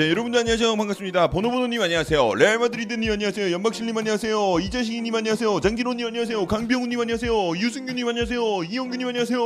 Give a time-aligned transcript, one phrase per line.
[0.00, 0.74] 자 여러분들 안녕하세요.
[0.76, 1.28] 반갑습니다.
[1.28, 2.34] 번호번호님 안녕하세요.
[2.36, 3.52] 레알 마드리드님 안녕하세요.
[3.52, 4.58] 연박실님 안녕하세요.
[4.60, 5.60] 이재식님 안녕하세요.
[5.60, 6.46] 장진호님 안녕하세요.
[6.46, 7.50] 강병우님 안녕하세요.
[7.58, 8.64] 유승규님 안녕하세요.
[8.64, 9.38] 이영규님 안녕하세요.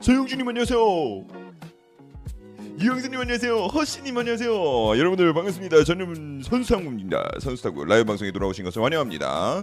[0.00, 0.78] 서영준님 안녕하세요.
[2.80, 3.66] 이영수님 안녕하세요.
[3.66, 4.98] 허씨님 안녕하세요.
[4.98, 5.84] 여러분들 반갑습니다.
[5.84, 7.38] 저는 선수상무입니다.
[7.40, 9.62] 선수타구 라이브 방송에 돌아오신 것을 환영합니다.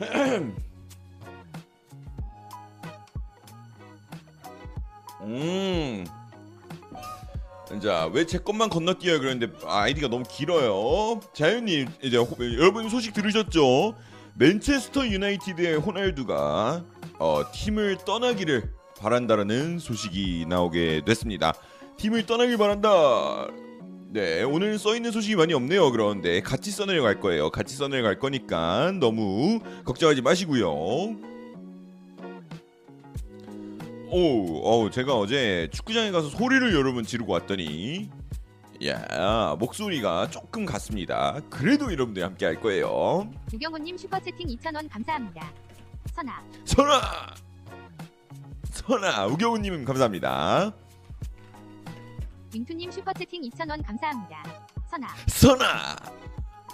[5.22, 6.04] 음.
[7.82, 9.18] 자, 왜 제 것만 건너뛰어요?
[9.18, 11.20] 그랬는데 아이디가 너무 길어요.
[11.34, 13.94] 자연님, 이제 호- 여러분 소식 들으셨죠?
[14.34, 16.84] 맨체스터 유나이티드의 호날두가
[17.18, 21.54] 어, 팀을 떠나기를 바란다라는 소식이 나오게 됐습니다.
[21.98, 23.48] 팀을 떠나길 바란다.
[24.10, 25.90] 네, 오늘 써 있는 소식이 많이 없네요.
[25.90, 27.50] 그런데 같이 써내려 갈 거예요.
[27.50, 31.16] 같이 써내려 갈 거니까 너무 걱정하지 마시고요.
[34.08, 38.10] 오, 어, 제가 어제 축구장에 가서 소리를 여러분 지르고 왔더니
[38.86, 41.40] 야 목소리가 조금 같습니다.
[41.50, 43.28] 그래도 여러분들 함께 할 거예요.
[43.52, 45.52] 유경호님 슈퍼채팅 2,000원 감사합니다.
[46.14, 47.00] 선아, 선아,
[48.70, 50.72] 선아, 우경우님 감사합니다.
[52.54, 54.42] 윙투님 슈퍼채팅 2,000원 감사합니다.
[54.88, 55.96] 선아, 선아,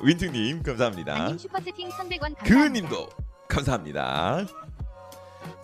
[0.03, 1.15] 윈트님 감사합니다.
[1.15, 2.45] 안님 슈퍼채팅 1,100원 감사합니다.
[2.45, 3.09] 그은님도
[3.49, 4.45] 감사합니다.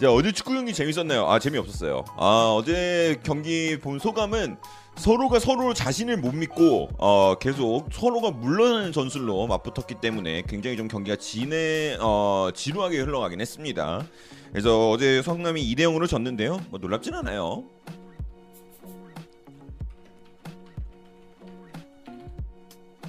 [0.00, 1.28] 자 어제 축구 경기 재밌었나요?
[1.28, 2.04] 아 재미없었어요.
[2.16, 4.56] 아 어제 경기 본 소감은
[4.96, 11.16] 서로가 서로 자신을 못 믿고 어 계속 서로가 물러나는 전술로 맞붙었기 때문에 굉장히 좀 경기가
[11.16, 14.06] 진해 어 지루하게 흘러가긴 했습니다.
[14.52, 16.60] 그래서 어제 성남이 2대 0으로 졌는데요.
[16.70, 17.64] 뭐 놀랍진 않아요.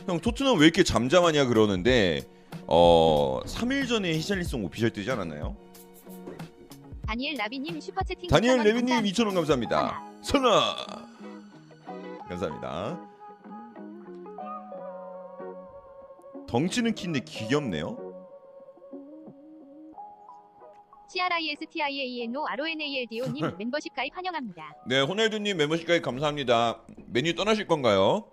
[0.08, 2.22] 형 토트넘 왜 이렇게 잠잠하냐 그러는데
[2.66, 5.56] 어 3일 전에 히샬리송 오피셜 뜨지 않았나요?
[7.10, 9.24] 다니엘 라비님 슈퍼채팅 다니엘 2,000원 레비님 감사합니다.
[9.24, 10.22] 2,000원 감사합니다.
[10.22, 10.76] 선아
[12.30, 13.10] 감사합니다.
[16.48, 17.98] 덩치는 키인데 귀엽네요.
[21.12, 24.76] CRISTIAENO RONALDO님 멤버십 가입 환영합니다.
[24.86, 26.84] 네, 호날두님 멤버십까지 감사합니다.
[27.08, 28.30] 메뉴 떠나실 건가요?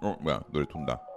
[0.00, 1.13] 어, 뭐야, 노래 돈다.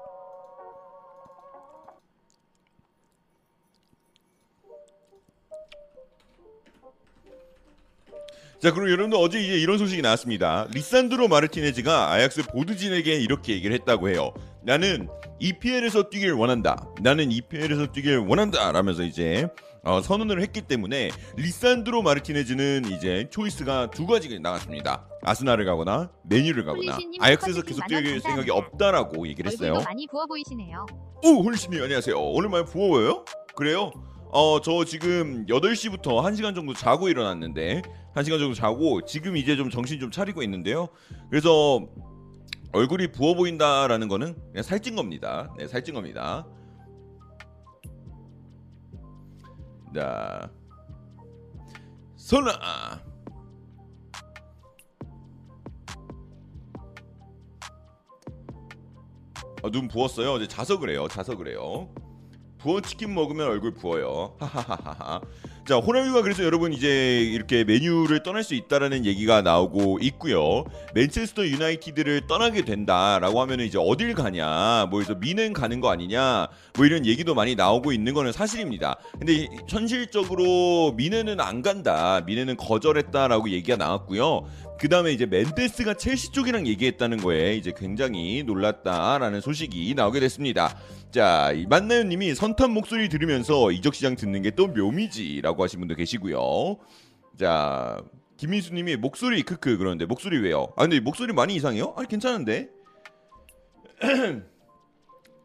[8.68, 10.68] 자, 그리고 여러분들 어제 이제 이런 소식이 나왔습니다.
[10.74, 14.34] 리산드로 마르티네즈가 아약스 보드진에게 이렇게 얘기를 했다고 해요.
[14.62, 15.08] 나는
[15.40, 16.86] EPL에서 뛰길 원한다.
[17.02, 18.70] 나는 EPL에서 뛰길 원한다.
[18.74, 19.48] 라면서 이제
[19.84, 25.08] 어, 선언을 했기 때문에 리산드로 마르티네즈는 이제 초이스가 두 가지가 나왔습니다.
[25.22, 28.52] 아스날을 가거나 메뉴를 가거나 아약스에서 계속 뛰길 만원 생각이.
[28.52, 29.70] 없다라고 얘기를 했어요.
[29.76, 30.86] 얼굴도 많이 부어 보이시네요.
[31.24, 32.20] 오 홀리신님 안녕하세요.
[32.20, 33.24] 오늘 많이 부어요?
[33.56, 33.94] 그래요?
[34.30, 37.82] 어 저 지금 8시부터 1시간 정도 자고 일어났는데
[38.18, 40.88] 1시간 정도 자고 지금 이제 좀 정신 좀 차리고 있는데요.
[41.30, 41.88] 그래서
[42.74, 45.54] 얼굴이 부어 보인다라는 거는 그냥 살찐 겁니다.
[45.58, 46.48] 네, 살찐 겁니다.
[49.94, 50.52] 자.
[52.16, 52.52] 선아.
[59.64, 60.34] 아, 눈 부었어요.
[60.34, 61.08] 어제 자서 그래요.
[61.08, 61.94] 자서 그래요.
[62.58, 64.36] 부어 치킨 먹으면 얼굴 부어요.
[64.40, 65.22] 하하하하.
[65.68, 70.64] 자, 호날두가 그래서 여러분 이제 이렇게 메뉴를 떠날 수 있다라는 얘기가 나오고 있고요.
[70.94, 76.86] 맨체스터 유나이티드를 떠나게 된다라고 하면은 이제 어딜 가냐, 뭐 그래서 미넨 가는 거 아니냐, 뭐
[76.86, 78.96] 이런 얘기도 많이 나오고 있는 거는 사실입니다.
[79.20, 84.46] 근데 이- 현실적으로 미넨은 안 간다, 미넨은 거절했다라고 얘기가 나왔고요.
[84.80, 90.78] 그 다음에 이제 멘데스가 첼시 쪽이랑 얘기했다는 거에 이제 굉장히 놀랐다라는 소식이 나오게 됐습니다.
[91.18, 95.96] 자, 이 만나요 님이 선탄 목소리 들으면서 이적 시장 듣는 게 또 묘미지라고 하신 분도
[95.96, 96.78] 계시고요.
[97.40, 97.98] 자,
[98.38, 100.72] 김민수 님이 목소리 크크 그러는데 목소리 왜요?
[100.78, 101.96] 아 근데 목소리 많이 이상해요?
[101.98, 102.70] 아니 괜찮은데.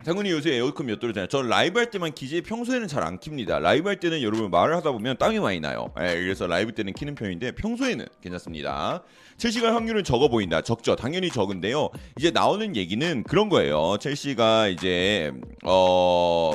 [0.04, 1.28] 장군이 요새 에어컨 몇 도로잖아요.
[1.28, 3.60] 저 라이브 할 때만 키지 평소에는 잘 안 킵니다.
[3.62, 5.94] 라이브 할 때는 여러분 말을 하다 보면 땀이 많이 나요.
[6.00, 9.04] 예, 그래서 라이브 때는 키는 편인데 평소에는 괜찮습니다.
[9.42, 10.60] 첼시가 확률은 적어 보인다.
[10.60, 10.94] 적죠.
[10.94, 11.88] 당연히 적은데요.
[12.16, 13.96] 이제 나오는 얘기는 그런 거예요.
[13.98, 15.32] 첼시가 이제
[15.64, 16.52] 어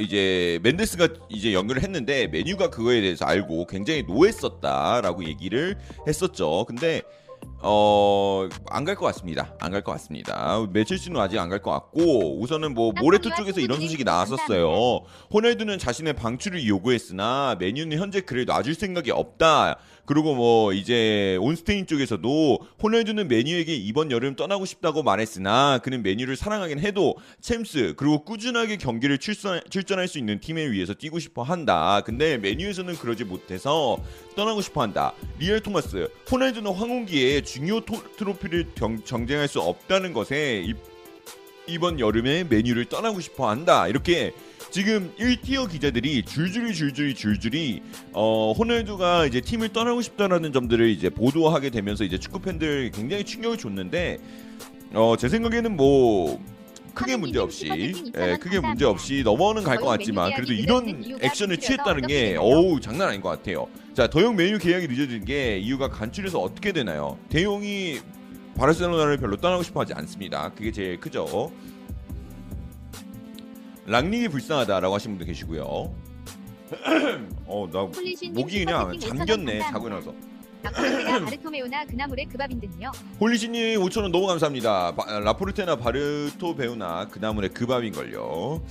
[0.00, 5.78] 이제 멘데스가 이제 연결을 했는데 메뉴가 그거에 대해서 알고 굉장히 노했었다라고 얘기를
[6.08, 6.64] 했었죠.
[6.66, 7.02] 근데
[7.60, 9.52] 어, 안 갈 것 같습니다.
[9.60, 10.64] 안 갈 것 같습니다.
[10.72, 15.00] 매칠수는 아직 안 갈 것 같고 우선은 뭐 모레토 쪽에서 이런 소식이 나왔었어요.
[15.32, 19.78] 호날두는 자신의 방출을 요구했으나 메뉴는 현재 그를 놔줄 생각이 없다.
[20.06, 26.78] 그리고 뭐 이제 온스테인 쪽에서도 호날두는 맨유에게 이번 여름 떠나고 싶다고 말했으나 그는 맨유를 사랑하긴
[26.78, 32.00] 해도 챔스 그리고 꾸준하게 경기를 출전, 출전할 수 있는 팀에 위해서 뛰고 싶어 한다.
[32.06, 33.98] 근데 맨유에서는 그러지 못해서
[34.34, 35.12] 떠나고 싶어 한다.
[35.40, 40.74] 리얼 토마스 호날두는 황혼기에 중요 토, 트로피를 경, 정쟁할 수 없다는 것에 이,
[41.66, 43.88] 이번 여름에 맨유를 떠나고 싶어 한다.
[43.88, 44.32] 이렇게
[44.70, 51.70] 지금 1티어 기자들이 줄줄이 줄줄이 줄줄이 어 호날두가 이제 팀을 떠나고 싶다라는 점들을 이제 보도하게
[51.70, 54.18] 되면서 이제 축구 팬들 굉장히 충격을 줬는데
[54.94, 56.38] 어 제 생각에는 뭐
[56.94, 57.68] 크게 문제 없이
[58.16, 63.08] 예, 크게 문제 없이 넘어는 갈 것 같지만 그래도 이런 액션을 취했다는 게 어우 장난
[63.08, 63.68] 아닌 것 같아요.
[63.94, 67.18] 자 더용 메뉴 계약이 늦어진 게 이유가 간출해서 어떻게 되나요?
[67.28, 68.00] 대용이
[68.56, 70.50] 바르셀로나를 별로 떠나고 싶어하지 않습니다.
[70.54, 71.52] 그게 제일 크죠.
[73.86, 75.64] 랑닝이 불쌍하다라고 하신 분도 계시고요.
[77.46, 79.58] 어, 나 폴리신님 목이 그냥 슈퍼채팅 5,000원 잠겼네.
[79.60, 80.14] 자고 일어나서.
[80.62, 82.90] 라포르테나 바르토메오나 그나물의 그밥인 듯요.
[83.20, 84.94] 홀리신님 5천원 너무 감사합니다.
[84.94, 88.62] 바- 라포르테나 바르토 베우나 그나물의 그 밥인 걸요.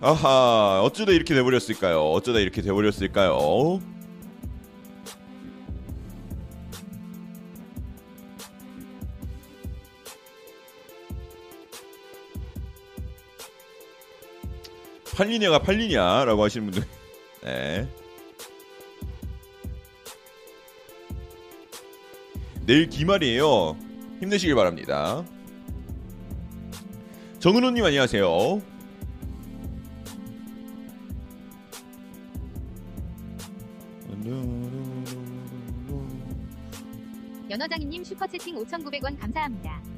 [0.00, 2.00] 아하 어쩌다 이렇게 돼버렸을까요?
[2.10, 3.80] 어쩌다 이렇게 돼버렸을까요?
[15.16, 16.88] 팔리냐가 팔리냐라고 하시는 분들
[17.44, 17.88] 네.
[22.66, 23.76] 내일 기말이에요.
[24.20, 25.24] 힘내시길 바랍니다.
[27.38, 28.62] 정은호님 안녕하세요.
[37.50, 39.93] 연어장이님 슈퍼채팅 5,900원 감사합니다.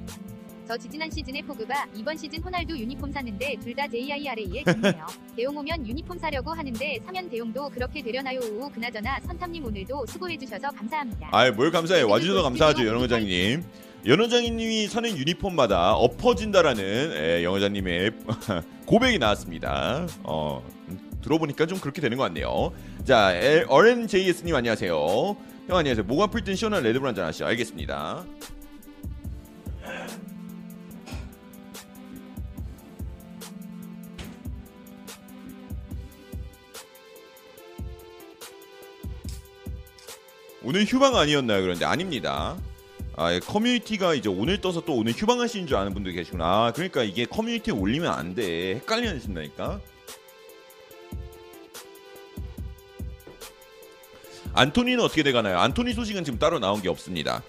[0.67, 5.07] 저 지지난 시즌에 포그바 이번 시즌 호날두 유니폼 샀는데 둘 다 JIRA에 좋네요.
[5.37, 8.41] 대용 오면 유니폼 사려고 하는데 사면 대용도 그렇게 되려나요?
[8.59, 11.29] 오 그나저나 선탐님 오늘도 수고해주셔서 감사합니다.
[11.31, 13.63] 아이 뭘 감사해 와주셔서 감사하죠 연원장님.
[14.07, 18.13] 연원장님이 사는 유니폼마다 엎어진다라는 예, 영어장님의
[18.87, 20.07] 고백이 나왔습니다.
[20.23, 22.73] 어 음, 들어보니까 좀 그렇게 되는 것 같네요.
[23.05, 23.33] 자
[23.69, 25.37] RNJS님 안녕하세요.
[25.69, 26.05] 형 안녕하세요.
[26.07, 27.45] 목 아플 땐 시원한 레드불 한잔 하시죠.
[27.47, 28.25] 알겠습니다.
[40.67, 41.63] 오늘 휴방 아니었나요?
[41.63, 42.57] 그런데 아닙니다.
[43.15, 46.45] 아, 예, 커뮤니티가 이제 오늘 떠서 또 오늘 휴방하시는 줄 아는 분들 계시구나.
[46.45, 48.75] 아, 그러니까 이게 커뮤니티에 올리면 안 돼.
[48.75, 49.81] 헷갈려 하신다니까.
[54.55, 55.61] 안토니는 어떻게 돼가나요?
[55.61, 57.45] 안토니 소식은 지금 따로 나온 게 없습니다.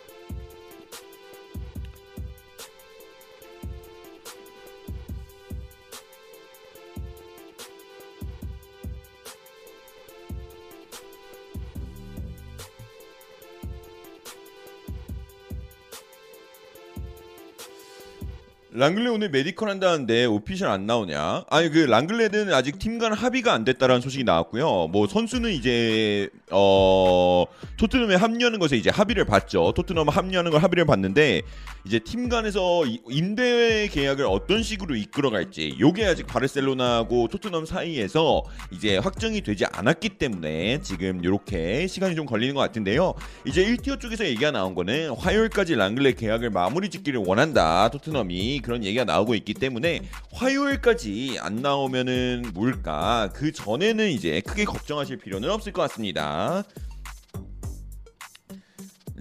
[18.72, 21.46] 랑글레 오늘 메디컬 한다는데 오피셜 안 나오냐?
[21.50, 24.88] 아니 그 랑글레는 아직 팀 간 합의가 안 됐다라는 소식이 나왔고요.
[24.92, 27.46] 뭐 선수는 이제 어
[27.78, 29.72] 토트넘에 합류하는 것에 이제 합의를 봤죠.
[29.76, 31.44] 토트넘 합류하는 걸 합의를 봤는데
[31.86, 38.98] 이제 팀 간에서 이- 임대 계약을 어떤 식으로 이끌어갈지 요게 아직 바르셀로나하고 토트넘 사이에서 이제
[38.98, 43.14] 확정이 되지 않았기 때문에 지금 이렇게 시간이 좀 걸리는 것 같은데요.
[43.46, 47.90] 이제 1티어 쪽에서 얘기가 나온 거는 화요일까지 랑글레 계약을 마무리 짓기를 원한다.
[47.90, 50.02] 토트넘이 그런 얘기가 나오고 있기 때문에
[50.34, 53.30] 화요일까지 안 나오면은 뭘까?
[53.34, 56.64] 그 전에는 이제 크게 걱정하실 필요는 없을 것 같습니다.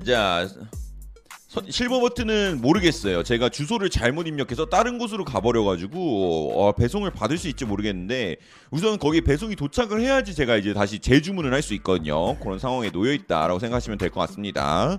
[0.06, 0.48] 자,
[1.48, 3.22] 선- 실버 버튼은 모르겠어요.
[3.22, 8.36] 제가 주소를 잘못 입력해서 다른 곳으로 가버려가지고 어, 배송을 받을 수 있지 모르겠는데
[8.70, 12.38] 우선 거기 배송이 도착을 해야지 제가 이제 다시 재주문을 할 수 있거든요.
[12.40, 14.98] 그런 상황에 놓여 있다라고 생각하시면 될 것 같습니다.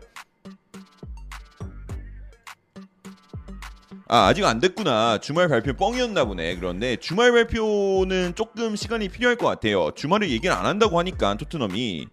[4.09, 5.17] 아 아직 안 됐구나.
[5.19, 6.55] 주말 발표 뻥이었나 보네.
[6.55, 9.91] 그런데 주말 발표는 조금 시간이 필요할 것 같아요.
[9.95, 12.07] 주말에 얘기를 안 한다고 하니까 토트넘이.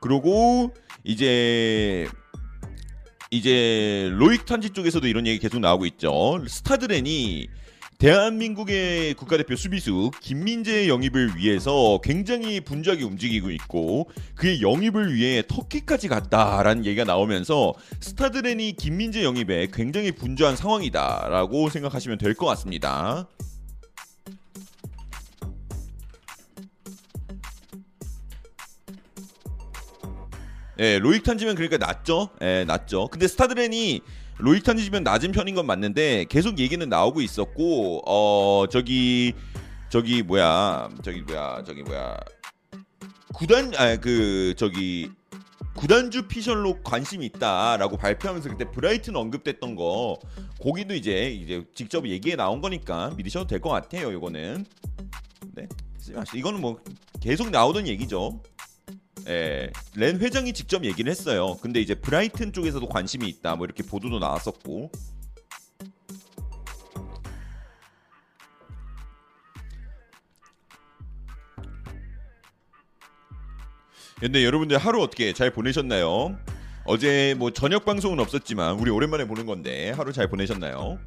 [0.00, 0.72] 그러고
[1.04, 2.08] 이제
[3.30, 6.42] 이제 로익 탄지 쪽에서도 이런 얘기 계속 나오고 있죠.
[6.48, 7.48] 스타드렌이
[7.98, 16.84] 대한민국의 국가대표 수비수 김민재의 영입을 위해서 굉장히 분주하게 움직이고 있고 그의 영입을 위해 터키까지 갔다라는
[16.84, 23.26] 얘기가 나오면서 스타드렌이 김민재 영입에 굉장히 분주한 상황이다라고 생각하시면 될 것 같습니다.
[30.78, 32.28] 예, 로익 탄지면 그러니까 낮죠.
[32.42, 33.08] 예, 낮죠.
[33.08, 34.02] 근데 스타드렌이
[34.38, 39.32] 로익 탄지면 낮은 편인 건 맞는데 계속 얘기는 나오고 있었고 어 저기
[39.88, 42.18] 저기 뭐야 저기 뭐야 저기 뭐야
[43.34, 45.10] 구단 아 그 저기
[45.74, 50.18] 구단주 피셜로 관심이 있다라고 발표하면서 그때 브라이튼 언급됐던 거
[50.60, 54.10] 거기도 이제 이제 직접 얘기에 나온 거니까 믿으셔도 될 것 같아요.
[54.10, 54.64] 이거는
[55.54, 55.66] 네
[56.34, 56.78] 이거는 뭐
[57.20, 58.40] 계속 나오던 얘기죠.
[59.28, 61.56] 예, 렌 회장이 직접 얘기를 했어요.
[61.60, 63.56] 근데 이제 브라이튼 쪽에서도 관심이 있다.
[63.56, 64.90] 뭐 이렇게 보도도 나왔었고.
[74.20, 76.38] 근데 여러분들 하루 어떻게 잘 보내셨나요?
[76.84, 80.98] 어제 뭐 저녁 방송은 없었지만 우리 오랜만에 보는 건데 하루 잘 보내셨나요?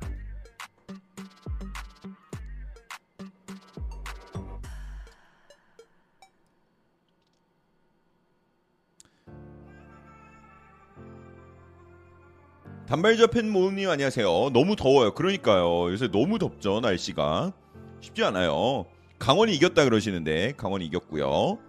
[12.89, 14.49] 단발자 팬 모음님 안녕하세요.
[14.51, 15.13] 너무 더워요.
[15.13, 15.91] 그러니까요.
[15.91, 17.53] 요새 너무 덥죠 날씨가
[18.01, 18.87] 쉽지 않아요.
[19.19, 21.59] 강원이 이겼다 그러시는데 강원이 이겼고요.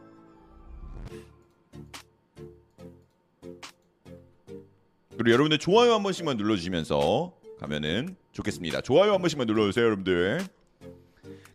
[5.19, 8.81] 그리고 여러분들 좋아요 한 번씩만 눌러주시면서 가면은 좋겠습니다.
[8.81, 10.41] 좋아요 한 번씩만 눌러주세요, 여러분들.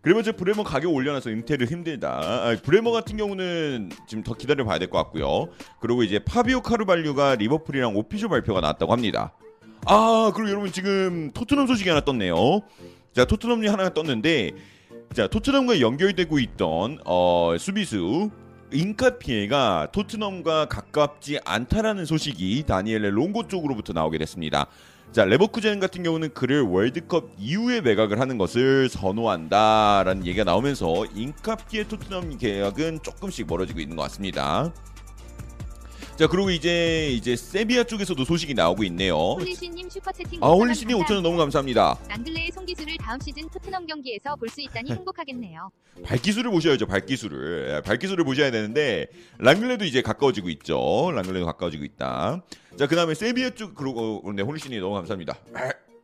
[0.01, 2.19] 그리고 이제 브레머 가격 올려놔서 은퇴를 힘들다.
[2.22, 5.48] 아, 브레머 같은 경우는 지금 더 기다려봐야 될 것 같고요.
[5.79, 9.34] 그리고 이제 파비오 카르발류가 리버풀이랑 오피셜 발표가 나왔다고 합니다.
[9.85, 12.61] 아 그리고 여러분 지금 토트넘 소식이 하나 떴네요.
[13.13, 14.51] 자 토트넘이 하나 떴는데
[15.13, 18.31] 자 토트넘과 연결되고 있던 어, 수비수
[18.73, 24.65] 인카피에가 토트넘과 가깝지 않다라는 소식이 다니엘레 롱고 쪽으로부터 나오게 됐습니다.
[25.11, 32.37] 자 레버쿠젠 같은 경우는 그를 월드컵 이후에 매각을 하는 것을 선호한다라는 얘기가 나오면서 인카피의 토트넘
[32.37, 34.73] 계약은 조금씩 멀어지고 있는 것 같습니다.
[36.17, 39.15] 자 그리고 이제 이제 세비야 쪽에서도 소식이 나오고 있네요.
[39.34, 41.98] 홀리씨님 슈퍼채팅 아 홀리씨님 5천 원 너무 감사합니다.
[42.07, 45.69] 랑글레의 손기술을 다음 시즌 토트넘 경기에서 볼 수 있다니 행복하겠네요.
[46.05, 46.86] 발기술을 보셔야죠.
[46.85, 49.07] 발기술을 예, 발기술을 보셔야 되는데
[49.39, 51.12] 랑글레도 이제 가까워지고 있죠.
[51.13, 52.41] 랑글레도 가까워지고 있다.
[52.77, 55.38] 자 그다음에 세비야 쪽 그리고 네 홀리씨님 너무 감사합니다.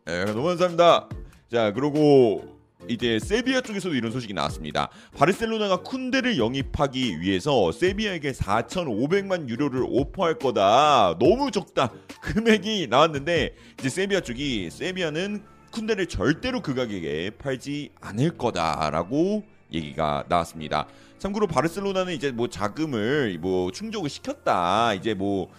[0.10, 1.08] 예, 너무 감사합니다.
[1.50, 4.90] 자 그리고 이제 세비야 쪽에서도 이런 소식이 나왔습니다.
[5.16, 11.18] 바르셀로나가 쿤데를 영입하기 위해서 세비야에게 4,500만 유로를 오퍼할 거다.
[11.20, 11.92] 너무 적다.
[12.22, 20.88] 금액이 나왔는데 이제 세비야 쪽이 세비야는 쿤데를 절대로 그 가격에 팔지 않을 거다라고 얘기가 나왔습니다.
[21.18, 24.96] 참고로 바르셀로나는 이제 뭐 자금을 뭐 충족을 시켰다.
[24.96, 25.50] 이제 뭐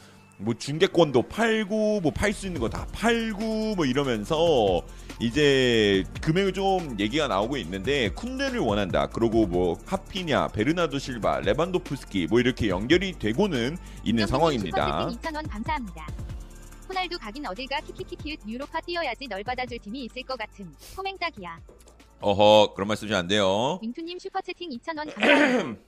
[0.42, 4.82] 뭐 중계권도 팔고 뭐 팔 수 있는 거 다 팔고 뭐 이러면서
[5.20, 9.06] 이제 금액을 좀 얘기가 나오고 있는데 쿤데를 원한다.
[9.06, 15.08] 그리고 뭐 하피냐, 베르나도 실바, 레반도프스키 뭐 이렇게 연결이 되고는 있는 상황입니다.
[15.08, 16.06] 2,000원 감사합니다.
[16.88, 20.72] 호날두 가긴 어딜가 키키키키읒 유로파 뛰어야지 널 받아줄 팀이 있을 것 같음.
[20.96, 21.58] 코맹딱이야.
[22.20, 23.78] 어허 그런 말씀이 안 돼요.
[23.82, 25.80] 윙투님 슈퍼채팅 2,000원 감사합니다.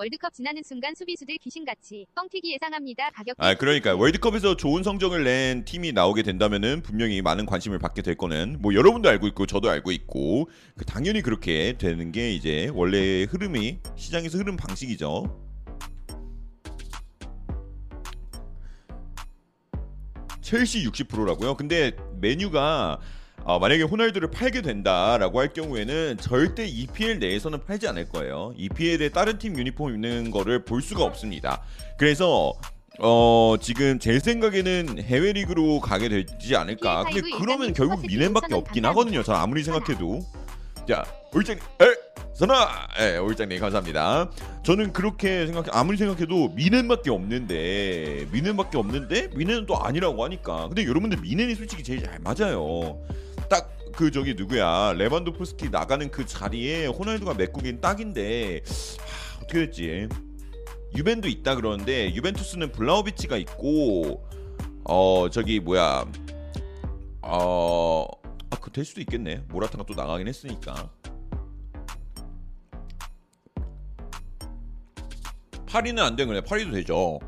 [0.00, 3.10] 월드컵 지나는 순간 수비수들 귀신같이 뻥튀기 예상합니다.
[3.10, 8.14] 가격 아 그러니까 월드컵에서 좋은 성적을 낸 팀이 나오게 된다면은 분명히 많은 관심을 받게 될
[8.14, 13.24] 거는 뭐 여러분도 알고 있고 저도 알고 있고 그 당연히 그렇게 되는 게 이제 원래
[13.24, 15.38] 흐름이 시장에서 흐름 방식이죠.
[20.40, 21.58] 첼시 60%라고요.
[21.58, 23.00] 근데 메뉴가
[23.44, 28.52] 어, 만약에 호날두를 팔게 된다라고 할 경우에는 절대 EPL 내에서는 팔지 않을 거예요.
[28.56, 31.62] EPL에 다른 팀 유니폼 입는 거를 볼 수가 없습니다.
[31.96, 32.52] 그래서
[32.98, 37.04] 어 지금 제 생각에는 해외 리그로 가게 되지 않을까.
[37.04, 39.22] 근데 그러면 결국 미넨밖에 없긴 하거든요.
[39.22, 40.20] 저 아무리 생각해도.
[40.86, 44.30] 자, 올장 에 선아, 예, 올장님 감사합니다.
[44.64, 50.68] 저는 그렇게 생각 아무리 생각해도 미넨밖에 없는데 미넨밖에 없는데 미넨은 또 아니라고 하니까.
[50.68, 52.98] 근데 여러분들 미넨이 솔직히 제일 잘 맞아요.
[53.50, 54.94] 딱 그 저기 누구야?
[54.96, 60.08] 레반도프스키 나가는 그 자리에 호날두가 메꾸긴 딱인데 하, 어떻게 됐지?
[60.96, 64.24] 유벤도 있다 그러는데 유벤투스는 블라우비치가 있고
[64.84, 66.06] 어 저기 뭐야?
[67.22, 68.06] 어
[68.52, 69.44] 아 그 될 수도 있겠네.
[69.48, 70.90] 모라타가 또 나가긴 했으니까.
[75.66, 76.40] 파리는 안 되는 거네.
[76.46, 77.18] 파리도 되죠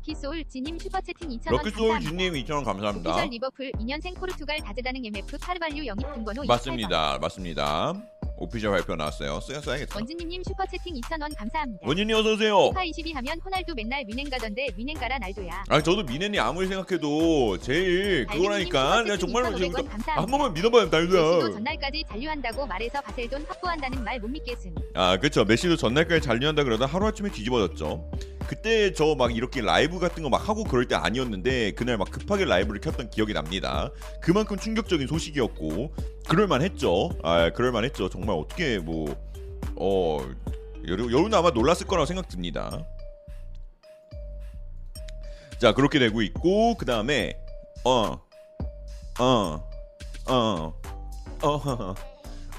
[0.00, 2.00] 럭키소울 지님 슈퍼채팅 2,000원 럭키소울.
[2.00, 6.46] 주님 2,000원 감사합니다 official 리버풀 02년생 포르투갈 다재다능 MF 카르발류 영입 등번호 28번.
[6.46, 7.92] 맞습니다 맞습니다
[8.36, 11.86] official 발표 나왔어요 써야 써야겠다 원진님님 슈퍼채팅 2,000원 감사합니다.
[11.88, 15.64] 원진이 어서 오세요 피파22 하면 호날두 맨날 뮌헨 가던데 뮌헨 가라 날두야.
[15.68, 20.26] 아 저도 미넨이 아무리 생각해도 제일 그거라니까 내가 정말로 지금 한 감사합니다.
[20.26, 24.72] 번만 믿어봐요 메시도 달도야 전날까지 잔류한다고 말해서 바셀돈 확보한다는 말 못 믿겠음.
[24.94, 28.08] 아 그쵸 메시도 전날까지 잔류한다 그러다 하루아침에 뒤집어졌죠
[28.50, 32.44] 그때 저 막 이렇게 라이브 같은 거 막 하고 그럴 때 아니었는데 그날 막 급하게
[32.46, 33.90] 라이브를 켰던 기억이 납니다.
[34.20, 35.94] 그만큼 충격적인 소식이었고
[36.28, 37.10] 그럴만 했죠.
[37.22, 38.08] 아, 그럴만 했죠.
[38.08, 39.14] 정말 어떻게 뭐
[39.76, 40.18] 어,
[40.88, 42.84] 여러 여러분 아마 놀랐을 거라고 생각 듭니다.
[45.60, 47.38] 자, 그렇게 되고 있고 그다음에
[47.84, 48.18] 어.
[49.20, 49.68] 어.
[50.26, 50.74] 어.
[51.42, 51.94] 어.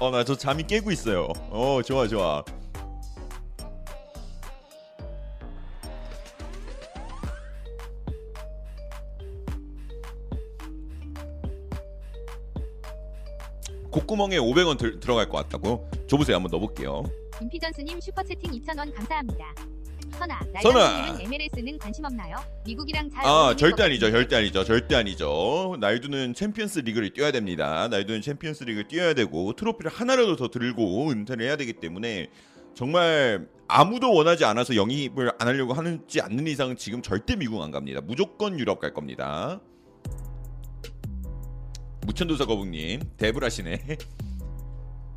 [0.00, 1.28] 어, 나 저 잠이 깨고 있어요.
[1.50, 2.42] 어, 좋아, 좋아.
[13.92, 15.88] 콧구멍에 500원 들, 들어갈 것 같다고?
[16.08, 16.36] 줘보세요.
[16.36, 17.04] 한번 넣어볼게요.
[17.40, 19.54] 임피전스님 슈퍼채팅 2,000원 감사합니다.
[20.18, 20.78] 선아, 선아.
[21.12, 22.36] 날두님은 MLS는 관심 없나요?
[22.66, 24.18] 미국이랑 잘 아 어울리는 절대 것 아니죠 같은데.
[24.18, 29.90] 절대 아니죠 절대 아니죠 날두는 챔피언스 리그를 뛰어야 됩니다 날두는 챔피언스 리그를 뛰어야 되고 트로피를
[29.90, 32.28] 하나라도 더 들고 은퇴를 해야 되기 때문에
[32.74, 38.00] 정말 아무도 원하지 않아서 영입을 안 하려고 하는지 않는 이상 지금 절대 미국 안 갑니다
[38.02, 39.60] 무조건 유럽 갈 겁니다
[42.06, 43.98] 무천도사 거북님 대불하시네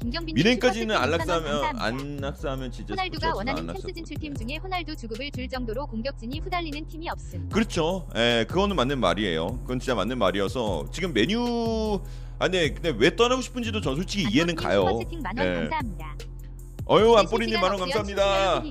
[0.05, 1.83] 슈퍼채팅 2,000원 안락사하면 감사합니다.
[1.83, 3.73] 안락사하면 진짜 호날두가 원하는 안락사.
[3.81, 7.49] 캠스 진출팀 중에 호날두 주급을 줄 정도로 공격진이 후달리는 팀이 없음.
[7.49, 8.07] 그렇죠.
[8.15, 9.61] 예, 그거는 맞는 말이에요.
[9.61, 11.99] 그건 진짜 맞는 말이어서 지금 메뉴
[12.37, 14.99] 아 근데, 근데 왜 떠나고 싶은지도 전 솔직히 이해는 가요.
[15.35, 15.69] 네.
[16.87, 18.61] 어유 안뽀리님 만원 감사합니다.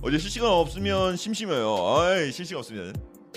[0.00, 1.76] 어제 실시간 없으면 심심해요.
[1.98, 2.94] 아이 실시간 없으면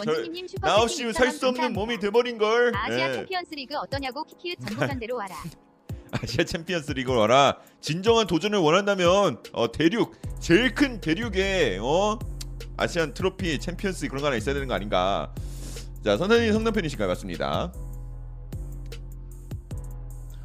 [0.07, 1.99] 원진님님 슈퍼채팅 나 없이는 살 수 없는 2,000원 몸이.
[1.99, 2.71] 돼버린 걸.
[2.75, 3.13] 아시아 예.
[3.13, 5.35] 챔피언스리그 어떠냐고 키키읒 전북현대로 와라.
[6.11, 7.57] 아시아 챔피언스 리그 와라.
[7.79, 12.19] 진정한 도전을 원한다면 어, 대륙 제일 큰 대륙에 어
[12.77, 15.33] 아시안 트로피 챔피언스 그런 거 하나 있어야 되는 거 아닌가.
[16.03, 17.07] 자 선생님 성남팬이신가요?
[17.07, 17.71] 맞습니다.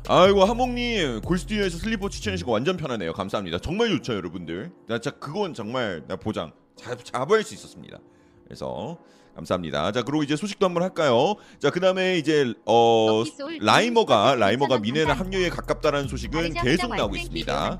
[0.08, 3.12] 아이고 하몽님 골스튜디오에서 슬리퍼 추천해주시고 완전 편하네요.
[3.12, 3.58] 감사합니다.
[3.58, 4.70] 정말 좋죠 여러분들.
[4.86, 7.98] 나 진짜 그건 정말 나 보장 잡, 잡아야 수 있었습니다.
[8.44, 8.98] 그래서
[9.36, 9.92] 감사합니다.
[9.92, 11.34] 자 그리고 이제 소식도 한번 할까요?
[11.60, 13.22] 자 그다음에 이제 어
[13.60, 15.36] 라이머가 라이머가 2,000원 미네는 감사합니다.
[15.38, 17.78] 합류에 가깝다라는 소식은 계속 나오고 있습니다.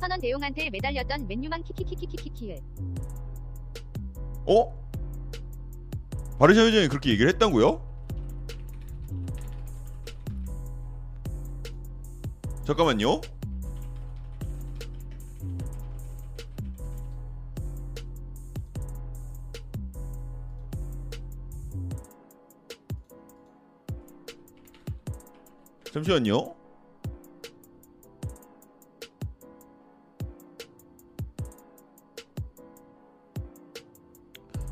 [0.00, 2.56] 선원 대용한테 매달렸던 맨유만 키키키키키키키.
[4.46, 4.86] 어?
[6.38, 7.82] 바르샤 회장이 그렇게 얘기를 했다고요?
[12.64, 13.20] 잠깐만요.
[25.96, 26.54] 잠시만요.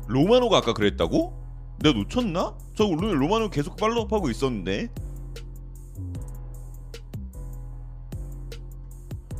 [0.05, 1.33] 로마노가 아까 그랬다고?
[1.79, 2.55] 내가 놓쳤나?
[2.75, 4.89] 저 로마노 계속 팔로우하고 있었는데.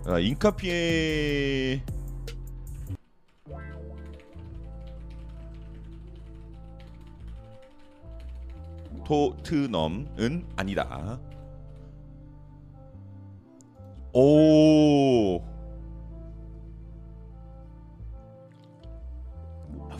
[0.08, 1.84] 아, 인카피에
[9.06, 11.19] 토트넘은 아니다.
[14.15, 15.41] 오.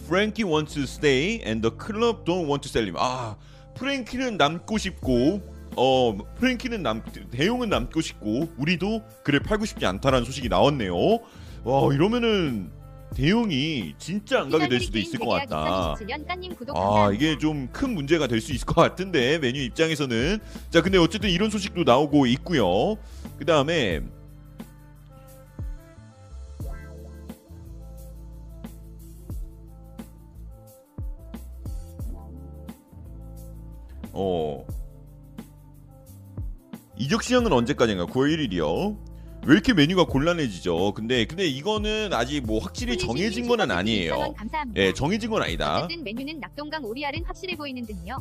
[0.08, 2.96] 프랭키 wants to stay and the club don't want to sell him.
[2.98, 3.36] 아,
[3.76, 5.42] 프랭키는 남고 싶고
[5.76, 10.96] 어, 프랭키는 남 대용은 남고 싶고 우리도 그래 팔고 싶지 않다라는 소식이 나왔네요.
[11.66, 12.72] 와, 이러면은
[13.16, 15.96] 대용이 진짜 안 가게 될 수도 있을 것 같다.
[15.96, 17.12] 2027년 깐님 구독 아.
[17.14, 21.50] 이게 좀 큰 문제가 될 수 있을 것 같은데 메뉴 입장에서는 자 근데 어쨌든 이런
[21.50, 22.98] 소식도 나오고 있고요
[23.38, 24.02] 그 다음에
[34.14, 34.66] 어
[36.98, 38.98] 이적 시장은 언제까지인가 9월 1일이요
[39.46, 44.34] 왜 이렇게 메뉴가 곤란해지죠 근데 근데 이거는 아직 뭐 확실히 정해진 건 아니에요.
[44.76, 48.18] 예 정해진 건 아니다 어쨌든 맨유는 낙동강 오리알은 확실해 보이는 듯요.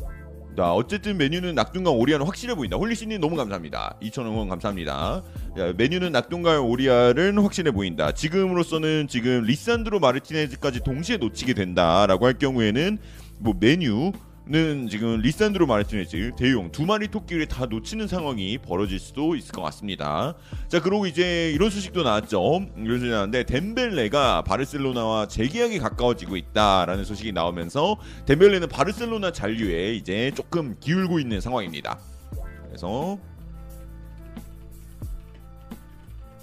[0.56, 2.76] 자, 어쨌든 맨유는 낙동강 오리알은 확실해 보인다.
[2.76, 3.96] 홀리씨님 너무 감사합니다.
[4.00, 5.22] 2,000원 감사합니다.
[5.56, 8.12] 자, 맨유는 낙동강 오리알은 확실해 보인다.
[8.12, 12.98] 지금으로서는 지금 리산드로 마르티네즈까지 동시에 놓치게 된다라고 할 경우에는
[13.40, 14.12] 뭐 맨유
[14.46, 19.62] 는 지금 리산드로 마르티네즈 더용 두 마리 토끼를 다 놓치는 상황이 벌어질 수도 있을 것
[19.62, 20.34] 같습니다.
[20.68, 22.66] 자, 그리고 이제 이런 소식도 나왔죠.
[22.76, 30.76] 이런 소식이 나왔는데 뎀벨레가 바르셀로나와 재계약이 가까워지고 있다라는 소식이 나오면서 덴벨레는 바르셀로나 잔류에 이제 조금
[30.78, 31.98] 기울고 있는 상황입니다.
[32.66, 33.18] 그래서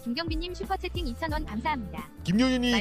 [0.04, 2.10] 김경빈님 슈퍼채팅 2,000원 감사합니다.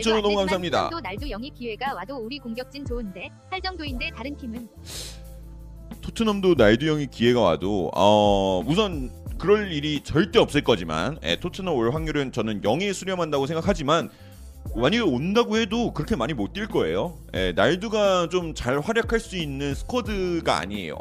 [0.02, 0.84] 저는 안 너무 되지만 감사합니다.
[0.84, 4.68] 토트넘도 날도 영입 기회가 와도 우리 공격진 좋은데 할 정도인데 다른 팀은
[6.00, 11.92] 토트넘도 날두 형이 기회가 와도 어, 우선 그럴 일이 절대 없을 거지만 예, 토트넘 올
[11.94, 14.10] 확률은 저는 0에 수렴한다고 생각하지만
[14.74, 17.18] 만약에 온다고 해도 그렇게 많이 못 뛸 거예요.
[17.34, 20.94] 예, 날두가 좀 잘 활약할 수 있는 스쿼드가 아니에요.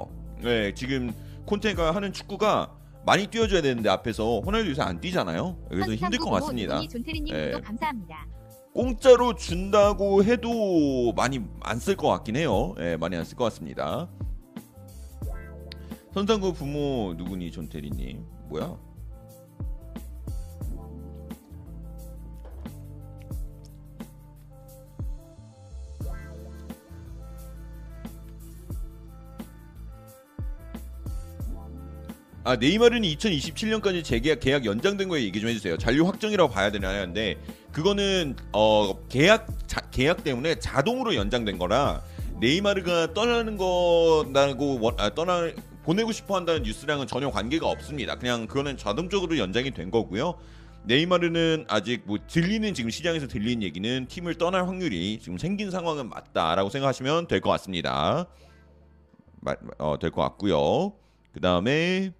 [0.46, 1.14] 예, 지금
[1.46, 2.72] 콘테가 하는 축구가
[3.10, 5.58] 많이 뛰어줘야 되는데 앞에서 호날두 요새 안 뛰잖아요.
[5.68, 6.80] 그래서 힘들 것 같습니다.
[6.88, 7.46] 존테리님 예.
[7.54, 8.28] 구독 감사합니다.
[8.72, 12.76] 공짜로 준다고 해도 많이 안 쓸 것 같긴 해요.
[12.78, 14.08] 예, 많이 안 쓸 것 같습니다.
[16.14, 18.78] 선상구 부모 누구니 존테리님 뭐야?
[32.44, 35.78] 아 네이마르는 2027년까지 재계약 계약 연장된 거에 얘기 좀 해주세요.
[35.78, 37.38] 잔류 확정이라고 봐야 되나는데
[37.72, 42.02] 그거는 어 계약 자, 계약 때문에 자동으로 연장된 거라
[42.40, 45.52] 네이마르가 떠나는 거라고 원- 아, 떠나
[45.84, 48.18] 보내고 싶어 한다는 뉴스랑은 전혀 관계가 없습니다.
[48.18, 50.36] 그냥 그거는 자동적으로 연장이 된 거고요.
[50.86, 56.70] 네이마르는 아직 뭐 들리는 지금 시장에서 들리는 얘기는 팀을 떠날 확률이 지금 생긴 상황은 맞다라고
[56.70, 58.28] 생각하시면 될 것 같습니다.
[59.78, 60.94] 어, 될 것 같고요.
[61.34, 62.12] 그 다음에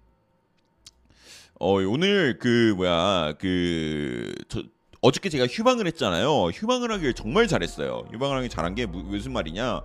[1.60, 4.62] 어 오늘 그 뭐야 그 저,
[5.02, 6.46] 어저께 제가 휴방을 했잖아요.
[6.46, 8.06] 휴방을 하길 정말 잘했어요.
[8.12, 9.82] 휴방을 하길 잘한 게 무, 무슨 말이냐?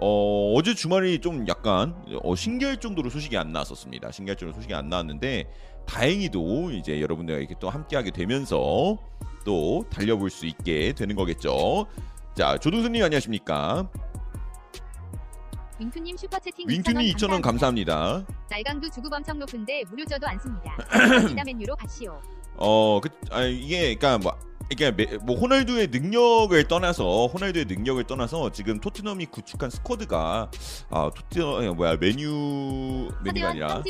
[0.00, 4.10] 어 어제 주말이 좀 약간 어, 신기할 정도로 소식이 안 나왔었습니다.
[4.10, 5.50] 신기할 정도로 소식이 안 나왔는데
[5.86, 8.96] 다행히도 이제 여러분들과 이렇게 또 함께하게 되면서
[9.44, 11.86] 또 달려볼 수 있게 되는 거겠죠.
[12.34, 13.90] 자 조동수님 안녕하십니까?
[15.78, 18.24] 윙투님 슈퍼채팅 윙투님 2,000원 감사합니다.
[18.50, 20.76] 날강도 주급 엄청 높은데 무료져도 않습니다.
[21.30, 22.20] 이다 맨유로 가시오.
[22.56, 24.36] 어, 그, 아, 이게, 그니까, 뭐,
[24.68, 30.50] 이게, 메- 뭐, 호날두의 능력을 떠나서, 호날두의 능력을 떠나서, 지금 토트넘이 구축한 스쿼드가,
[30.90, 33.82] 아, 토트넘, 뭐야, 메뉴, 메뉴가 아니라,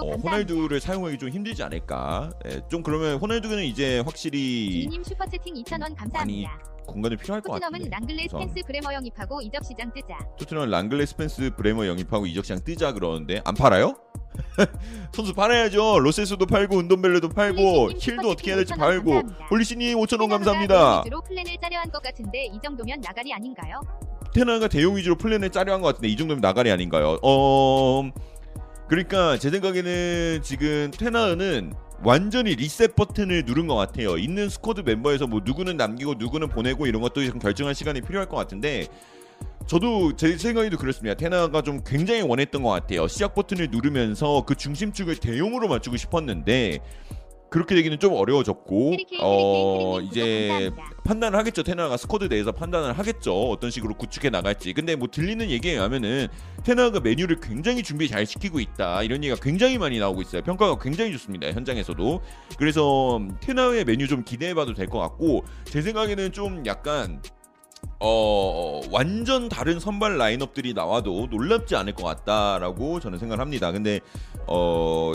[0.00, 0.10] 어.
[0.24, 2.30] 호날두를 사용하기 좀 힘들지 않을까.
[2.46, 6.58] 예, 좀 그러면 호날두는 이제 확실히 지희님 슈퍼채팅 2,000원 감사합니다.
[6.86, 7.90] 공간이 필요할 것 토트넘은 같은데.
[7.90, 8.28] 랑글레.
[8.28, 10.18] 스펜스 브레머 영입하고 이적 시장 뜨자.
[10.38, 13.96] 토트넘 랑글레 스펜스 브레머 영입하고 이적 시장 뜨자 그러는데, 안 팔아요?
[15.14, 16.00] 선수 팔아야죠.
[16.00, 19.46] 로셀소도 팔고, 은돔벨레도 팔고, 힐도 어떻게 해야 될지 팔고, 5,000원 감사합니다.
[19.50, 21.00] 홀리씨님 5,000원 텐하흐가 감사합니다.
[21.00, 23.80] 위주로 플랜을 짜려 한 것 같은데 이 정도면 나가리 아닌가요?
[24.34, 27.18] 텐하흐가 더용 위주로 플랜을 짜려 한 것 같은데 이 정도면 나가리 아닌가요?
[27.22, 28.02] 어
[28.88, 31.72] 그러니까 제 생각에는 지금 텐하흐는
[32.04, 34.18] 완전히 리셋 버튼을 누른 것 같아요.
[34.18, 38.36] 있는 squad 멤버에서 뭐 누구는 남기고 누구는 보내고 이런 것도 좀 결정할 시간이 필요할 것
[38.36, 38.88] 같은데
[39.66, 41.14] 저도 제 생각에도 그렇습니다.
[41.14, 43.08] 텐하흐가 좀 굉장히 원했던 것 같아요.
[43.08, 46.80] 시작 버튼을 누르면서 그 중심축을 더용으로 맞추고 싶었는데
[47.54, 50.72] 그렇게 되기는 좀 어려워졌고 어 이제.
[51.04, 51.62] 판단을 하겠죠.
[51.62, 53.50] 텐하흐가 squad 내에서 판단을 하겠죠.
[53.50, 54.72] 어떤 식으로 구축해 나갈지.
[54.72, 56.28] 근데 뭐 들리는 얘기에 의하면은
[56.64, 59.02] 텐하흐가 맨유를 굉장히 준비 잘 시키고 있다.
[59.02, 60.40] 이런 얘기가 굉장히 많이 나오고 있어요.
[60.42, 61.52] 평가가 굉장히 좋습니다.
[61.52, 62.22] 현장에서도.
[62.58, 67.20] 그래서 테나의 메뉴 좀 기대해봐도 될 것 같고 제 생각에는 좀 약간
[68.00, 73.72] 어 완전 다른 선발 라인업들이 나와도 놀랍지 않을 것 같다라고 저는 생각을 합니다.
[73.72, 74.00] 근데
[74.46, 75.12] 어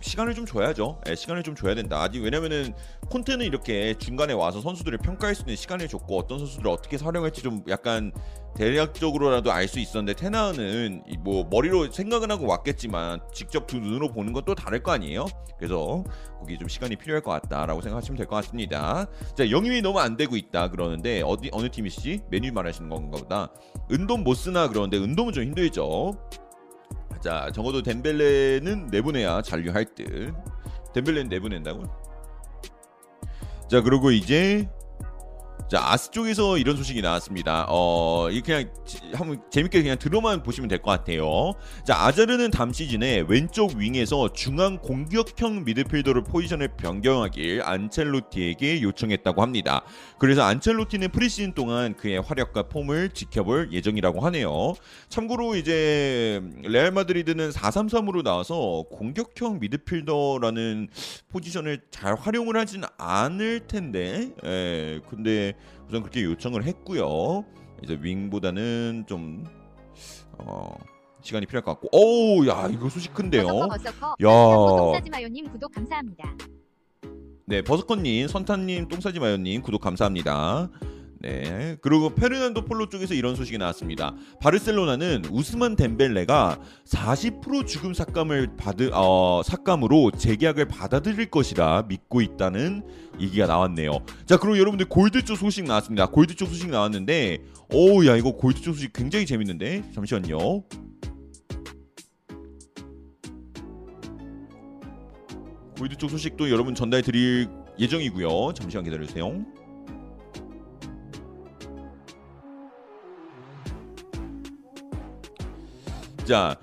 [0.00, 1.00] 시간을 좀 줘야죠.
[1.08, 2.02] 예, 시간을 좀 줘야 된다.
[2.02, 2.74] 아직 왜냐면은
[3.10, 7.62] 콘테는 이렇게 중간에 와서 선수들을 평가할 수 있는 시간을 줬고 어떤 선수들을 어떻게 활용할지 좀
[7.68, 8.12] 약간
[8.56, 14.38] 대략적으로라도 알 수 있었는데 테나는 이뭐 머리로 생각은 하고 왔겠지만 직접 두 눈으로 보는 건
[14.46, 15.26] 또 다를 거 아니에요.
[15.58, 16.04] 그래서
[16.38, 19.06] 거기 좀 시간이 필요할 것 같다라고 생각하시면 될 것 같습니다.
[19.36, 22.22] 자 영입이 너무 안 되고 있다 그러는데 어디 어느 팀이시지?
[22.30, 23.52] 메뉴 말하시는 건가 보다.
[23.92, 26.12] 은돔 못 쓰나 그러는데 은돔은 좀 힘들죠.
[27.20, 30.32] 자 적어도 덴벨레는 내보내야 잔류할 듯.
[30.94, 31.84] 덴벨레는 내보낸다고?
[33.68, 34.68] 자 그리고 이제
[35.68, 37.66] 자 아스 쪽에서 이런 소식이 나왔습니다.
[37.68, 41.52] 어 이게 그냥 지- 한번 재밌게 그냥 들어만 보시면 될 것 같아요.
[41.84, 49.84] 자 아자르는 다음 시즌에 왼쪽 윙에서 중앙 공격형 미드필더로 포지션을 변경하길 안첼로티에게 요청했다고 합니다.
[50.18, 54.72] 그래서 안첼로티는 프리시즌 동안 그의 활약과 폼을 지켜볼 예정이라고 하네요.
[55.10, 60.88] 참고로 이제 레알 마드리드는 4-3-3으로 나와서 공격형 미드필더라는
[61.28, 65.52] 포지션을 잘 활용을 하진 않을 텐데, 예, 근데
[65.88, 67.44] 우선 그렇게 요청을 했고요.
[67.82, 69.44] 이제 윙보다는 좀
[70.38, 70.76] 어,
[71.22, 73.46] 시간이 필요할 것 같고, 오, 야 이거 소식 큰데요.
[73.46, 74.06] 버서커 버서커.
[74.22, 74.28] 야.
[74.28, 76.34] 똥싸지 마요님 구독 감사합니다.
[77.46, 80.70] 네, 버섯컷님, 선탄님, 똥싸지 마요님 구독 감사합니다.
[81.20, 84.14] 네, 그리고 페르난도 폴로 쪽에서 이런 소식이 나왔습니다.
[84.40, 92.84] 바르셀로나는 우스만 덴벨레가 40% 죽음 삭감을 받으 어, 삭감으로 재계약을 받아들일 것이라 믿고 있다는
[93.20, 93.98] 얘기가 나왔네요.
[94.26, 96.06] 자, 그리고 여러분들 골드 쪽 소식 나왔습니다.
[96.06, 97.38] 골드 쪽 소식 나왔는데,
[97.72, 100.62] 오, 야 이거 골드 쪽 소식 굉장히 재밌는데, 잠시만요.
[105.78, 108.52] 골드 쪽 소식도 여러분 전달 드릴 예정이고요.
[108.54, 109.44] 잠시만 기다려 주세요.
[116.28, 116.58] 자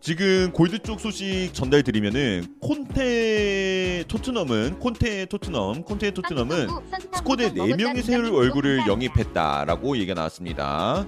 [0.00, 6.68] 지금 골드 쪽 소식 전달 드리면은 콘테 토트넘은 콘테 토트넘 콘테 토트넘은
[7.16, 11.06] squad에 4명의 새 얼굴을 영입했다라고 얘기가 나왔습니다.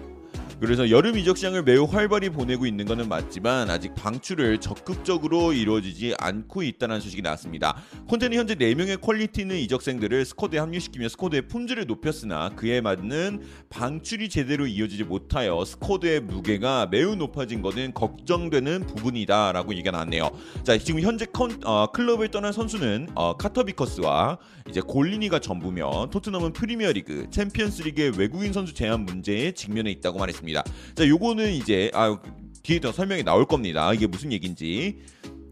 [0.63, 6.63] 그래서 여름 이적 시장을 매우 활발히 보내고 있는 것은 맞지만 아직 방출을 적극적으로 이루어지지 않고
[6.63, 7.83] 있다는 소식이 나왔습니다.
[8.07, 14.69] 콘테는 현재 4명의 quality 있는 이적생들을 squad에 합류시키며 squad의 품질을 높였으나 그에 맞는 방출이 제대로
[14.69, 20.31] 이어지지 못하여 squad의 무게가 매우 높아진 것은 걱정되는 부분이다라고 얘기가 나왔네요.
[20.63, 26.53] 자 지금 현재 컨, 어, 클럽을 떠난 선수는 어, 카터 비커스와 이제 골리니가 전부며 토트넘은
[26.53, 30.65] 프리미어리그, 챔피언스리그의 외국인 선수 제한 문제에 직면해 있다고 말했습니다.
[30.95, 32.19] 자, 요거는 이제 아
[32.63, 33.93] 뒤에 더 설명이 나올 겁니다.
[33.93, 34.99] 이게 무슨 얘기인지.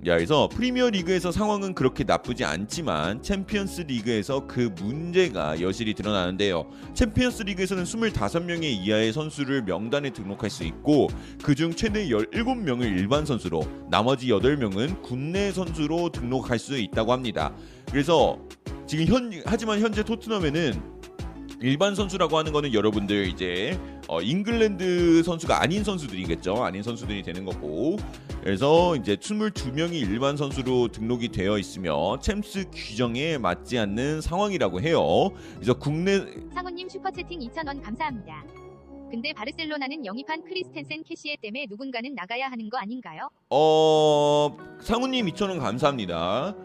[0.07, 6.71] 자, 그래서 프리미어 리그에서 상황은 그렇게 나쁘지 않지만 챔피언스 리그에서 그 문제가 여실히 드러나는데요.
[6.95, 11.09] 챔피언스 리그에서는 25명의 이하의 선수를 명단에 등록할 수 있고
[11.43, 17.53] 그중 최대 17명을 일반 선수로 나머지 8명은 국내 선수로 등록할 수 있다고 합니다.
[17.91, 18.39] 그래서
[18.91, 20.73] 지금 현 하지만 현재 토트넘에는
[21.61, 26.57] 일반 선수라고 하는 거는 여러분들 이제 어, 잉글랜드 선수가 아닌 선수들이겠죠.
[26.65, 27.99] 아닌 선수들이 되는 거고.
[28.43, 34.99] 그래서 이제 22명이 일반 선수로 등록이 되어 있으며 챔스 규정에 맞지 않는 상황이라고 해요.
[35.55, 36.19] 그래서 국내
[36.53, 38.45] 상훈님 슈퍼채팅 2,000원 감사합니다.
[39.09, 43.31] 근데 바르셀로나는 영입한 크리스텐센 케시에 때문에 누군가는 나가야 하는 거 아닌가요?
[43.51, 46.57] 어 상우님 2,000원 감사합니다.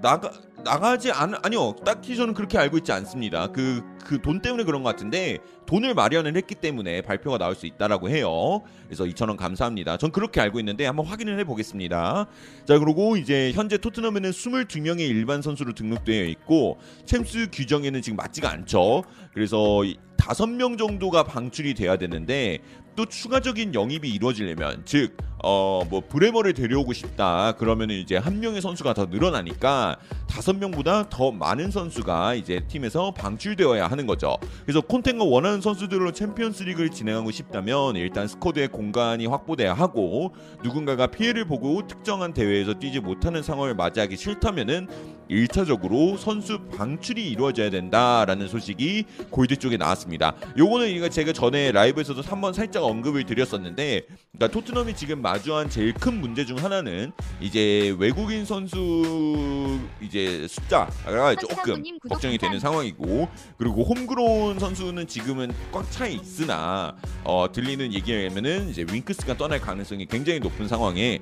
[0.00, 0.32] 나가
[0.64, 3.48] 나가지 않 아니요 딱히 저는 그렇게 알고 있지 않습니다.
[3.48, 8.10] 그 그 돈 때문에 그런 것 같은데 돈을 마련을 했기 때문에 발표가 나올 수 있다라고
[8.10, 8.62] 해요.
[8.86, 9.96] 그래서 2,000원 감사합니다.
[9.98, 12.26] 전 그렇게 알고 있는데 한번 확인을 해보겠습니다.
[12.66, 19.04] 자 그리고 이제 현재 토트넘에는 22명의 일반 선수로 등록되어 있고 챔스 규정에는 지금 맞지가 않죠.
[19.32, 19.82] 그래서
[20.16, 22.58] 다섯 명 정도가 방출이 돼야 되는데
[23.00, 28.94] 또 추가적인 영입이 이루어지려면 즉 어 뭐 브레머를 데려오고 싶다 그러면은 이제 한 명의 선수가
[28.94, 29.96] 더 늘어나니까
[30.28, 34.36] 다섯 명보다 더 많은 선수가 이제 팀에서 방출되어야 하는 거죠.
[34.64, 41.46] 그래서 콘테가 원하는 선수들로 챔피언스 리그를 진행하고 싶다면 일단 squad의 공간이 확보돼야 하고 누군가가 피해를
[41.46, 44.88] 보고 특정한 대회에서 뛰지 못하는 상황을 맞이하기 싫다면은
[45.30, 50.34] 1차적으로 선수 방출이 이루어져야 된다라는 소식이 골드 쪽에 나왔습니다.
[50.58, 56.44] 요거는 제가 전에 라이브에서도 한번 살짝 언급을 드렸었는데 그러니까 토트넘이 지금 마주한 제일 큰 문제
[56.44, 62.60] 중 하나는 이제 외국인 선수 이제 숫자가 조금 걱정이 되는.
[62.60, 70.06] 상황이고 그리고 홈그로운 선수는 지금은 꽉 차 있으나 어, 들리는 얘기라면은 이제 윙크스가 떠날 가능성이
[70.06, 71.20] 굉장히 높은 상황에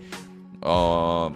[0.61, 1.33] 어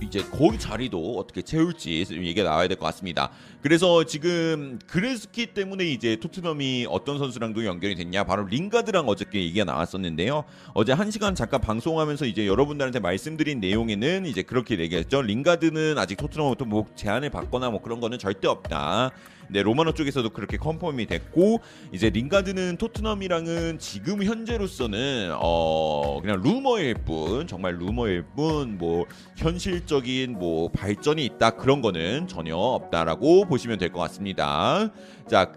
[0.00, 3.30] 이제 거기 자리도 어떻게 채울지 좀 얘기가 나와야 될 것 같습니다.
[3.60, 10.44] 그래서 지금 그랬기 때문에 이제 토트넘이 어떤 선수랑도 연결이 됐냐 바로 링가드랑 어저께 얘기가 나왔었는데요.
[10.74, 15.22] 어제 한 시간 잠깐 방송하면서 이제 여러분들한테 말씀드린 내용에는 이제 그렇게 얘기했죠.
[15.22, 19.10] 링가드는 아직 토트넘부터 뭐 제안을 받거나 뭐 그런 거는 절대 없다.
[19.50, 21.60] 네, 로마노 쪽에서도 그렇게 confirm이 됐고
[21.92, 29.06] 이제 링가드는 토트넘이랑은 지금 현재로서는 어 그냥 루머일 뿐 정말 루머일 뿐 뭐
[29.36, 34.90] 현실적인 뭐 발전이 있다 그런 거는 전혀 없다라고 보시면 될 것 같습니다.
[35.26, 35.52] 자.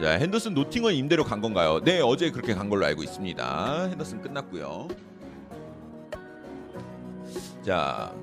[0.00, 1.80] 자, 핸더슨 노팅엄 임대로 간 건가요?
[1.82, 3.86] 네, 어제 그렇게 간 걸로 알고 있습니다.
[3.88, 4.86] 핸더슨 끝났고요.
[7.64, 8.14] 자,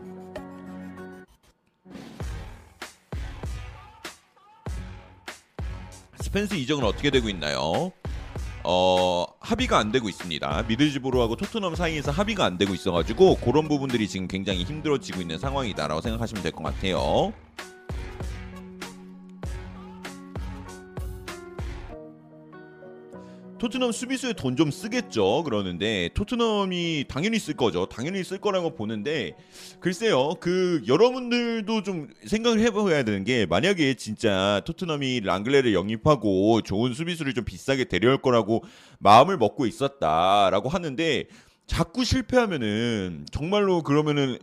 [6.36, 7.94] 스펜스 이적은 어떻게 되고 있나요?
[8.66, 10.66] 어 합의가 안 되고 있습니다.
[10.68, 16.44] 미들즈보로하고 토트넘 사이에서 합의가 안 되고 있어가지고 그런 부분들이 지금 굉장히 힘들어지고 있는 상황이다라고 생각하시면
[16.44, 17.32] 될 것 같아요.
[23.58, 25.44] 토트넘 수비수에 돈좀 쓰겠죠.
[25.44, 27.86] 그러는데 토트넘이 당연히 쓸 거죠.
[27.86, 29.36] 당연히 쓸 거라고 보는데
[29.80, 30.36] 글쎄요.
[30.42, 37.46] 그 여러분들도 좀 생각을 해봐야 되는 게 만약에 진짜 토트넘이 랑글레를 영입하고 좋은 수비수를 좀
[37.46, 38.64] 비싸게 데려올 거라고
[39.00, 41.26] 마음을 먹고 있었다라고 하는데
[41.66, 44.38] 자꾸 실패하면은 정말로 그러면은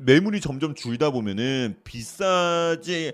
[0.00, 3.12] 매물이 점점 줄다 보면은 비싸지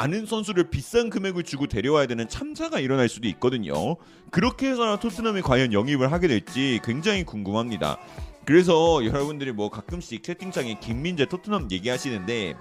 [0.00, 3.96] 않은 선수를 비싼 금액을 주고 데려와야 되는 참사가 일어날 수도 있거든요.
[4.30, 7.98] 그렇게 해서 토트넘이 과연 영입을 하게 될지 굉장히 궁금합니다.
[8.46, 12.54] 그래서 여러분들이 뭐 가끔씩 채팅창에 김민재 토트넘 얘기하시는데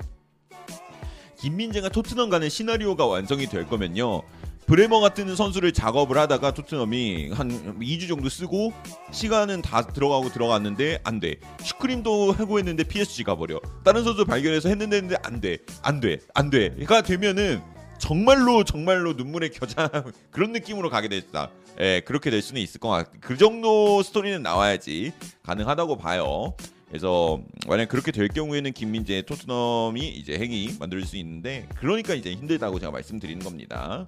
[1.38, 4.22] 김민재가 토트넘 가는 시나리오가 완성이 될 거면요.
[4.70, 8.72] 브레머 같은 선수를 작업을 하다가 토트넘이 한 2주 정도 쓰고
[9.12, 11.38] 시간은 다 들어가고 들어갔는데 안 돼.
[11.64, 13.60] 슈크림도 하고 했는데 PSG 가버려.
[13.84, 15.58] 다른 선수 발견해서 했는데 했는데 안 돼.
[15.82, 16.20] 안 돼.
[16.36, 16.70] 안 돼.
[16.86, 17.64] 가 되면은
[17.98, 19.90] 정말로 정말로 눈물의 겨자
[20.30, 21.50] 그런 느낌으로 가게 됐다.
[21.80, 23.10] 예, 그렇게 될 수는 있을 것 같.
[23.22, 26.54] 그 정도 스토리는 나와야지 가능하다고 봐요.
[26.90, 32.80] 그래서 만약 그렇게 될 경우에는 김민재 토트넘이 이제 행위 만들 수 있는데 그러니까 이제 힘들다고
[32.80, 34.08] 제가 말씀드리는 겁니다.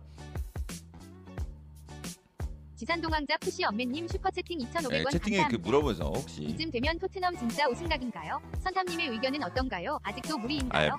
[2.81, 5.47] 지산동왕자 푸시 엄매님 슈퍼채팅 2,500원 예, 채팅에 감사합니다.
[5.49, 8.41] 그 물어보서 혹시 이쯤 되면 토트넘 진짜 우승각인가요?
[8.59, 9.99] 선탐님의 의견은 어떤가요?
[10.01, 10.97] 아직도 무리인가요?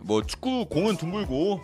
[0.00, 1.60] 뭐 축구 공은 둥글고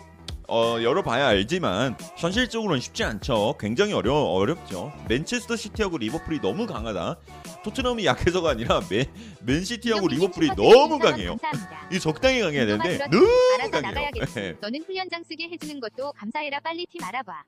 [0.47, 3.55] 어, 열어봐야 알지만 현실적으로는 쉽지 않죠.
[3.59, 4.93] 굉장히 어려 어렵죠.
[5.09, 7.19] 맨체스터 시티하고 리버풀이 너무 강하다.
[7.65, 9.07] 토트넘이 약해서가 아니라 맨
[9.41, 11.35] 맨시티하고 리버풀이 너무 2,000원 강해요.
[11.35, 11.89] 감사합니다.
[11.91, 13.91] 이 적당히 강해야 되는데 너무 알아서 강해요.
[13.91, 14.39] 나가야겠지.
[14.39, 14.55] 예.
[14.61, 17.43] 너는 훈련장 쓰게 해주는 것도 감사해라 빨리 팀 알아봐.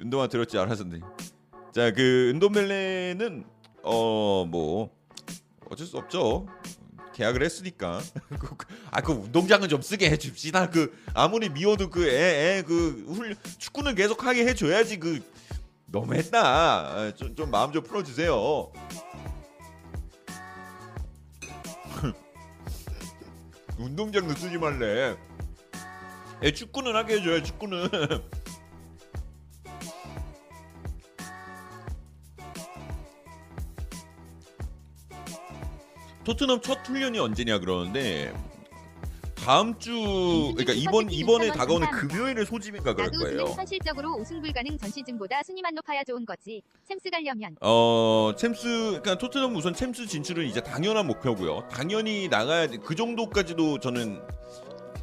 [0.00, 1.00] 운동화 들었지 알았었네.
[1.72, 3.44] 자, 그 은돔벨레는
[3.82, 4.90] 어 뭐
[5.70, 6.46] 어쩔 수 없죠.
[7.14, 8.00] 계약을 했으니까.
[8.90, 10.70] 아, 그 운동장은 좀 쓰게 해줍시다.
[10.70, 14.98] 그 아무리 미워도 그 애, 애, 그 훈련 축구는 계속 하게 해줘야지.
[14.98, 15.20] 그
[15.86, 16.40] 너무했다.
[16.40, 18.72] 아, 좀, 좀 마음 좀 풀어주세요.
[23.78, 25.16] 운동장도 쓰지 말래.
[26.42, 27.88] 애 축구는 하게 해줘야 축구는.
[36.28, 38.34] 토트넘 첫 훈련이 언제냐 그러는데
[39.34, 43.46] 다음 주 그러니까 이번 이번에 다가오는 금요일에 소집인가 그럴 거예요.
[43.56, 46.60] 현실적으로 우승 불가능 전 시즌보다 순위만 높아야 좋은 거지.
[46.86, 51.66] 챔스 가려면 어 챔스 그러니까 토트넘 우선 챔스 진출은 이제 당연한 목표고요.
[51.70, 52.76] 당연히 나가야 돼.
[52.76, 54.20] 그 정도까지도 저는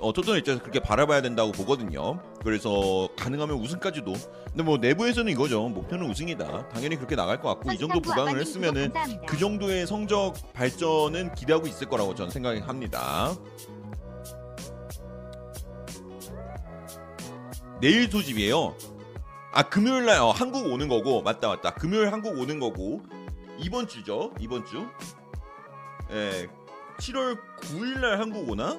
[0.06, 2.22] 어, 토트넘 입장에서 그렇게 바라봐야 된다고 보거든요.
[2.44, 4.13] 그래서 가능하면 우승까지도.
[4.50, 5.68] 근데 뭐 내부에서는 이거죠.
[5.68, 6.70] 목표는 우승이다.
[6.70, 8.94] 당연히 그렇게 나갈 것 같고 이 정도 부강을 했으면은.
[9.26, 13.34] 그 정도의 성적 발전은 기대하고 있을 거라고 저는 생각합니다.
[17.82, 18.76] 내일 소집이에요.
[19.54, 21.74] 아 금요일 날 어, 한국 오는 거고 맞다 맞다.
[21.74, 23.02] 금요일 한국 오는 거고
[23.58, 24.32] 이번 주죠.
[24.39, 24.86] 이번 주.
[26.12, 26.48] 예.
[27.00, 28.78] 7월 9일 날 한국 오나?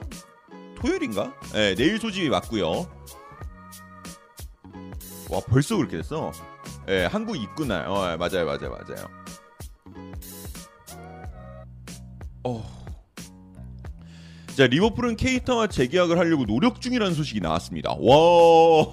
[0.76, 1.34] 토요일인가?
[1.54, 2.88] 예, 내일 소집이 맞고요.
[5.30, 6.32] 와, 벌써 그렇게 됐어.
[6.88, 7.86] 예, 한국 입구 날.
[7.88, 8.46] 어, 예, 맞아요.
[8.46, 8.70] 맞아요.
[8.70, 9.08] 맞아요.
[12.44, 12.76] 어.
[14.56, 17.90] 자 리버풀은 케이타와 재계약을 하려고 노력 중이라는 소식이 나왔습니다.
[17.90, 18.86] 와.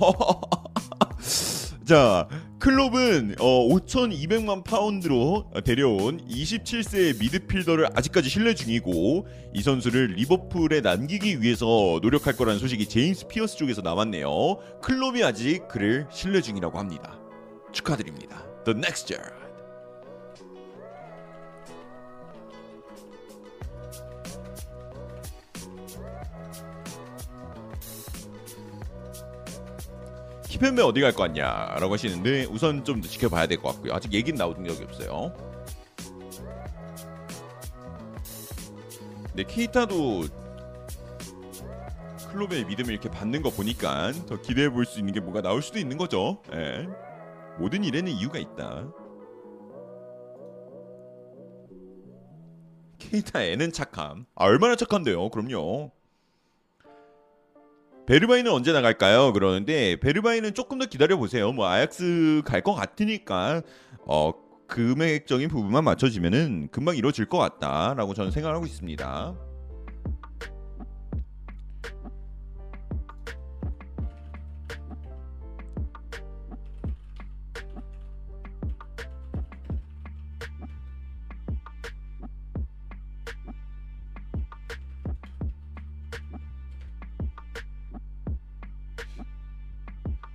[1.86, 2.28] 자
[2.63, 11.99] 클럽은 어, 5,200만 파운드로 데려온 27세의 미드필더를 아직까지 신뢰 중이고 이 선수를 리버풀에 남기기 위해서
[12.02, 14.30] 노력할 거라는 소식이 제임스 피어스 쪽에서 나왔네요.
[14.82, 17.19] 클럽이 아직 그를 신뢰 중이라고 합니다.
[17.73, 18.45] 축하드립니다.
[18.63, 19.13] The next
[30.63, 33.93] 키펜베 어디 갈 것 같냐라고 하시는데 우선 좀 더 지켜봐야 될 것 같고요.
[33.93, 35.34] 아직 얘기는 나온 적이 없어요.
[39.36, 40.21] 네, 케이타도
[42.32, 45.80] 클로벤의 믿음을 이렇게 받는 거 보니까 더 기대해 볼 수 있는 게 뭐가 나올 수도
[45.80, 46.41] 있는 거죠.
[46.54, 46.88] 예.
[47.60, 48.88] 모든 일에는 이유가 있다.
[52.99, 54.26] 케이타 애는 착함.
[54.36, 55.30] 아, 얼마나 착한데요?
[55.30, 55.91] 그럼요.
[58.06, 59.32] 베르바이는 언제 나갈까요?
[59.34, 61.52] 그러는데 베르바이는 조금 더 기다려 보세요.
[61.54, 63.62] 뭐 아약스 갈 것 같으니까
[64.06, 64.32] 어
[64.68, 69.36] 금액적인 부분만 맞춰지면은 금방 이루어질 것 같다라고 저는 생각하고 있습니다.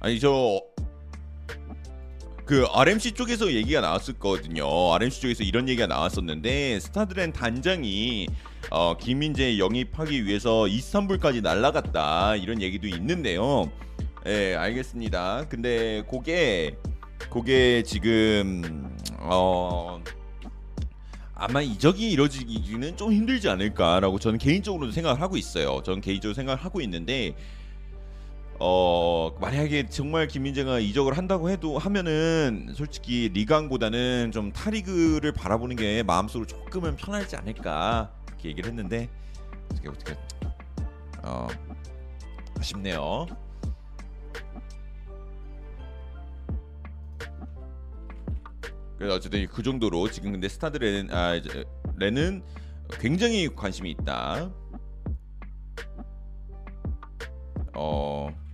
[0.09, 0.79] 아니 저
[2.49, 4.65] 그 RMC 쪽에서 얘기가 나왔었거든요.
[4.95, 8.27] RMC 쪽에서 이런 얘기가 나왔었는데 스타드렌 단장이
[8.71, 13.71] 어, 김민재 영입하기 위해서 이스탄불까지 날라갔다 이런 얘기도 있는데요.
[14.27, 15.45] 예, 알겠습니다.
[15.51, 16.75] 근데 그게
[17.29, 20.03] 그게 지금 어
[21.35, 25.83] 아마 이적이 이루어지기는 좀 힘들지 않을까라고 저는 개인적으로도 생각을 하고 있어요.
[25.85, 27.35] 저는 개인적으로 생각을 하고 있는데
[28.61, 36.47] 어 만약에 정말 김민재가 이적을 한다고 해도 하면은 솔직히 리강보다는 좀 타리그를 바라보는 게 마음속으로
[36.47, 39.09] 조금은 편하지 않을까 이렇게 얘기를 했는데
[39.71, 40.17] 어떻게 어떻게
[41.23, 41.47] 어
[42.59, 43.27] 아쉽네요.
[48.99, 51.65] 그래서 어쨌든 그 정도로 지금 근데 스타들은 아 이제
[51.97, 52.43] 레는
[52.99, 54.51] 굉장히 관심이 있다.
[57.75, 58.48] 어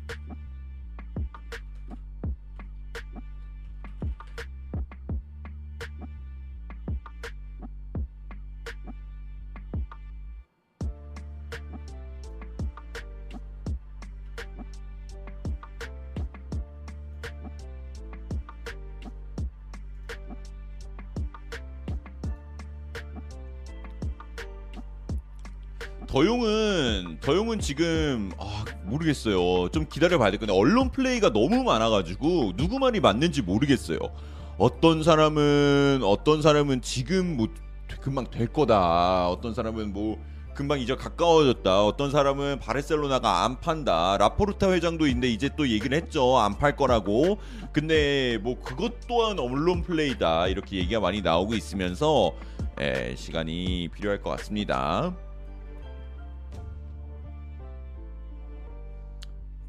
[26.14, 29.68] 더용은 더용은 지금 아 모르겠어요.
[29.70, 33.98] 좀 기다려 봐야 될 건데 언론 플레이가 너무 많아 가지고 누구 말이 맞는지 모르겠어요.
[34.56, 37.48] 어떤 사람은 어떤 사람은 지금 뭐
[38.00, 39.28] 금방 될 거다.
[39.28, 40.16] 어떤 사람은 뭐
[40.54, 41.84] 금방 이제 가까워졌다.
[41.84, 44.16] 어떤 사람은 바르셀로나가 안 판다.
[44.16, 46.38] 라포르타 회장도 있는데 이제 또 얘기를 했죠.
[46.38, 47.38] 안 팔 거라고.
[47.72, 50.46] 근데 뭐 그것 또한 언론 플레이다.
[50.46, 52.34] 이렇게 얘기가 많이 나오고 있으면서
[52.80, 55.12] 예, 시간이 필요할 것 같습니다.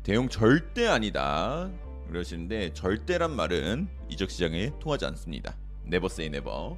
[0.06, 1.68] 데용 절대 아니다.
[2.08, 5.58] 그러시는데 절대란 말은 이적 시장에 통하지 않습니다.
[5.84, 6.78] never say never.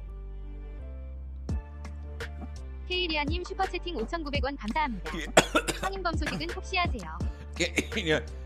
[2.88, 5.12] 케이리안님 슈퍼채팅 5,900원 감사합니다.
[5.82, 7.18] 황인범 소식은 혹시 아세요?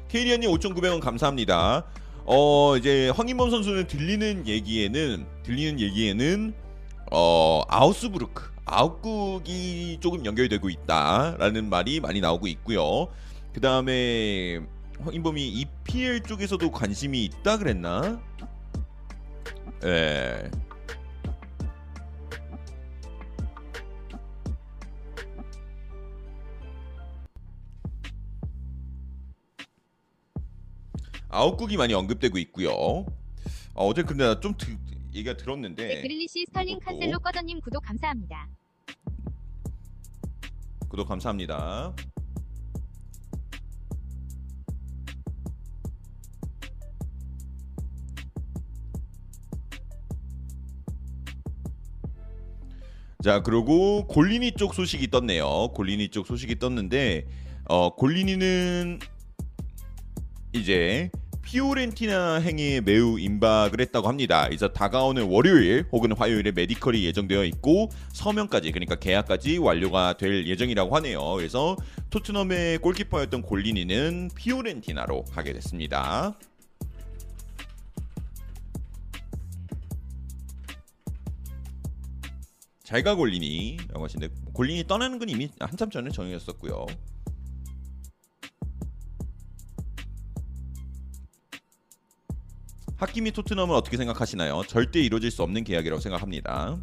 [0.09, 1.87] 케이리안님 5,900원 감사합니다.
[2.25, 6.55] 어 이제 황인범 선수는 들리는 얘기에는 들리는 얘기에는
[7.13, 13.13] 어 아우스부르크 아웃국이 조금 연결되고 있다라는 말이 많이 나오고 있고요.
[13.53, 14.61] 그 다음에
[15.01, 18.21] 황인범이 EPL 쪽에서도 관심이 있다 그랬나?
[19.85, 20.51] 예.
[31.29, 32.71] 아웃국이 많이 언급되고 있고요.
[32.73, 33.07] 어,
[33.75, 34.55] 어제 근데 나좀
[35.15, 36.79] 얘기가 들었는데 네, 그릴리시 스털링.
[36.81, 38.49] 칸셀로 꺼져님 구독 감사합니다.
[40.89, 41.95] 구독 감사합니다.
[53.23, 55.69] 자 그리고 골리니 쪽 소식이 떴네요.
[55.75, 57.25] 골리니 쪽 소식이 떴는데
[57.69, 58.99] 어 골리니는
[60.53, 61.09] 이제
[61.43, 64.49] 피오렌티나 행위에 매우 임박을 했다고 합니다.
[64.49, 71.35] 이제 다가오는 월요일 혹은 화요일에 메디컬이 예정되어 있고 서명까지 그러니까 계약까지 완료가 될 예정이라고 하네요.
[71.35, 71.77] 그래서
[72.11, 76.35] 토트넘의 골키퍼였던 골리니는 피오렌티나로 가게 됐습니다.
[82.83, 86.87] 잘가 골리니라고 하시는데 골리니 떠나는 건 이미 한참 전에 정해졌었고요.
[92.97, 94.63] 하키미 토트넘을 어떻게 생각하시나요?
[94.69, 96.79] 절대 이루어질 수 없는 계약이라고 생각합니다.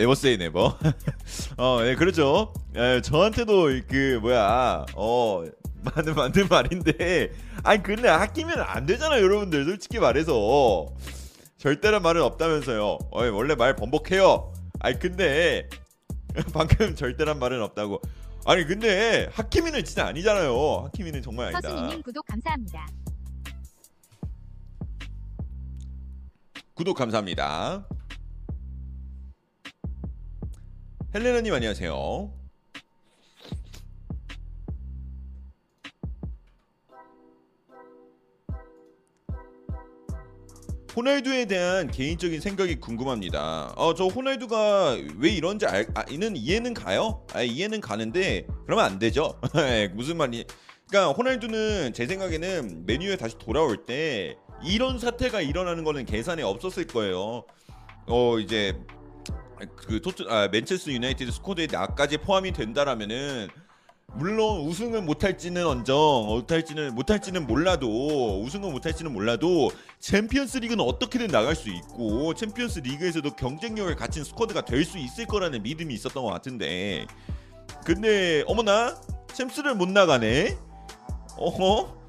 [0.00, 0.78] 네버 세이 네버.
[1.58, 2.54] 어, 예, 그렇죠.
[2.74, 5.44] 예, 저한테도 그 뭐야, 어,
[5.82, 7.30] 맞는 맞는 말인데,
[7.62, 9.66] 아니 근데 아끼면 안 되잖아요, 여러분들.
[9.66, 10.86] 솔직히 말해서
[11.58, 12.82] 절대란 말은 없다면서요.
[13.10, 14.54] 어, 원래 말 번복해요.
[14.78, 15.68] 아니 근데
[16.54, 18.00] 방금 절대란 말은 없다고.
[18.46, 20.84] 아니 근데 하키미는 진짜 아니잖아요.
[20.86, 21.68] 하키미는 정말 아니다.
[21.68, 22.86] 서순이님 구독 감사합니다.
[26.72, 27.84] 구독 감사합니다.
[31.12, 32.30] 헬레나님 안녕하세요.
[40.96, 43.72] 호날두에 대한 개인적인 생각이 궁금합니다.
[43.76, 47.26] 어, 저 호날두가 왜 이런지 알, 아, 이는 이해는 가요.
[47.32, 49.40] 아, 이해는 가는데 그러면 안 되죠.
[49.56, 50.44] 예, 무슨 말이?
[50.88, 57.44] 그러니까 호날두는 제 생각에는 메뉴에 다시 돌아올 때 이런 사태가 일어나는 거는 계산에 없었을 거예요.
[58.06, 58.76] 어 이제
[59.76, 63.48] 그 토트 아, 맨체스터 유나이티드 스쿼드에 나까지 포함이 된다라면은
[64.14, 71.68] 물론 우승은 못할지는 언정 못할지는 못할지는 몰라도 우승은 못할지는 몰라도 챔피언스 리그는 어떻게든 나갈 수
[71.68, 77.06] 있고 챔피언스 리그에서도 경쟁력을 갖춘 스쿼드가 될 수 있을 거라는 믿음이 있었던 것 같은데.
[77.84, 79.00] 근데 어머나
[79.32, 80.56] 챔스를 못 나가네?
[81.38, 82.00] 어허?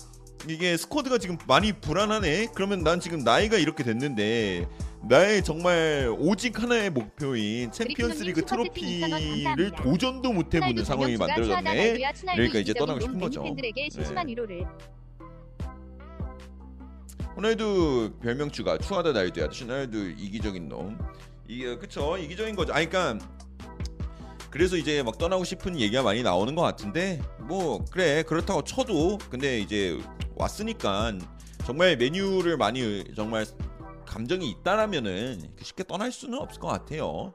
[0.50, 2.48] 이게 스쿼드가 지금 많이 불안하네?
[2.56, 4.68] 그러면 난 지금 나이가 이렇게 됐는데
[5.04, 11.98] 나의 정말 오직 하나의 목표인 챔피언스 리그 트로피를 도전도 못 해보는 상황이 만들어졌네.
[12.36, 13.44] 그러니까 이제 떠나고 싶은 거죠.
[13.44, 14.66] 팬들에게 심심한 위로를.
[17.36, 20.98] 호날두 별명추가 추하다 날두야 호날두 이기적인 놈.
[21.48, 22.18] 이게 그쵸?
[22.18, 22.74] 이기적인 거죠.
[22.74, 23.26] 아니 그러니까
[24.52, 29.60] 그래서 이제 막 떠나고 싶은 얘기가 많이 나오는 것 같은데 뭐 그래 그렇다고 쳐도 근데
[29.60, 29.98] 이제
[30.36, 31.14] 왔으니까
[31.66, 33.46] 정말 메뉴를 많이 정말
[34.12, 37.34] 감정이 있다라면은 쉽게 떠날 수는 없을 것 같아요.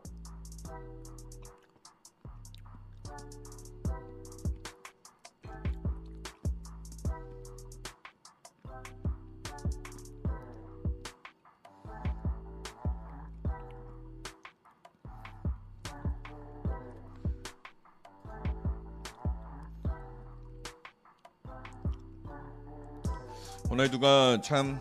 [23.71, 24.79] 호날두가 참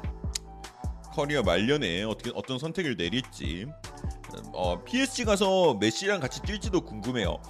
[1.16, 3.68] 커리어 말년에 어떻게 어떤 선택을 내릴지
[4.52, 7.42] 어, PSG 가서 메시랑 같이 뛸지도 궁금해요.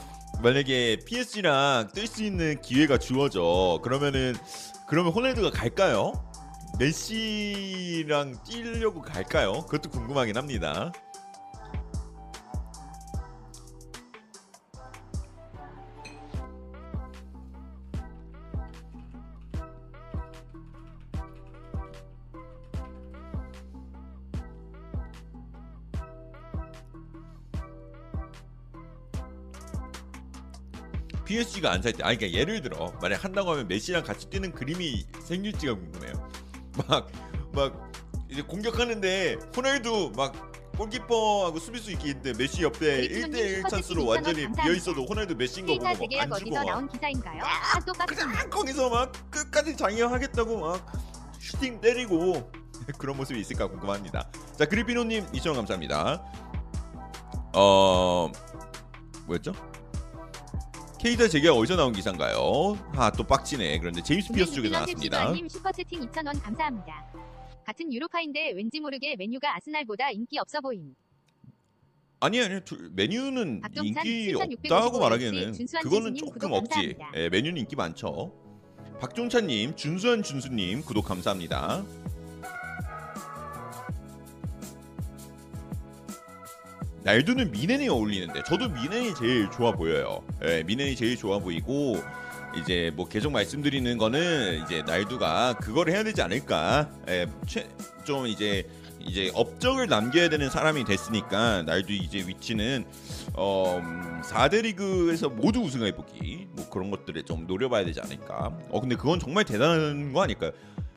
[0.43, 4.35] 만약에 PSG랑 뛸 수 있는 기회가 주어져 그러면은
[4.87, 6.13] 그러면 호날두가 갈까요?
[6.77, 9.53] 메시랑 뛰려고 갈까요?
[9.65, 10.91] 그것도 궁금하긴 합니다.
[31.25, 35.05] PSG가 안 살 때, 아니 그러니까 예를 들어 만약 한다고 하면 메시랑 같이 뛰는 그림이
[35.23, 36.29] 생길지가 궁금해요.
[36.87, 37.07] 막
[37.53, 37.91] 막
[38.29, 40.33] 이제 공격하는데 호날두 막
[40.77, 44.47] 골키퍼하고 수비수 있게 있는데 메시 옆에 브레이크맨님 1대1 슈퍼챗 찬스로 2,000원 완전히.
[44.61, 47.41] 비어 있어도 호날두 메시인 거 보고 막안 기사인가요?
[47.43, 50.85] 하도 빡친 그냥 거기서 막 끝까지 장애하겠다고 막
[51.39, 52.51] 슈팅 때리고
[52.99, 54.29] 그런 모습이 있을까 궁금합니다.
[54.57, 56.21] 자 그리피노님 2,000원 감사합니다.
[57.53, 58.29] 어
[59.27, 59.53] 뭐였죠?
[61.05, 62.79] 케이타 재계약 어디서 나온 기사인가요?
[62.95, 63.77] 아 또 빡치네.
[63.77, 65.31] 그런데 제임스 피어스 쪽에서 나왔습니다.
[65.33, 67.05] 님 슈퍼채팅 2,000원 감사합니다.
[67.63, 70.95] 같은 유로파인데 왠지 모르게 메뉴가 아스날보다 인기 없어 보임.
[72.21, 75.53] 아니 아니 둘- 메뉴는 인기 7655 없다고 말하기에는
[75.83, 76.69] 그거는 조금 없지.
[76.95, 77.11] 감사합니다.
[77.17, 78.33] 예, 메뉴는 인기 많죠.
[78.99, 81.85] 박종찬님, 준수한 준수님 구독 감사합니다.
[87.05, 90.23] 날두는 미넨이 어울리는데 저도 미넨이 제일 좋아 보여요.
[90.43, 92.01] 예, 미넨이 제일 좋아 보이고
[92.57, 96.89] 이제 뭐 계속 말씀드리는 거는 이제 날두가 그걸 해야 되지 않을까.
[97.07, 97.69] 예, 최,
[98.05, 98.67] 좀 이제
[98.99, 102.85] 이제 업적을 남겨야 되는 사람이 됐으니까 날두 이제 위치는
[103.35, 108.51] 어, 음, 4대 리그에서 모두 우승 해 보기 뭐 그런 것들에 좀 노려봐야 되지 않을까.
[108.71, 110.49] 어 근데 그건 정말 대단한 거 아닐까요?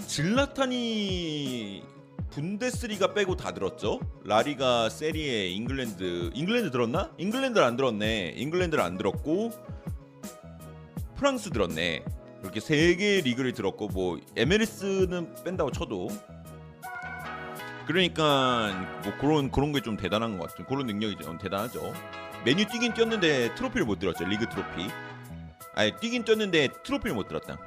[0.07, 1.83] 질라탄이
[2.31, 4.01] 분데스리가 빼고 다 들었죠.
[4.25, 7.11] 라리가, 세리에, 잉글랜드, 잉글랜드 들었나?
[7.19, 8.35] 잉글랜드를 안 들었네.
[8.37, 9.51] 잉글랜드를 안 들었고
[11.17, 12.05] 프랑스 들었네.
[12.43, 16.09] 이렇게 세 개의 리그를 들었고 뭐 MLS는 뺀다고 쳐도
[17.87, 20.67] 그러니까 뭐 그런 그런 게 좀 대단한 것 같아요.
[20.67, 21.93] 그런 능력이 좀 대단하죠.
[22.45, 24.25] 맨유 뛰긴 뛰었는데 트로피를 못 들었죠.
[24.25, 24.89] 리그 트로피.
[25.75, 27.59] 아니 뛰긴 뛰었는데 트로피를 못 들었다.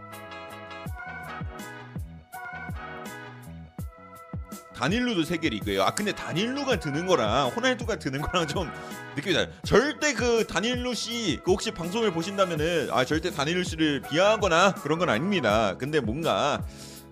[4.86, 5.84] 다닐루도 세계 리그예요.
[5.84, 8.68] 아 근데 다닐루가 드는 거랑 호날두가 드는 거랑 좀
[9.16, 9.52] 느낌이 달라요.
[9.64, 15.10] 절대 그 다닐루 씨 그 혹시 방송을 보신다면은 아 절대 다닐루 씨를 비하하거나 그런 건
[15.10, 15.78] 아닙니다.
[15.78, 16.66] 근데 뭔가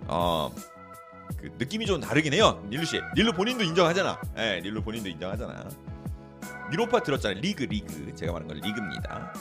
[0.07, 0.51] 어.
[1.38, 2.61] 그 느낌이 좀 다르긴 해요.
[2.70, 2.99] 닐루 씨.
[3.15, 4.20] 닐루 본인도 인정하잖아.
[4.39, 5.70] 예, 닐루 본인도 인정하잖아.
[6.74, 7.39] 유로파 들었잖아요.
[7.39, 8.13] 리그 리그.
[8.15, 9.32] 제가 말한 건 리그입니다.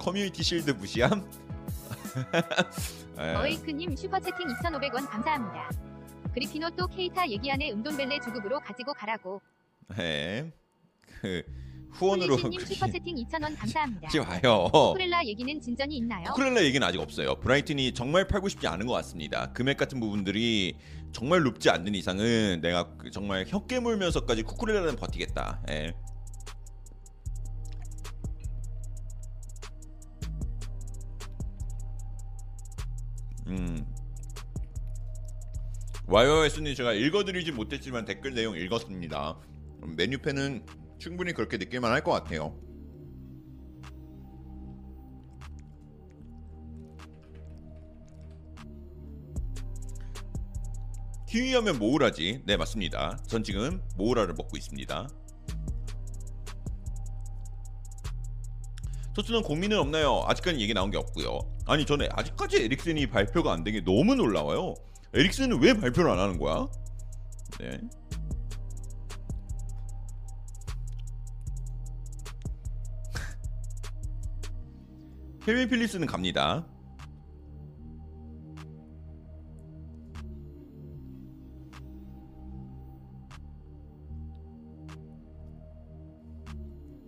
[0.00, 1.24] 커뮤니티 실드 무시함.
[3.20, 3.34] 예.
[3.36, 5.70] 어웨이크님 슈퍼채팅 2,500원 감사합니다.
[6.36, 9.40] 그리피노 또 케이타 얘기하네 음돈벨레 주급으로 가지고 가라고.
[9.98, 10.52] 예.
[11.00, 11.42] 그
[11.92, 14.06] 후원으로 님 슈퍼채팅 2,000원 감사합니다.
[14.08, 14.68] 하지 마요.
[14.70, 16.26] 쿠렐라 얘기는 진전이 있나요?
[16.34, 17.36] 쿠렐라 얘기는 아직 없어요.
[17.36, 19.50] 브라이튼이 정말 팔고 싶지 않은 것 같습니다.
[19.54, 20.76] 금액 같은 부분들이
[21.12, 25.62] 정말 높지 않는 이상은 내가 그 정말 혀 깨 물면서까지 쿠쿠렐라는 버티겠다.
[25.70, 25.94] 예.
[33.46, 33.95] 음.
[36.08, 39.38] YOS님 제가 읽어드리지 못했지만 댓글 내용 읽었습니다.
[39.96, 40.64] 메뉴팬은
[40.98, 42.56] 충분히 그렇게 느낄만 할 것 같아요.
[51.28, 52.42] 키위 하면 모우라지.
[52.46, 53.18] 네 맞습니다.
[53.26, 55.08] 전 지금 모우라를 먹고 있습니다.
[59.14, 60.22] 토트넘 공민은 없나요?
[60.26, 61.38] 아직까지 얘기 나온 게 없고요.
[61.66, 64.74] 아니 전에 아직까지 에릭슨이 발표가 안 된 게 너무 놀라워요.
[65.14, 66.68] 에릭슨은 왜 발표를 안 하는 거야?
[67.60, 67.80] 네.
[75.44, 76.66] 케빈 필리스는 갑니다.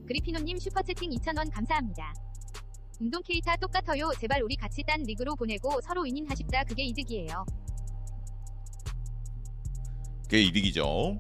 [0.08, 2.14] 그리피노님 슈퍼채팅 2,000원 감사합니다.
[2.98, 4.10] 운동 케이타 똑같아요.
[4.18, 6.64] 제발 우리 같이 딴 리그로 보내고 서로 윈윈하십다.
[6.64, 7.44] 그게 이득이에요.
[10.28, 11.18] 그게 이득이죠.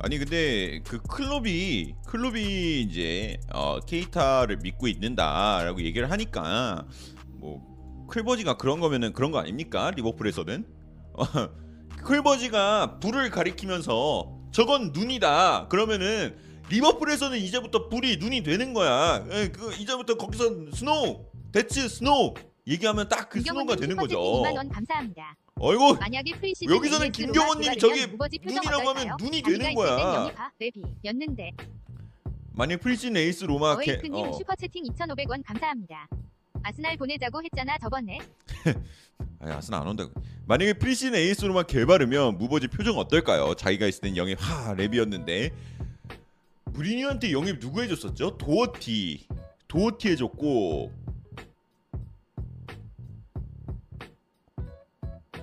[0.00, 6.84] 아니 근데 그 클럽이 클럽이 이제 어, 케이타를 믿고 있는다라고 얘기를 하니까
[7.34, 9.92] 뭐 클버지가 그런 거면은 그런 거 아닙니까?
[9.92, 10.66] 리버풀에서는?
[11.14, 11.24] 어,
[12.02, 15.68] 클버지가 불을 가리키면서 저건 눈이다.
[15.68, 16.36] 그러면은
[16.70, 19.24] 리버풀에서는 이제부터 불이 눈이 되는 거야.
[19.30, 22.34] 예, 그 이제부터 거기서 snow, that's snow
[22.66, 24.18] 얘기하면 딱 그 snow가 되는 거죠.
[24.20, 25.36] 2만 원 감사합니다.
[25.60, 29.16] 어이구 만약에 프리시즌 여기서는 김경원님이 저기 눈이라고 하면?
[29.20, 30.30] 눈이 되는 거야.
[30.58, 31.52] 레비였는데
[32.54, 34.32] 만약 프리즌 에이스 로마 캐 어웨이크님 어.
[34.32, 36.08] 슈퍼채팅 2,500원 감사합니다.
[36.62, 38.18] 아스날 보내자고 했잖아 저번에.
[39.40, 40.12] 아니 아스날 안 온다고.
[40.46, 43.54] 만약에 프리즌 에이스 로마 개발으면 무버지 표정 어떨까요?
[43.54, 45.52] 자기가 있을 땐 영입 하 랩이었는데
[46.72, 48.38] 무리뉴한테 영입 누구 해줬었죠?
[48.38, 49.26] 도어티
[49.68, 50.92] 도어티 해줬고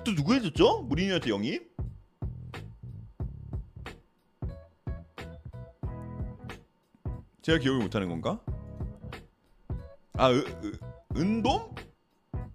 [0.03, 0.84] 또 누구 해줬죠?
[0.84, 1.69] 무리뉴한테 영입?
[7.41, 8.39] 제가 기억을 못하는 건가?
[10.13, 10.71] 아, 으, 으,
[11.15, 11.75] 은돔?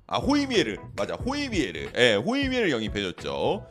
[0.06, 0.76] 아, 호이비에르.
[0.96, 1.90] 맞아, 호이비에르.
[1.96, 3.66] 예, 호이비에르 영입해줬죠.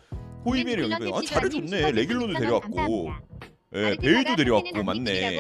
[0.45, 1.11] 호이비에르 영입해.
[1.13, 1.91] 아, 잘해줬네.
[1.91, 3.09] 레길로도 데려왔고,
[3.75, 5.37] 예, 베일도 데려왔고, 맞네.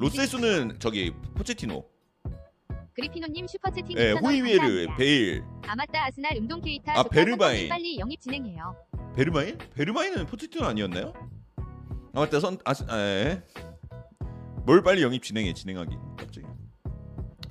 [0.00, 1.84] 로세스는 저기 포체티노.
[2.94, 4.86] 그리피노님 슈퍼채팅 예, 2,000원 호이비에르.
[4.98, 7.02] 베일, 아 맞다 아스날 음동 케이타 아.
[7.04, 7.68] 베르바인.
[7.68, 8.74] 빨리 영입 진행해요.
[9.16, 9.56] 베르마인?
[9.74, 11.12] 베르마인은 포체티노 아니었나요?
[12.14, 13.42] 아 맞다, 선, 아, 아, 예.
[14.66, 15.96] 뭘 빨리 영입 진행해, 진행하기.
[16.18, 16.46] 갑자기.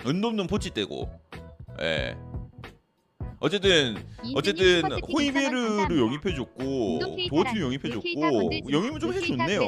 [0.05, 1.09] 은돔는 포치 떼고,
[1.81, 2.15] 예.
[3.41, 3.97] 어쨌든
[4.35, 5.99] 어쨌든 슈퍼채팅 2,000원 호이베르를.
[5.99, 6.99] 영입해줬고.
[6.99, 8.71] 도어티도 그 영입해줬고.
[8.71, 9.59] 영입을 좀 해줬네요.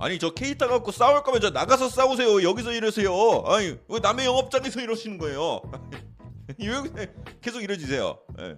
[0.00, 2.42] 아니 저 케이타 갖고 싸울 거면 저 나가서 싸우세요.
[2.48, 3.10] 여기서 이러세요.
[3.46, 5.60] 아니 왜 남의 영업장에서 이러시는 거예요?
[6.94, 8.16] 왜 계속 이러지세요?
[8.40, 8.56] 예.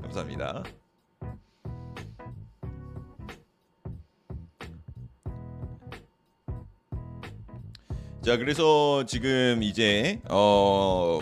[0.00, 0.64] 감사합니다.
[8.22, 11.18] 자 그래서 지금 이제 어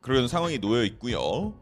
[0.00, 1.54] 그런 상황이 놓여 있고요.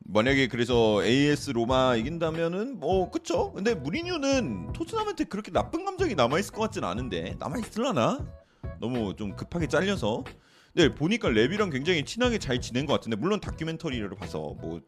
[0.00, 3.52] 만약에 그래서 AS 로마 이긴다면은 뭐 그쵸?
[3.52, 8.26] 근데 무리뉴는 토트넘한테 그렇게 나쁜 감정이 남아 있을 것 같진 않은데 남아 있을라나?
[8.80, 10.24] 너무 좀 급하게 잘려서.
[10.74, 14.80] 네 보니까 랩이랑 굉장히 친하게 잘 지낸 것 같은데 물론 다큐멘터리를 봐서 뭐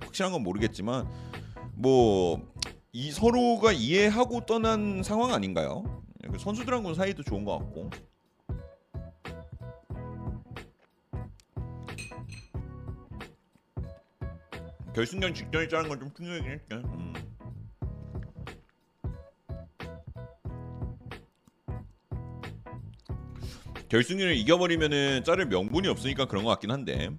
[0.00, 1.08] 확실한 건 모르겠지만
[1.74, 2.42] 뭐
[2.96, 5.82] 이 서로가 이해하고 떠난 상황 아닌가요?
[6.30, 7.90] 그 선수들하고는 사이도 좋은 것 같고.
[14.94, 16.76] 결승전 직전에 짜는 건좀 충격이긴 했죠.
[16.76, 17.14] 음.
[23.88, 27.10] 결승전을 이겨버리면은 자를 명분이 없으니까 그런 것 같긴 한데.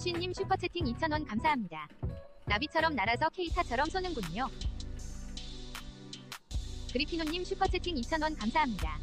[0.00, 1.86] 폴리쉬님 슈퍼채팅 2,000원 감사합니다.
[2.46, 4.48] 나비처럼 날아서 케이타처럼 쏘는군요.
[6.90, 8.98] 그리피노님 슈퍼채팅 2,000원 감사합니다.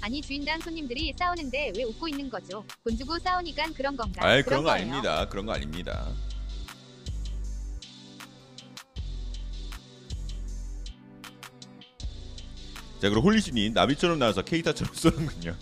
[0.00, 2.64] 아니 주인장 손님들이 싸우는데 왜 웃고 있는 거죠?
[2.84, 4.24] 돈 주고 싸우니까 그런 건가?
[4.24, 4.82] 아이 그런 거 거예요.
[4.82, 5.28] 아닙니다.
[5.28, 6.14] 그런 거 아닙니다.
[13.00, 15.56] 자 그럼 홀리신이 나비처럼 나와서 케이타처럼 쏘는군요.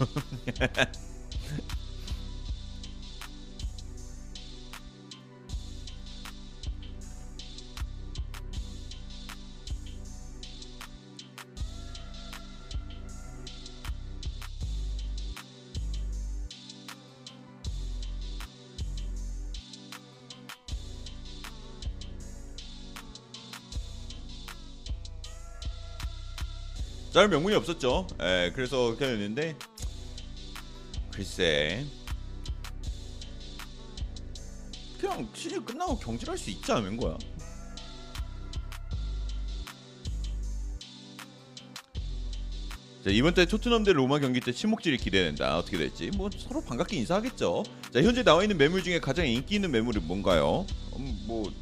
[27.19, 28.07] 짤 명분이 없었죠.
[28.23, 29.57] 예, 그래서 그렇게 됐는데
[31.11, 31.85] 글쎄
[35.01, 37.19] 그냥 시즌 끝나고 경질할 수 있지 않은 거야.
[43.03, 45.59] 자 이번 때 토트넘 대 로마 경기 때 침묵질이 기대된다.
[45.59, 47.65] 어떻게 될지 뭐 서로 반갑게 인사하겠죠.
[47.93, 50.67] 자 현재 나와 있는 매물 중에 가장 인기 있는 매물은 뭔가요?
[50.97, 51.53] 음, 뭐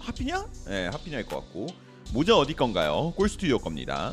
[0.00, 0.44] 하피냐?
[0.66, 1.68] 네, 하피냐일 것 같고
[2.12, 3.12] 모자 어디 건가요?
[3.16, 4.12] 골스튜디오 겁니다.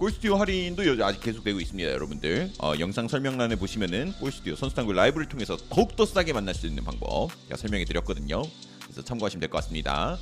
[0.00, 2.50] 골스튜디오 할인도 여- 아직 계속되고 있습니다, 여러분들.
[2.58, 7.28] 어, 영상 설명란에 보시면은 골스튜디오 선수당구 라이브를 통해서 더욱 더 싸게 만날 수 있는 방법
[7.44, 8.42] 제가 설명해 드렸거든요.
[8.82, 10.18] 그래서 참고하시면 될 것 같습니다.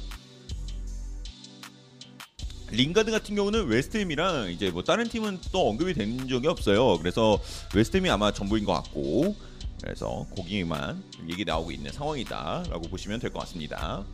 [2.73, 6.99] 링가드 같은 경우는 웨스트햄이랑 이제 뭐 다른 팀은 또 언급이 된 적이 없어요.
[6.99, 7.41] 그래서
[7.75, 9.35] 웨스트햄이 아마 전부인 것 같고
[9.81, 10.27] 그래서
[11.15, 14.05] 좀 얘기 나오고 있는 상황이다라고 보시면 될 것 같습니다.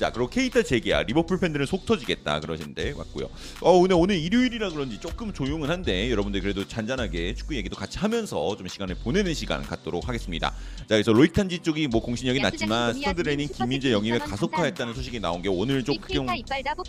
[0.00, 3.28] 자, 그리고 케이타 재계약 리버풀 팬들은 속 터지겠다 그러시는데 맞고요.
[3.60, 8.56] 어, 오늘 오늘 일요일이라 그런지 조금 조용은 한데 여러분들 그래도 잔잔하게 축구 얘기도 같이 하면서
[8.56, 10.54] 좀 시간을 보내는 시간 갖도록 하겠습니다.
[10.78, 15.50] 자, 그래서 로이탄지 쪽이 뭐 공신력이 낮지만 스타드 렌 김민재 영입에 가속화했다는 소식이 나온 게
[15.50, 16.18] 오늘 좀 크게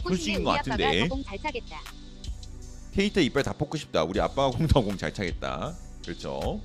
[0.07, 1.09] 소식인 것 같은데.
[2.93, 4.05] 케이타 이빨 다 뽑고 싶다.
[4.05, 5.75] 우리 아빠가 공다공 잘 차겠다.
[6.05, 6.61] 그렇죠.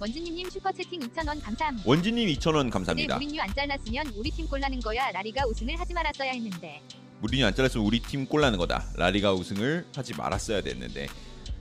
[0.00, 1.82] 원진님님 슈퍼채팅 2,000원 감사합니다.
[1.88, 3.14] 원진님 2,000원 근데 감사합니다.
[3.18, 5.10] 무린유 안 잘랐으면 우리 팀 꼴나는 거야.
[5.10, 6.80] 라리가 우승을 하지 말았어야 했는데.
[7.20, 8.86] 무리뉴 안 잘랐으면 우리 팀 꼴나는 거다.
[8.94, 11.06] 라리가 우승을 하지 말았어야 됐는데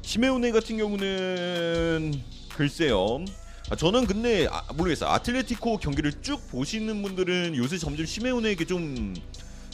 [0.03, 2.13] 시메오네 같은 경우는
[2.55, 3.25] 글쎄요.
[3.69, 5.09] 아, 저는 근데 아, 모르겠어요.
[5.09, 9.15] 아틀레티코 경기를 쭉 보시는 분들은 요새 점점 시메오네에게 좀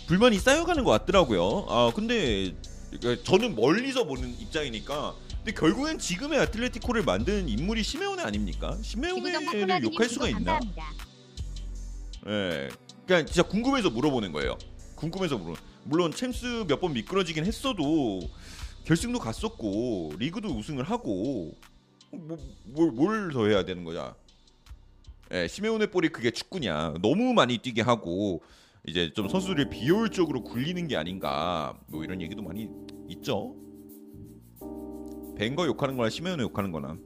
[0.07, 1.67] 불만이 쌓여가는 것 같더라고요.
[1.69, 2.55] 아 근데
[2.99, 5.15] 그러니까 저는 멀리서 보는 입장이니까.
[5.37, 8.77] 근데 결국엔 지금의 아틀레티코를 만든 인물이 시메오네 아닙니까?
[8.81, 10.59] 시메오네를 욕할 수가 있나?
[12.27, 12.69] 예.
[13.05, 14.57] 그냥 진짜 궁금해서 물어보는 거예요.
[14.95, 15.55] 궁금해서 물어.
[15.83, 18.21] 물론 챔스 몇 번 미끄러지긴 했어도
[18.85, 21.53] 결승도 갔었고 리그도 우승을 하고
[22.11, 24.15] 뭐뭘뭘 더 해야 되는 거냐?
[25.31, 26.95] 예, 시메오네 볼이 그게 축구냐?
[27.01, 28.41] 너무 많이 뛰게 하고
[28.87, 31.77] 이제 좀 선수들을 비효율적으로 굴리는 게 아닌가?
[31.87, 32.69] 뭐 이런 얘기도 많이
[33.09, 33.55] 있죠.
[35.37, 36.97] 벤거 욕하는 거나 시메오네 욕하는 거나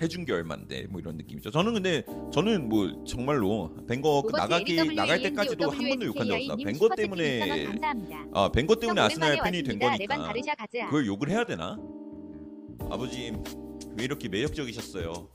[0.00, 1.50] 해준 게 얼만데 뭐 이런 느낌이죠.
[1.50, 6.56] 저는 근데 저는 뭐 정말로 벤거 그 나가기 나갈 때까지도 한 번도 욕한 적 없다.
[6.64, 7.66] 벤거 때문에
[8.32, 10.32] 아 벤거 때문에 아스날 팬이 된 거니까.
[10.86, 11.78] 그걸 욕을 해야 되나?
[12.90, 13.32] 아버지
[13.96, 15.28] 왜 이렇게 매력적이셨어요?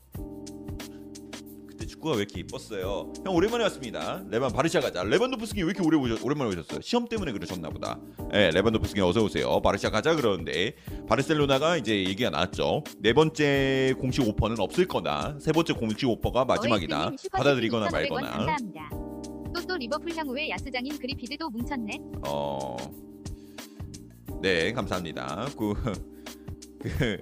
[2.04, 3.12] 축구가 왜 이렇게 이뻤어요?
[3.24, 4.22] 형 오랜만에 왔습니다.
[4.28, 5.02] 레반 바르샤 가자.
[5.02, 6.80] 레반도프스키 왜 이렇게 오래 오셨, 오랜만에 오셨어요?
[6.82, 7.98] 시험 때문에 그러셨나 보다.
[8.34, 9.60] 예, 레반도프스키 어서 오세요.
[9.62, 10.76] 바르샤 가자 그러는데
[11.08, 12.84] 바르셀로나가 이제 얘기가 나왔죠.
[12.98, 15.36] 네 번째 공식 오퍼는 없을 거다.
[15.40, 17.12] 세 번째 공식 오퍼가 마지막이다.
[17.32, 18.56] 받아들이거나 2,500원 말거나.
[19.54, 21.98] 또또 리버풀 향후에 야스장인 그리피드도 뭉쳤네.
[22.26, 22.76] 어,
[24.42, 25.46] 네 감사합니다.
[25.56, 25.74] 그,
[26.80, 27.18] 그,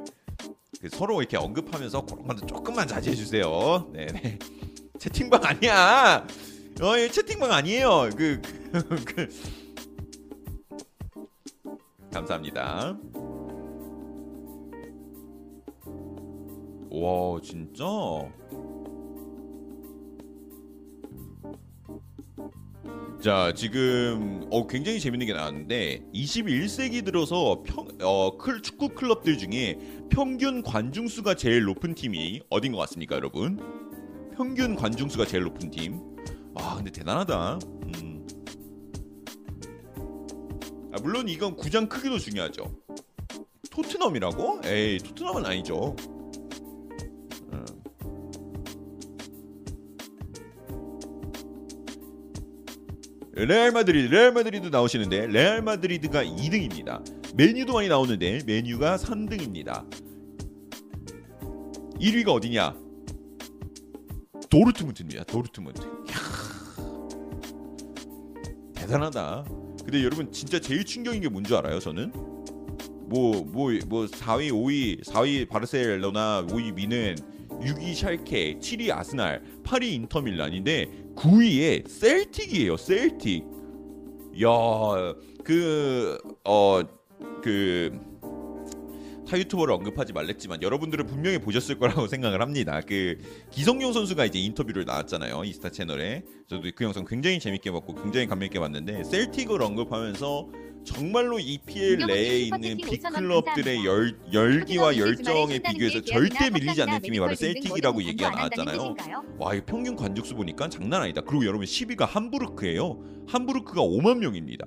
[0.80, 3.88] 그 서로 이렇게 언급하면서 그런 것도 조금만 자제해 주세요.
[3.92, 4.38] 네, 네.
[5.02, 6.24] 채팅방 아니야.
[6.80, 8.08] 어, 이 채팅방 아니에요.
[8.16, 8.40] 그,
[8.72, 9.28] 그, 그.
[12.12, 12.96] 감사합니다.
[16.88, 17.84] 와, 진짜.
[23.20, 29.78] 자 지금 어 굉장히 재밌는 게 나왔는데 21세기 들어서 평, 어, 클, 축구 클럽들 중에
[30.10, 33.91] 평균 관중 수가 제일 높은 팀이 어딘 것 같습니까, 여러분?
[34.36, 36.00] 평균 관중 수가 제일 높은 팀.
[36.54, 37.58] 아 근데 대단하다.
[37.94, 38.26] 음.
[40.92, 42.64] 아, 물론 이건 구장 크기도 중요하죠.
[43.70, 44.60] 토트넘이라고?
[44.64, 45.96] 에이 토트넘은 아니죠.
[47.52, 47.64] 음.
[53.32, 57.02] 레알 마드리드, 레알 마드리드 나오시는데 레알 마드리드가 2등입니다.
[57.34, 59.88] 맨유도 많이 나오는데 맨유가 3등입니다.
[61.98, 62.81] 1위가 어디냐?
[64.52, 65.24] 도르트문트입니다.
[65.24, 65.80] 도르트문트.
[65.80, 66.14] 이야.
[68.74, 69.44] 대단하다.
[69.82, 71.80] 근데 여러분 진짜 제일 충격인 게 뭔 줄 알아요?
[71.80, 72.12] 저는
[73.08, 77.16] 뭐 뭐뭐 4위, 5위, 4위 바르셀로나, 5위 미는
[77.62, 82.76] 6위 샬케, 7위 아스날, 8위 인터밀란인데 9위에 셀틱이에요.
[82.76, 83.44] 셀틱.
[84.42, 84.48] 야,
[85.44, 86.82] 그 어
[87.42, 87.98] 그
[89.32, 92.82] 타 유튜버를 언급하지 말랬지만 여러분들은 분명히 보셨을 거라고 생각을 합니다.
[92.86, 93.16] 그
[93.50, 95.44] 기성용 선수가 이제 인터뷰를 나왔잖아요.
[95.44, 96.22] 이스타 채널에.
[96.48, 100.48] 저도 그 영상 굉장히 재밌게 봤고 굉장히 감명 있게 봤는데 셀틱을 언급하면서
[100.84, 107.34] 정말로 EPL 내에 있는 빅 클럽들의 열, 열기와 열정에 비교해서 절대 밀리지 않는 팀이 바로
[107.34, 108.96] 셀틱이라고 얘기가 나왔잖아요.
[109.38, 111.22] 와, 이 평균 관중수 보니까 장난 아니다.
[111.22, 113.00] 그리고 여러분 10위가 함부르크예요.
[113.28, 114.66] 함부르크가 5만 명입니다.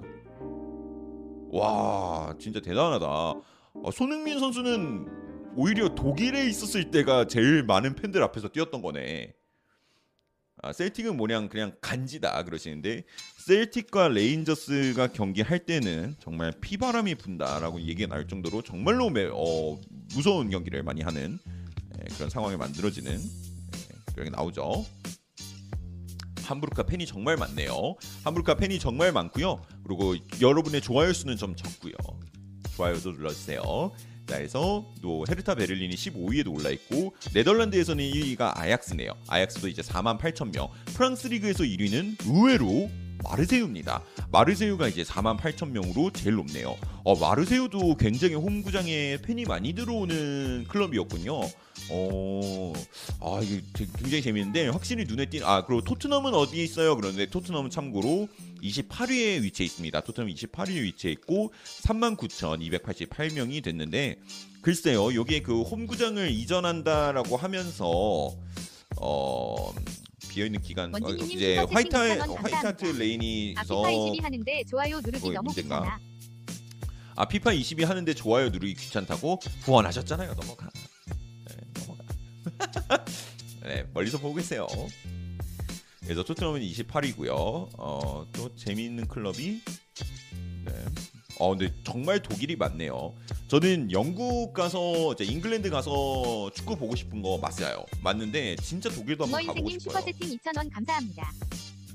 [1.51, 3.35] 와, 진짜 대단하다.
[3.83, 9.33] 아, 손흥민 선수는 오히려 독일에 있었을 때가 제일 많은 팬들 앞에서 뛰었던 거네.
[10.61, 13.03] 아, 셀틱은 뭐냥 그냥 간지다 그러시는데
[13.37, 19.79] 셀틱과 레인저스가 경기할 때는 정말 피바람이 분다라고 얘기가 나올 정도로 정말로 매, 어,
[20.13, 21.37] 무서운 경기를 많이 하는
[21.99, 24.85] 예, 그런 상황이 만들어지는 예, 그런 게 나오죠.
[26.43, 27.95] 함부르카 팬이 정말 많네요.
[28.23, 29.61] 함부르카 팬이 정말 많고요.
[29.83, 31.93] 그리고 여러분의 좋아요 수는 좀 적고요.
[32.75, 33.91] 좋아요도 눌러주세요.
[34.27, 39.11] 자, 그래서 또 헤르타 베를린이 15위에도 올라 있고 네덜란드에서는 1위가 아약스네요.
[39.27, 40.67] 아약스도 이제 4만 8천 명.
[40.85, 42.89] 프랑스 리그에서 1위는 의외로
[43.23, 44.03] 마르세유입니다.
[44.31, 46.75] 마르세유가 이제 4만 8천 명으로 제일 높네요.
[47.03, 51.41] 어, 마르세유도 굉장히 홈구장에 팬이 많이 들어오는 클럽이었군요.
[51.89, 52.73] 어,
[53.21, 56.95] 아 이게 되게 굉장히 재밌는데 확실히 눈에 띄는 아 그리고 토트넘은 어디에 있어요?
[56.95, 58.27] 그런데 토트넘은 참고로
[58.63, 60.01] 28위에 위치해 있습니다.
[60.01, 64.17] 토트넘 28위에 위치해 있고 39,288명이 됐는데
[64.61, 68.31] 글쎄요, 여기에 그 홈구장을 이전한다라고 하면서
[68.97, 69.73] 어.
[70.29, 72.99] 비어 있는 기간 어, 원진이님 이제 화이트 2,000원 화이트 감사합니다.
[72.99, 75.79] 레인이서 아피파 22 하는데 좋아요 누르기 뭐 너무 문제인가?
[75.81, 75.99] 귀찮아.
[77.15, 80.33] 아 피파 22 하는데 좋아요 누르기 귀찮다고 후원하셨잖아요.
[80.33, 80.69] 넘어가.
[83.63, 84.67] 네, 멀리서 보고 계세요.
[86.01, 87.31] 그래서 토트넘은 28이고요.
[87.77, 89.61] 어, 또 재미있는 클럽이
[90.65, 90.85] 네.
[91.37, 93.13] 어 근데 정말 독일이 많네요.
[93.47, 97.85] 저는 영국 가서 이제 잉글랜드 가서 축구 보고 싶은 거 맞아요.
[98.01, 99.99] 맞는데 진짜 독일도 한번 가보고 싶어요.
[99.99, 101.31] 슈퍼 채팅 2,000원 감사합니다.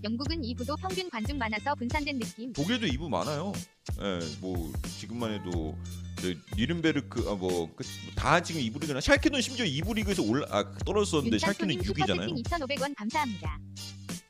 [0.03, 2.53] 영국은 2부도 평균 관중 많아서 분산된 느낌.
[2.53, 3.53] 독일도 2부 많아요.
[4.01, 5.77] 예, 뭐 지금만 해도
[6.23, 11.75] 네, 뉘른베르크 아, 뭐다 지금 2부 리그나 샬케는 심지어 2부 리그에서 올라 아, 떨어졌었는데 샬케는
[11.77, 12.37] 윤찬수님 6위잖아요.
[12.39, 13.59] 슈퍼채팅 2,500원 감사합니다.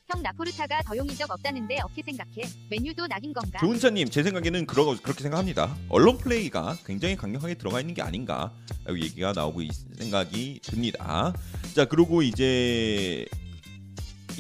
[0.09, 2.43] 형 라포르타가 더용 이적 없다는데 어떻게 생각해?
[2.69, 3.61] 맨유 또 낚인 건가?
[3.61, 5.77] 조은찬님 제 생각에는 그러, 그렇게 생각합니다.
[5.89, 8.53] 언론 플레이가 굉장히 강력하게 들어가 있는 게 아닌가
[8.85, 11.33] 라고 얘기가 나오고 있, 생각이 듭니다.
[11.77, 13.25] 자 그리고 이제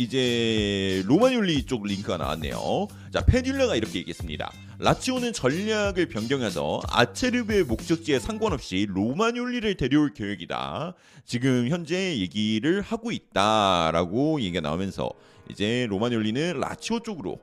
[0.00, 2.88] 이제 로마뇰리 쪽 링크가 나왔네요.
[3.12, 4.50] 자 페듈라가 이렇게 얘기했습니다.
[4.78, 10.94] 라치오는 전략을 변경해서 아체르베의 목적지에 상관없이 로마뇰리를 데려올 계획이다.
[11.26, 15.10] 지금 현재 얘기를 하고 있다라고 얘기가 나오면서
[15.50, 17.38] 이제 로마뇰리는 라치오 쪽으로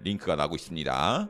[0.00, 1.28] 링크가 나고 있습니다.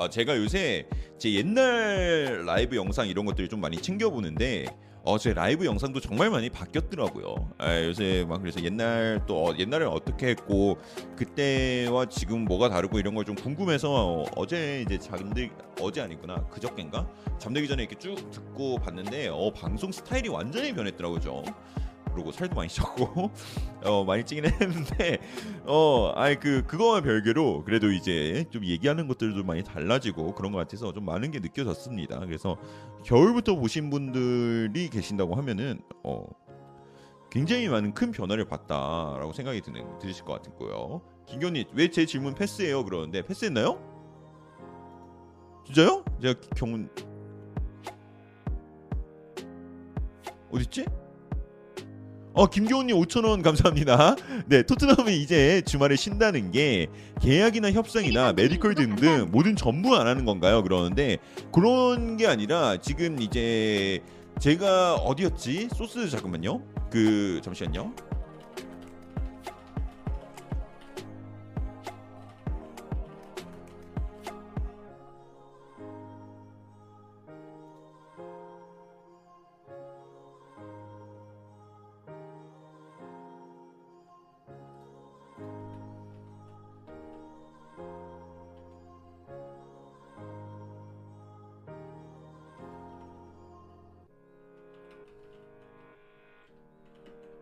[0.00, 0.86] 아, 제가 요새
[1.18, 4.64] 제 옛날 라이브 영상 이런 것들을 좀 많이 챙겨보는데
[5.04, 7.52] 어, 제 라이브 영상도 정말 많이 바뀌었더라고요.
[7.58, 10.78] 아, 요새 막 그래서 옛날 또 어, 옛날에 어떻게 했고
[11.16, 15.50] 그때와 지금 뭐가 다르고 이런 걸 좀 궁금해서 어 제 이제 잠들
[15.82, 17.06] 어제 아니구나 그저께인가
[17.38, 21.42] 잠들기 전에 이렇게 쭉 듣고 봤는데 어 방송 스타일이 완전히 변했더라고요.
[22.10, 22.14] 저.
[22.14, 23.30] 그리고 살도 많이 쪘고
[23.84, 25.18] 어 많이 찌긴 했는데
[25.64, 30.92] 어 아니 그 그거와 별개로 그래도 이제 좀 얘기하는 것들도 많이 달라지고 그런 것 같아서
[30.92, 32.20] 좀 많은 게 느껴졌습니다.
[32.20, 32.56] 그래서
[33.04, 36.26] 겨울부터 보신 분들이 계신다고 하면은 어
[37.30, 41.00] 굉장히 많은 큰 변화를 봤다라고 생각이 드는 드실 것 같고요.
[41.26, 43.80] 김경님 왜제 질문 패스해요 그러는데 패스했나요?
[45.66, 46.04] 진짜요?
[46.20, 46.90] 제가 경훈
[50.50, 50.84] 어딨지?
[52.40, 54.16] 어 김교훈님 5천 원 감사합니다.
[54.46, 56.86] 네 토트넘이 이제 주말에 쉰다는 게
[57.20, 60.62] 계약이나 협상이나 메디컬 등등 모든 전부 안 하는 건가요?
[60.62, 61.18] 그러는데
[61.52, 64.00] 그런 게 아니라 지금 이제
[64.38, 65.68] 제가 어디였지?
[65.74, 66.62] 소스 잠깐만요.
[66.90, 67.92] 그 잠시만요.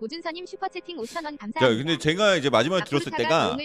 [0.09, 1.61] 고준서님 슈퍼채팅 5,000원 감사합니다.
[1.61, 3.57] 자 근데 제가 이제 마지막에 들었을 때가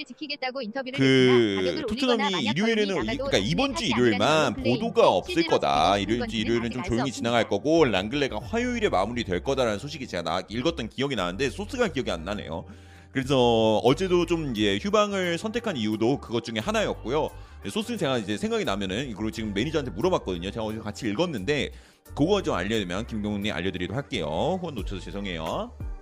[0.98, 5.92] 그 토트넘이 일요일에는 그러니까 이번 주 일요일만 보도가 없을 실제로 거다.
[5.92, 7.12] 보고 싶은 일요일 건지는 일요일은 좀 조용히.
[7.14, 12.26] 지나갈 거고 랑글레가 화요일에 마무리될 거다라는 소식이 제가 나, 읽었던 기억이 나는데 소스가 기억이 안
[12.26, 12.66] 나네요.
[13.12, 17.30] 그래서 어제도 좀 이제 휴방을 선택한 이유도 그것 중에 하나였고요.
[17.70, 20.52] 소스는 제가 이제 생각이 나면은 이걸 지금 매니저한테 물어봤거든요.
[20.52, 21.72] 제가 어제 같이 읽었는데
[22.16, 24.58] 그거 좀 알려면 김경훈님 알려드리도록 할게요.
[24.60, 25.93] 후원 놓쳐서 죄송해요.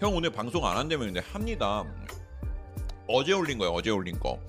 [0.00, 1.84] 형 오늘 방송 안 한다면 합니다.
[3.06, 3.72] 어제 올린 거예요.
[3.74, 4.40] 어제 올린 거.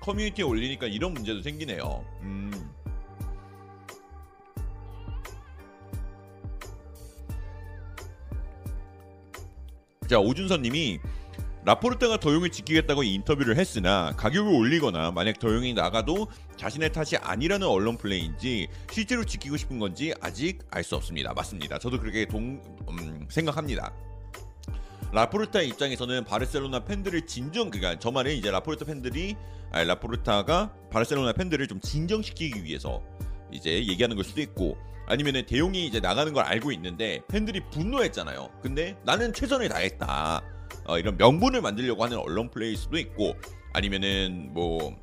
[0.00, 2.04] 커뮤니티에 올리니까 이런 문제도 생기네요.
[2.22, 2.50] 음.
[10.08, 10.98] 자 오준선님이
[11.64, 18.68] 라포르타가 더용을 지키겠다고 인터뷰를 했으나 가격을 올리거나 만약 더용이 나가도 자신의 탓이 아니라는 언론 플레이인지
[18.90, 21.34] 실제로 지키고 싶은 건지 아직 알 수 없습니다.
[21.34, 21.78] 맞습니다.
[21.78, 23.92] 저도 그렇게 동 음, 생각합니다.
[25.12, 29.36] 라포르타 입장에서는 바르셀로나 팬들을 진정 그러니까 저 말은 이제 라포르타 팬들이
[29.70, 33.02] 아니, 라포르타가 바르셀로나 팬들을 좀 진정시키기 위해서
[33.50, 38.50] 이제 얘기하는 걸 수도 있고 아니면은 대용이 이제 나가는 걸 알고 있는데 팬들이 분노했잖아요.
[38.62, 40.42] 근데 나는 최선을 다했다.
[40.84, 43.34] 어, 이런 명분을 만들려고 하는 언론 플레이일 수도 있고
[43.72, 44.94] 아니면은 뭐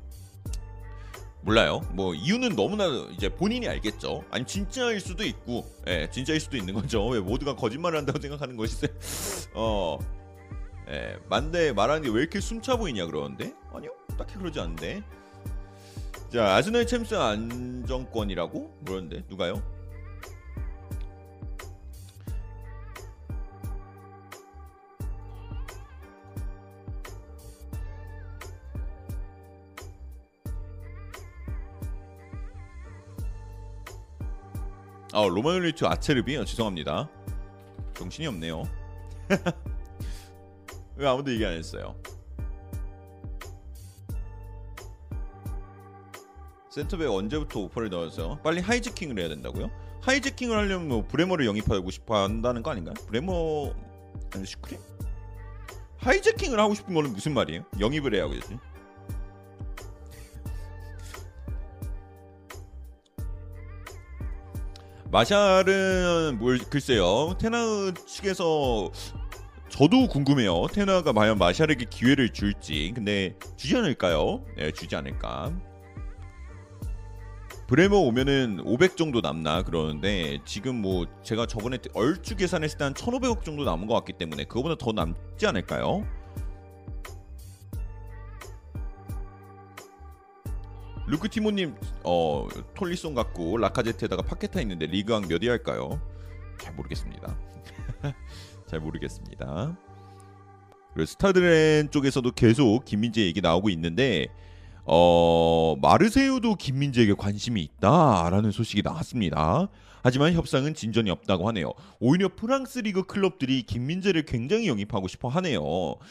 [1.46, 1.80] 몰라요.
[1.92, 4.24] 뭐 이유는 너무나 이제 본인이 알겠죠.
[4.32, 7.06] 아니 진짜일 수도 있고, 예, 진짜일 수도 있는 거죠.
[7.06, 8.84] 왜 모두가 거짓말을 한다고 생각하는 것이
[9.54, 9.96] 어,
[10.90, 15.04] 예, 만데 말하는 게 왜 이렇게 숨차 보이냐 그러는데 아니요, 딱히 그러지 않는데.
[16.32, 19.62] 자, 아스널 챔스 안정권이라고 그러는데 누가요?
[35.16, 37.08] 아 로마뇰리 아체르비 어, 죄송합니다.
[37.94, 38.64] 정신이 없네요.
[40.96, 41.96] 왜 아무도 얘기 안 했어요?
[46.68, 48.42] 센터백 언제부터 오퍼를 넣었어요?
[48.44, 49.70] 빨리 하이재킹을 해야 된다고요?
[50.02, 52.92] 하이재킹을 하려면 뭐 브레머를 영입하고 싶어 한다는 거 아닌가요?
[53.06, 53.72] 브레머
[54.34, 54.78] 아니 슈크림?
[55.96, 57.64] 하이재킹을 하고 싶은 거는 무슨 말이에요?
[57.80, 58.58] 영입을 해야 하겠지.
[65.16, 67.34] 마샬은 뭘 글쎄요.
[67.40, 68.90] 테나우 측에서
[69.70, 70.66] 저도 궁금해요.
[70.70, 72.92] 테나가 과연 마샬에게 기회를 줄지.
[72.94, 74.44] 근데 주지 않을까요?
[74.58, 75.58] 네 주지 않을까.
[77.66, 79.62] 브레머 오면은 500 정도 남나?
[79.62, 84.44] 그러는데 지금 뭐 제가 저번에 얼추 계산했을 때 한 1,500억 정도 남은 것 같기 때문에
[84.44, 86.06] 그거보다 더 남지 않을까요?
[91.08, 96.00] 루크 티모님 어 톨리송 갖고 라카제트에다가 파케타 있는데 리그왕 몇위 할까요?
[96.58, 97.36] 잘 모르겠습니다.
[98.66, 99.76] 잘 모르겠습니다.
[100.94, 104.28] 그리고 스타드렌 쪽에서도 계속 김민재 얘기 나오고 있는데
[104.86, 109.68] 어 마르세유도 김민재에게 관심이 있다라는 소식이 나왔습니다.
[110.02, 111.72] 하지만 협상은 진전이 없다고 하네요.
[111.98, 115.60] 오히려 프랑스 리그 클럽들이 김민재를 굉장히 영입하고 싶어 하네요.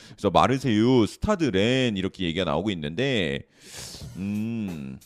[0.10, 3.44] 그래서 마르세유, 스타드렌 이렇게 얘기가 나오고 있는데
[4.18, 5.00] 음.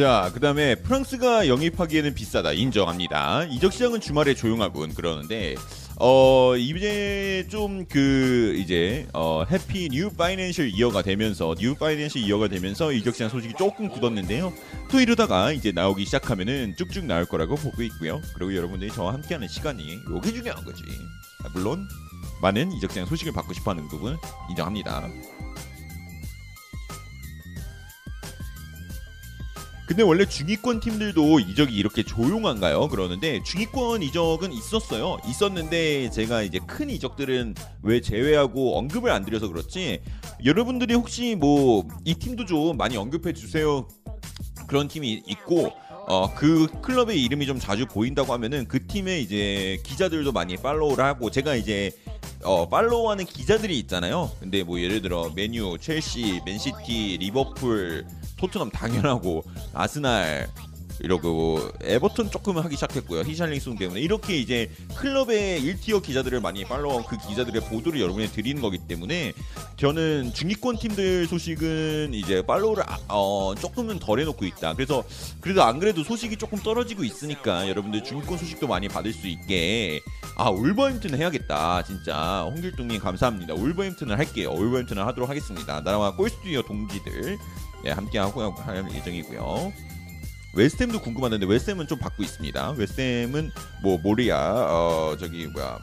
[0.00, 3.44] 자, 그다음에 프랑스가 영입하기에는 비싸다 인정합니다.
[3.50, 5.56] 이적 시장은 주말에 조용하군 그러는데
[5.98, 12.92] 어 이제 좀 그 이제 어 happy new financial year가 되면서 new financial year가 되면서
[12.92, 14.54] 이적 시장 소식이 조금 굳었는데요.
[14.90, 18.22] 또 이러다가 이제 나오기 시작하면은 쭉쭉 나올 거라고 보고 있고요.
[18.34, 20.82] 그리고 여러분들이 저와 함께하는 시간이 요게 중요한 거지.
[21.44, 21.86] 아, 물론
[22.40, 24.16] 많은 이적 시장 소식을 받고 싶어하는 부분
[24.48, 25.10] 인정합니다.
[29.90, 32.86] 근데 원래 중위권 팀들도 이적이 이렇게 조용한가요?
[32.90, 35.18] 그러는데 중위권 이적은 있었어요.
[35.28, 40.00] 있었는데 제가 이제 큰 이적들은 왜 제외하고 언급을 안 드려서 그렇지.
[40.44, 43.88] 여러분들이 혹시 뭐 이 팀도 좀 많이 언급해 주세요.
[44.68, 45.72] 그런 팀이 있고
[46.06, 51.32] 어 그 클럽의 이름이 좀 자주 보인다고 하면은 그 팀의 이제 기자들도 많이 팔로우를 하고
[51.32, 51.90] 제가 이제
[52.44, 54.30] 어 팔로우하는 기자들이 있잖아요.
[54.38, 58.06] 근데 뭐 예를 들어 메뉴, 첼시, 맨시티, 리버풀,
[58.40, 60.48] 토트넘 당연하고 아스날
[61.02, 63.22] 이러고 에버턴 조금 하기 시작했고요.
[63.22, 68.76] 히샬링송 때문에 이렇게 이제 클럽의 1티어 기자들을 많이 팔로우한 그 기자들의 보도를 여러분에 드리는 거기
[68.76, 69.32] 때문에
[69.78, 74.74] 저는 중위권 팀들 소식은 이제 팔로우를 아- 어, 조금은 덜 해놓고 있다.
[74.74, 75.02] 그래서
[75.40, 80.02] 그래도 안 그래도 소식이 조금 떨어지고 있으니까 여러분들 중위권 소식도 많이 받을 수 있게
[80.36, 81.82] 아 울버햄튼을 해야겠다.
[81.84, 83.54] 진짜 홍길동님 감사합니다.
[83.54, 84.50] 울버햄튼을 할게요.
[84.52, 85.82] 울버햄튼을 하도록 하겠습니다.
[85.82, 87.38] 나와 골스튜디오 동지들
[87.84, 89.72] 예, 함께 하고 할 예정이고요.
[90.52, 92.72] 웨스트햄도 궁금한데 웨스트햄은 좀 받고 있습니다.
[92.72, 93.50] 웨스트햄은
[93.82, 95.78] 뭐 모리아 어 저기 뭐야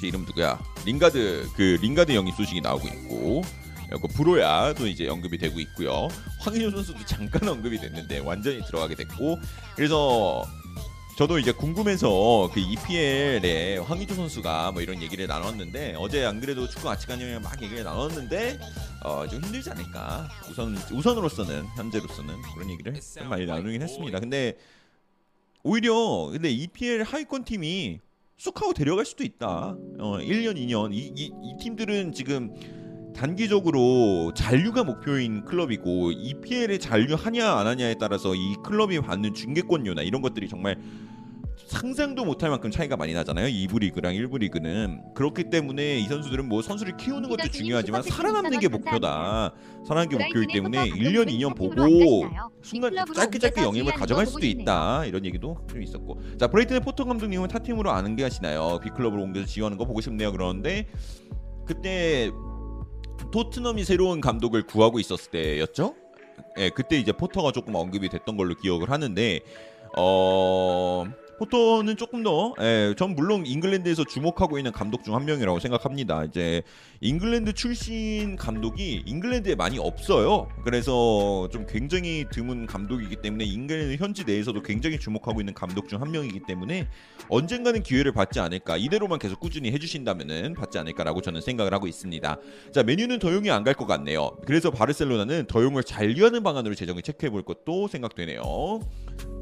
[0.00, 3.42] 쟤 이름 누구야 링가드 그 링가드 영입 소식이 나오고 있고
[3.88, 6.08] 그리고 브로야도 이제 언급이 되고 있고요.
[6.40, 9.38] 황의조 선수도 잠깐 언급이 됐는데 완전히 들어가게 됐고
[9.76, 10.44] 그래서
[11.16, 16.88] 저도 이제 궁금해서 그 EPL에 황의조 선수가 뭐 이런 얘기를 나눴는데 어제 안 그래도 축구
[16.88, 18.58] 아치관이랑 막 얘기를 나눴는데
[19.04, 24.18] 어 좀 힘들지 않을까 우선 우선으로서는 현재로서는 그런 얘기를 좀 많이 나누긴 했습니다.
[24.18, 24.56] 근데
[25.62, 28.00] 오히려 근데 EPL 하위권 팀이
[28.38, 29.76] 쑥 하고 데려갈 수도 있다.
[29.98, 32.54] 어 1년 2년 이, 이, 이 팀들은 지금
[33.14, 40.48] 단기적으로 잔류가 목표인 클럽이고 EPL에 잔류하냐 안 하냐에 따라서 이 클럽이 받는 중계권료나 이런 것들이
[40.48, 40.76] 정말
[41.66, 43.46] 상상도 못할 만큼 차이가 많이 나잖아요.
[43.46, 48.66] 2부 리그랑 1부 리그는 그렇기 때문에 이 선수들은 뭐 선수를 키우는 것도 중요하지만 살아남는 게
[48.66, 49.52] 목표다.
[49.86, 52.28] 살아남는 게 목표이기 때문에 1년 2년 보고
[52.62, 57.46] 순간 짧게 짧게 영입을 가져갈 수도 있다 이런 얘기도 좀 있었고 자 브라이튼의 포터 감독님은
[57.48, 58.80] 타 팀으로 아는 게 하시나요?
[58.82, 60.32] 빅클럽으로 옮겨서 지원하는 거 보고 싶네요.
[60.32, 60.88] 그러는데
[61.66, 62.32] 그때
[63.30, 65.94] 토트넘이 새로운 감독을 구하고 있었을 때였죠?
[66.58, 69.40] 예, 그때 이제 포터가 조금 언급이 됐던 걸로 기억을 하는데
[69.96, 71.04] 어
[71.38, 76.24] 포터는 조금 더, 예, 전 물론 잉글랜드에서 주목하고 있는 감독 중 한 명이라고 생각합니다.
[76.24, 76.62] 이제
[77.02, 80.48] 잉글랜드 출신 감독이 잉글랜드에 많이 없어요.
[80.64, 86.10] 그래서 좀 굉장히 드문 감독이기 때문에 잉글랜드 현지 내에서도 굉장히 주목하고 있는 감독 중 한
[86.12, 86.88] 명이기 때문에
[87.28, 88.76] 언젠가는 기회를 받지 않을까.
[88.78, 92.38] 이대로만 계속 꾸준히 해주신다면은 받지 않을까라고 저는 생각을 하고 있습니다.
[92.72, 94.36] 자 맨유는 더용이 안 갈 것 같네요.
[94.46, 98.42] 그래서 바르셀로나는 더용을 잔류하는 방안으로 재정을 체크해 볼 것도 생각되네요.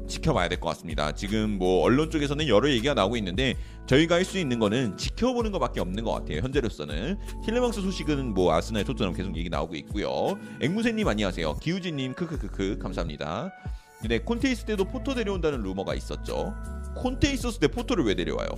[0.07, 1.11] 지켜봐야 될 것 같습니다.
[1.13, 3.55] 지금 뭐 언론 쪽에서는 여러 얘기가 나오고 있는데
[3.89, 6.41] 저희가 할 수 있는 거는 지켜보는 것밖에 없는 것 같아요.
[6.41, 10.37] 현재로서는 틸레망스 소식은 뭐 아스날 토트넘 계속 얘기 나오고 있고요.
[10.61, 11.55] 앵무새님 안녕하세요.
[11.55, 13.51] 기우진님 크크크크 감사합니다.
[13.99, 16.53] 근데 콘테 있을 때도 포토 데려온다는 루머가 있었죠.
[16.97, 18.49] 콘테 있었을 때 포토를 왜 데려와요?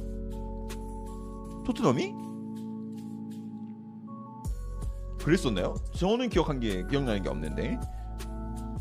[1.65, 2.13] 토트넘이?
[5.23, 5.75] 그랬었나요?
[5.95, 7.79] 저는 기억한 게 기억나는 게 없는데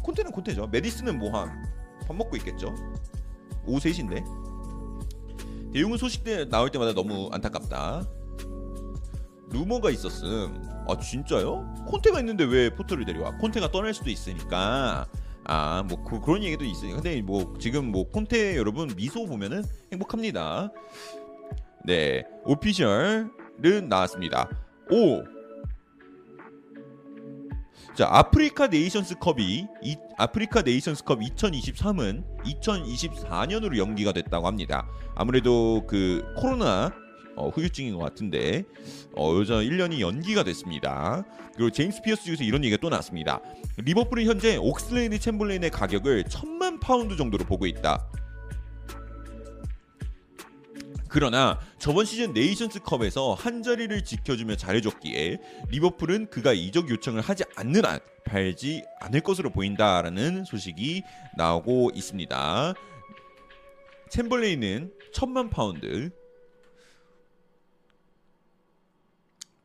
[0.02, 0.66] 콘테는 콘테죠.
[0.66, 1.48] 메디스는 뭐함?
[2.08, 2.74] 밥 먹고 있겠죠.
[3.66, 4.39] 오후 3시인데.
[5.72, 8.06] 대용은 소식 때 나올 때마다 너무 안타깝다.
[9.50, 10.62] 루머가 있었음.
[10.88, 11.74] 아 진짜요?
[11.86, 13.36] 콘테가 있는데 왜 포토를 데려와?
[13.38, 15.06] 콘테가 떠날 수도 있으니까.
[15.44, 16.96] 아, 뭐 그, 그런 얘기도 있으니까.
[16.96, 20.70] 근데 뭐 지금 뭐 콘테 여러분 미소 보면은 행복합니다.
[21.84, 23.30] 네, 오피셜은
[23.88, 24.48] 나왔습니다.
[24.90, 25.22] 오,
[27.94, 34.86] 자 아프리카 네이션스 컵이 이, 아프리카 네이션스 컵 2023은 2024년으로 연기가 됐다고 합니다.
[35.14, 36.92] 아무래도 그 코로나
[37.36, 38.64] 어, 후유증인 것 같은데
[39.16, 41.24] 어, 요즘 1년이 연기가 됐습니다.
[41.54, 43.40] 그리고 제임스 피어스 쪽에서 이런 얘기가 또 나왔습니다.
[43.78, 48.06] 리버풀은 현재 옥슬레이드 챔벌레인의 가격을 천만 파운드 정도로 보고 있다.
[51.10, 55.38] 그러나 저번 시즌 네이션스컵에서 한 자리를 지켜주며 잘해줬기에
[55.68, 61.02] 리버풀은 그가 이적 요청을 하지 않는 한 팔지 않을 것으로 보인다라는 소식이
[61.36, 62.74] 나오고 있습니다.
[64.08, 66.10] 챔벌레인은 천만 파운드.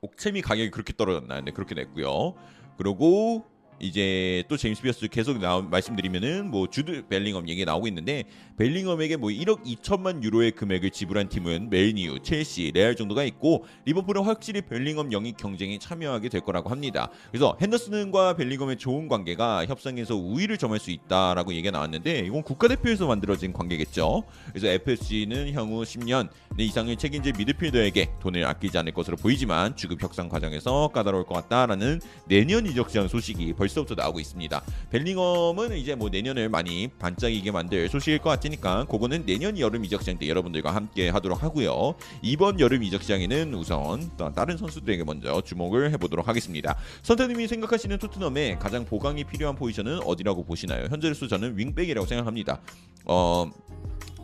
[0.02, 1.42] 옥챔이 가격이 그렇게 떨어졌나?
[1.42, 2.34] 네, 그렇게 됐고요.
[2.78, 3.46] 그리고
[3.80, 8.24] 이제 또 제임스 피어스 계속 나 말씀드리면은 뭐 주드 벨링엄 얘기 나오고 있는데
[8.58, 14.62] 벨링엄에게 뭐 1억 2천만 유로의 금액을 지불한 팀은 맨유, 첼시, 레알 정도가 있고 리버풀은 확실히
[14.62, 17.10] 벨링엄 영입 경쟁에 참여하게 될 거라고 합니다.
[17.32, 23.52] 그래서 핸더슨과 벨링엄의 좋은 관계가 협상에서 우위를 점할 수 있다라고 얘기가 나왔는데 이건 국가대표에서 만들어진
[23.52, 24.24] 관계겠죠.
[24.50, 30.88] 그래서 FSG는 향후 10년 이상을 책임질 미드필더에게 돈을 아끼지 않을 것으로 보이지만 주급 협상 과정에서
[30.94, 34.62] 까다로울 것 같다라는 내년 이적 시장 소식이 벌 써부터 나오고 있습니다.
[34.90, 40.18] 벨링엄은 이제 뭐 내년을 많이 반짝이게 만들 소식일 것 같으니까 그거는 내년 여름 이적 시장
[40.18, 41.96] 때 여러분들과 함께 하도록 하고요.
[42.22, 46.76] 이번 여름 이적 시장에는 우선 또 다른 선수들에게 먼저 주목을 해보도록 하겠습니다.
[47.04, 50.88] 선타님이 생각하시는 토트넘의 가장 보강이 필요한 포지션은 어디라고 보시나요?
[50.90, 52.60] 현재로서 저는 윙백이라고 생각합니다.
[53.06, 53.50] 어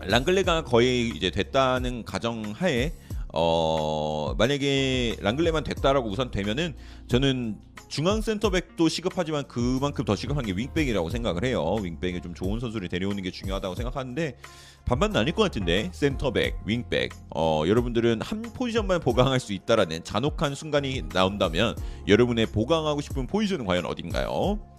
[0.01, 2.91] 랑글레가 거의 이제 됐다는 가정하에
[3.33, 6.75] 어 만약에 랑글레만 됐다라고 우선 되면은
[7.07, 7.57] 저는
[7.87, 11.75] 중앙 센터백도 시급하지만 그만큼 더 시급한 게 윙백이라고 생각을 해요.
[11.81, 14.37] 윙백에 좀 좋은 선수를 데려오는 게 중요하다고 생각하는데
[14.85, 21.03] 반반 나뉠 것 같은데 센터백, 윙백 어 여러분들은 한 포지션만 보강할 수 있다라는 잔혹한 순간이
[21.13, 21.75] 나온다면
[22.07, 24.70] 여러분의 보강하고 싶은 포지션은 과연 어딘가요?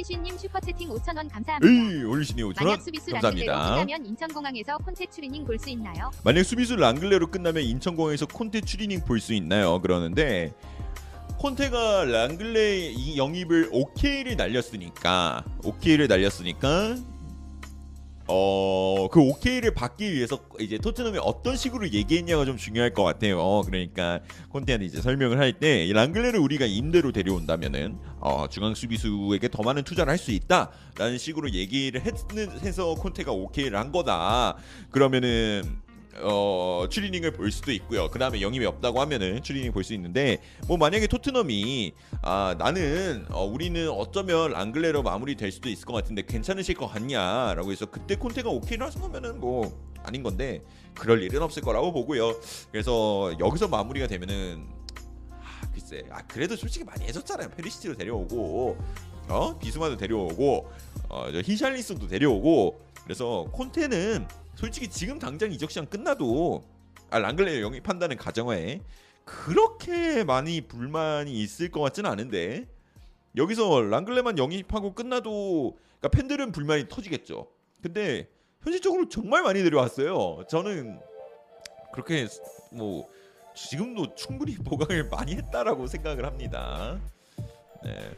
[0.00, 1.66] 폴리쉬님 슈퍼채팅 5,000원 감사합니다.
[1.66, 3.70] 에이 올리시니 오천 만약 원 수비수 랑글레로 감사합니다.
[3.84, 6.10] 끝나면 인천공항에서 콘테 추리닝 볼 수 있나요?
[6.24, 9.78] 만약 수비수 랑글레로 끝나면 인천공항에서 콘테 추리닝 볼 수 있나요?
[9.80, 10.54] 그러는데
[11.38, 16.96] 콘테가 랑글레 이 영입을 오케이를 날렸으니까 오케이를 날렸으니까
[18.30, 23.62] 어 그 오케이를 받기 위해서 이제 토트넘이 어떤 식으로 얘기했냐가 좀 중요할 것 같아요.
[23.62, 24.20] 그러니까
[24.50, 30.10] 콘테한테 이제 설명을 할 때 랑글레를 우리가 임대로 데려온다면은 어 중앙 수비수에게 더 많은 투자를
[30.10, 34.56] 할 수 있다라는 식으로 얘기를 했는 해서 콘테가 오케이를 한 거다.
[34.90, 35.62] 그러면은
[36.16, 38.10] 어 추리닝을 볼 수도 있고요.
[38.10, 41.92] 그 다음에 영입이 없다고 하면은 추리닝 볼 수 있는데 뭐 만약에 토트넘이
[42.22, 47.86] 아 나는 어, 우리는 어쩌면 랑글레로 마무리될 수도 있을 것 같은데 괜찮으실 것 같냐라고 해서
[47.86, 50.62] 그때 콘테가 오케이를 하시면은 뭐 아닌 건데
[50.94, 52.38] 그럴 일은 없을 거라고 보고요.
[52.72, 54.66] 그래서 여기서 마무리가 되면은
[55.30, 57.50] 아, 글쎄 아 그래도 솔직히 많이 해줬잖아요.
[57.50, 58.76] 페리시티로 데려오고
[59.28, 60.70] 어 비스마도 데려오고
[61.08, 64.26] 어저 히샬리슨도 데려오고 그래서 콘테는
[64.60, 66.62] 솔직히 지금 당장 이적 시장 끝나도
[67.08, 68.82] 아 랑글레 영입한다는 가정하에
[69.24, 72.68] 그렇게 많이 불만이 있을 것 같지는 않은데
[73.38, 77.48] 여기서 랑글레만 영입하고 끝나도 그러니까 팬들은 불만이 터지겠죠.
[77.82, 78.28] 근데
[78.60, 80.44] 현실적으로 정말 많이 데려왔어요.
[80.50, 81.00] 저는
[81.94, 82.28] 그렇게
[82.70, 83.08] 뭐
[83.54, 87.00] 지금도 충분히 보강을 많이 했다라고 생각을 합니다.
[87.82, 88.10] 네.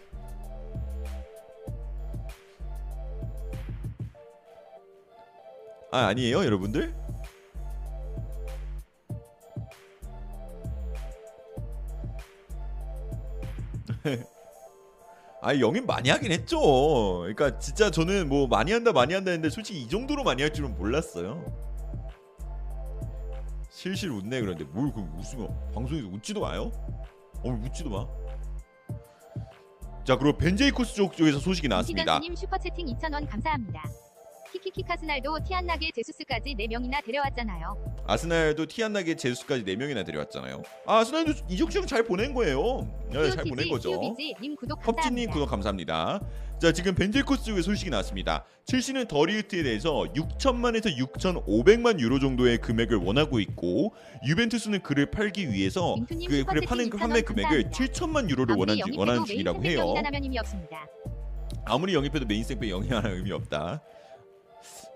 [5.93, 6.95] 아 아니에요 여러분들?
[15.43, 17.19] 아 영입 많이 하긴 했죠.
[17.21, 20.77] 그러니까 진짜 저는 뭐 많이 한다 많이 한다 했는데 솔직히 이 정도로 많이 할 줄은
[20.77, 21.45] 몰랐어요.
[23.71, 26.71] 실실 웃네 그런데 뭘 그럼 웃으면 방송에서 웃지도 마요?
[27.45, 28.07] 어 웃지도 마.
[30.05, 32.03] 자 그리고 벤 제이콥스 쪽 쪽에서 소식이 나왔습니다.
[32.03, 33.83] 이시장님 슈퍼 채팅 2,000원 감사합니다.
[34.53, 38.05] 키키키 아스날도 티 안 나게 제수스까지 4명이나 데려왔잖아요.
[38.07, 40.63] 아스날도 티 안 나게 제수스까지 4 명이나 데려왔잖아요.
[40.87, 42.87] 아, 아스날도 이적 시장 잘 보낸 거예요.
[43.11, 43.99] 네, 잘 보낸 거죠.
[43.99, 45.33] 큐비지 님 구독 감사합니다.
[45.33, 46.21] 구독 감사합니다.
[46.61, 48.45] 자 지금 벤 제이콥스 쪽에 소식이 나왔습니다.
[48.67, 53.95] 첼시는 더리우트에 대해서 6천만에서 6,500만 유로 정도의 금액을 원하고 있고
[54.27, 57.93] 유벤투스는 그를 팔기 위해서 민투님 그 그를 파는 2,000원 판매 금액을 감사합니다.
[57.93, 59.79] 7천만 유로를 원하는 아무리 원하는 영입해도 중이라고 해요.
[59.79, 60.87] 팬백명이나 하면 의미 없습니다.
[61.65, 63.81] 아무리 영입해도 메인 생백 영이 하나 의미 없다.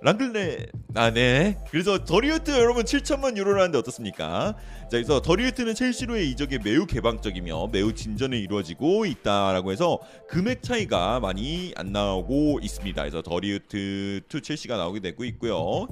[0.02, 4.54] 랑글레 아네 그래서 더리우트 여러분 7천만 유로라는데 어떻습니까?
[4.82, 9.98] 자 그래서 더리우트는 첼시로의 이적에 매우 개방적이며 매우 진전이 이루어지고 있다라고 해서
[10.28, 13.02] 금액 차이가 많이 안 나오고 있습니다.
[13.02, 15.88] 그래서 더리우트 투 첼시가 나오게 되고 있고요.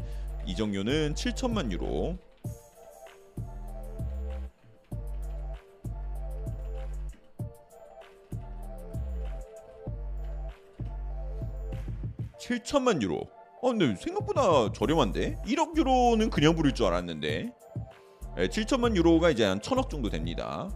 [0.47, 2.19] 이적료는 7천만 유로.
[12.39, 13.34] 칠천만 유로.
[13.65, 15.39] 어 근데 생각보다 저렴한데?
[15.47, 17.51] 1억 유로는 그냥 부를 줄 알았는데.
[18.37, 20.69] 네, 7천만 유로가 이제 한 천억 정도 됩니다.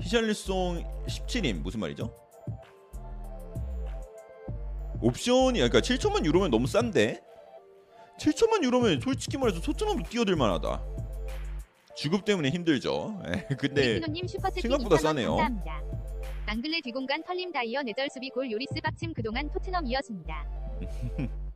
[0.00, 2.14] 히샬리송 17인 무슨 말이죠?
[5.00, 7.20] 옵션이 그러니까 7천만 유로면 너무 싼데?
[8.20, 10.84] 7천만 유로면 솔직히 말해서 소천으로 뛰어들 만하다.
[11.96, 13.20] 주급 때문에 힘들죠.
[13.26, 15.36] 예, 근데 슈퍼채팅 생각보다 2,000원 싸네요.
[15.36, 16.05] 감사합니다.
[16.46, 20.46] 랑글레 뒤공간 털림 다이어 내절 수비 골 요리스 빡침 그동안 토트넘이었습니다.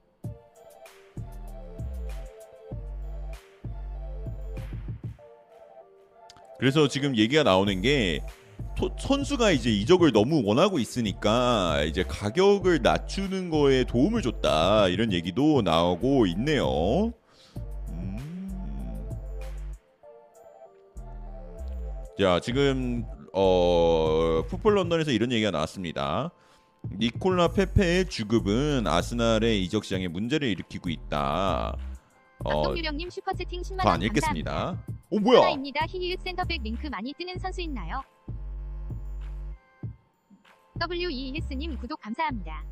[6.59, 8.21] 그래서 지금 얘기가 나오는 게
[8.77, 15.63] 토- 선수가 이제 이적을 너무 원하고 있으니까 이제 가격을 낮추는 거에 도움을 줬다 이런 얘기도
[15.63, 17.13] 나오고 있네요.
[17.91, 18.19] 음.
[22.19, 26.31] 자 지금 어 풋볼 런던에서 이런 얘기가 나왔습니다.
[26.99, 31.77] 니콜라 페페의 주급은 아스날의 이적 시장에 문제를 일으키고 있다.
[32.43, 34.03] 어, 박동유령님 슈퍼채팅 10만 더 원.
[34.03, 34.83] 읽겠습니다.
[35.11, 35.41] 오 뭐야?
[35.41, 35.85] 하나입니다.
[35.87, 38.03] 히히읗 센터백 링크 많이 뜨는 선수 있나요?
[40.91, 42.65] WES님 구독 감사합니다.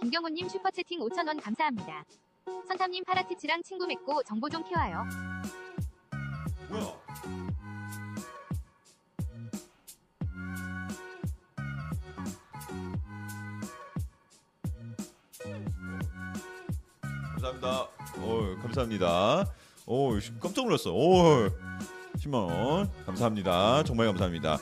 [0.00, 2.04] 김경훈님 슈퍼채팅 5,000원 감사합니다.
[2.68, 5.04] 선탐님 파라티치랑 친구 맺고 정보 좀 캐와요.
[6.70, 7.45] 뭐야?
[17.46, 17.88] 감사합니다.
[18.18, 19.46] 어, 감사합니다.
[19.86, 20.10] 어,
[20.40, 20.92] 깜짝 놀랐어.
[20.92, 21.48] 어,
[22.18, 22.90] 10만 원.
[23.04, 23.84] 감사합니다.
[23.84, 24.58] 정말 감사합니다.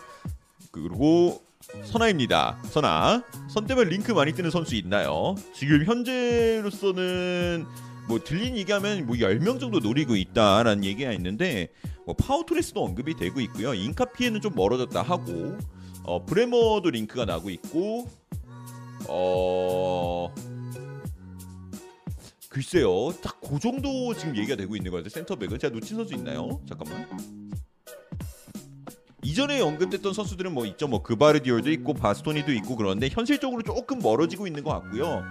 [0.70, 1.42] 그리고
[1.84, 2.58] 선아입니다.
[2.64, 3.22] 선아.
[3.48, 5.34] 선 때문에 링크 많이 뜨는 선수 있나요?
[5.54, 7.66] 지금 현재로서는
[8.06, 11.68] 뭐 들린 얘기하면 뭐 10명 정도 노리고 있다라는 얘기가 있는데
[12.04, 13.72] 뭐 파워토레스도 언급이 되고 있고요.
[13.72, 15.56] 인카피에는 좀 멀어졌다 하고
[16.02, 18.10] 어, 브레머도 링크가 나고 있고
[19.08, 20.34] 어
[22.54, 23.12] 글쎄요.
[23.20, 25.10] 딱 그 정도 지금 얘기가 되고 있는 것 같아요.
[25.10, 26.60] 센터백은 제가 놓친 선수 있나요?
[26.68, 27.06] 잠깐만.
[29.22, 30.86] 이전에 언급됐던 선수들은 뭐 있죠.
[30.86, 35.24] 뭐 그바르디올도 있고 바스토니도 있고 그런데 현실적으로 조금 멀어지고 있는 것 같고요.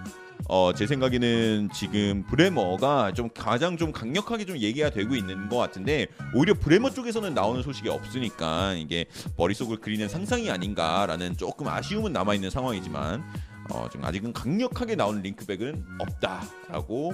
[0.49, 6.07] 어, 제 생각에는 지금 브레머가 좀 가장 좀 강력하게 좀 얘기가 되고 있는 것 같은데
[6.35, 9.05] 오히려 브레머 쪽에서는 나오는 소식이 없으니까 이게
[9.37, 13.23] 머릿속을 그리는 상상이 아닌가라는 조금 아쉬움은 남아 있는 상황이지만
[13.69, 17.13] 어, 지금 아직은 강력하게 나오는 링크백은 없다라고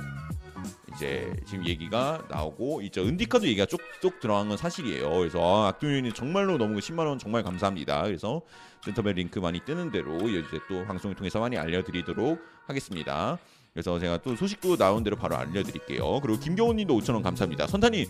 [0.94, 3.04] 이제 지금 얘기가 나오고 있죠.
[3.04, 5.10] 은디카도 얘기가 쪽쪽 들어간 건 사실이에요.
[5.10, 8.04] 그래서 아, 악동윤이 정말로 너무 10만 원 정말 감사합니다.
[8.04, 8.42] 그래서
[8.84, 13.38] 센터백 링크 많이 뜨는 대로 이제 또 방송을 통해서 많이 알려드리도록 하겠습니다.
[13.74, 16.20] 그래서 제가 또 소식도 나온 대로 바로 알려드릴게요.
[16.22, 17.68] 그리고 김경훈님도 5천 원 감사합니다.
[17.68, 18.08] 선탄이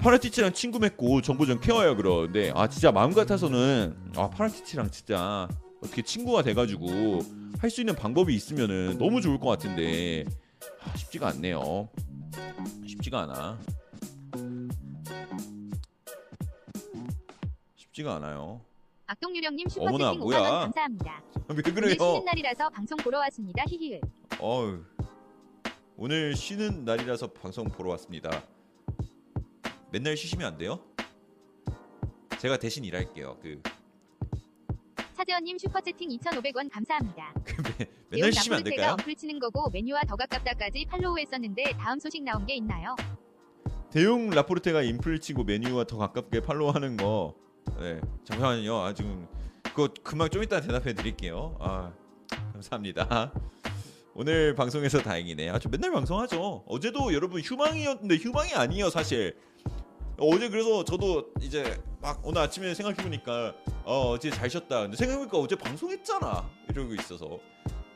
[0.00, 5.48] 파라티치랑 친구 맺고 정보 좀 캐와요 그러는데 아 진짜 마음 같아서는 아 파라티치랑 진짜
[5.84, 7.20] 어떻게 친구가 돼가지고
[7.58, 10.24] 할 수 있는 방법이 있으면은 너무 좋을 것 같은데
[10.82, 11.88] 아, 쉽지가 않네요.
[12.86, 13.58] 쉽지가 않아.
[17.76, 18.60] 쉽지가 않아요.
[19.06, 20.38] 악동유령님 슈퍼채팅 뭐야.
[20.40, 21.22] 5만 원 감사합니다.
[21.48, 21.94] 왜 오늘 그래요?
[21.94, 23.64] 쉬는 날이라서 방송 보러 왔습니다.
[23.66, 24.00] 히히읗.
[24.40, 24.84] 어휴.
[25.96, 28.42] 오늘 쉬는 날이라서 방송 보러 왔습니다.
[29.90, 30.80] 맨날 쉬시면 안 돼요?
[32.38, 33.38] 제가 대신 일할게요.
[33.40, 33.62] 그
[35.24, 37.32] 차재원님 슈퍼채팅 2,500원 감사합니다.
[38.10, 38.92] 맨날 쉬시면 안 될까요?
[38.92, 42.94] 어플 치는 거고 메뉴와 더 가깝다까지 팔로우 했었는데 다음 소식 나온 게 있나요?
[43.90, 47.34] 대용 라포르테가 인플 치고 메뉴와 더 가깝게 팔로우하는 거.
[47.80, 48.76] 네, 잠깐만요.
[48.76, 49.26] 아 지금
[49.62, 51.56] 그거 금방 좀 이따 대답해 드릴게요.
[51.58, 51.90] 아
[52.52, 53.32] 감사합니다.
[54.14, 55.48] 오늘 방송에서 다행이네.
[55.48, 56.64] 아저 맨날 방송하죠.
[56.66, 59.36] 어제도 여러분 휴방이었는데 휴방이 아니에요 사실.
[60.18, 63.54] 어제 그래서 저도 이제 막 오늘 아침에 생각해 보니까
[63.84, 64.82] 어, 어제 잘 쉬었다.
[64.82, 66.48] 근데 생각해보니까 어제 방송했잖아.
[66.70, 67.26] 이러고 있어서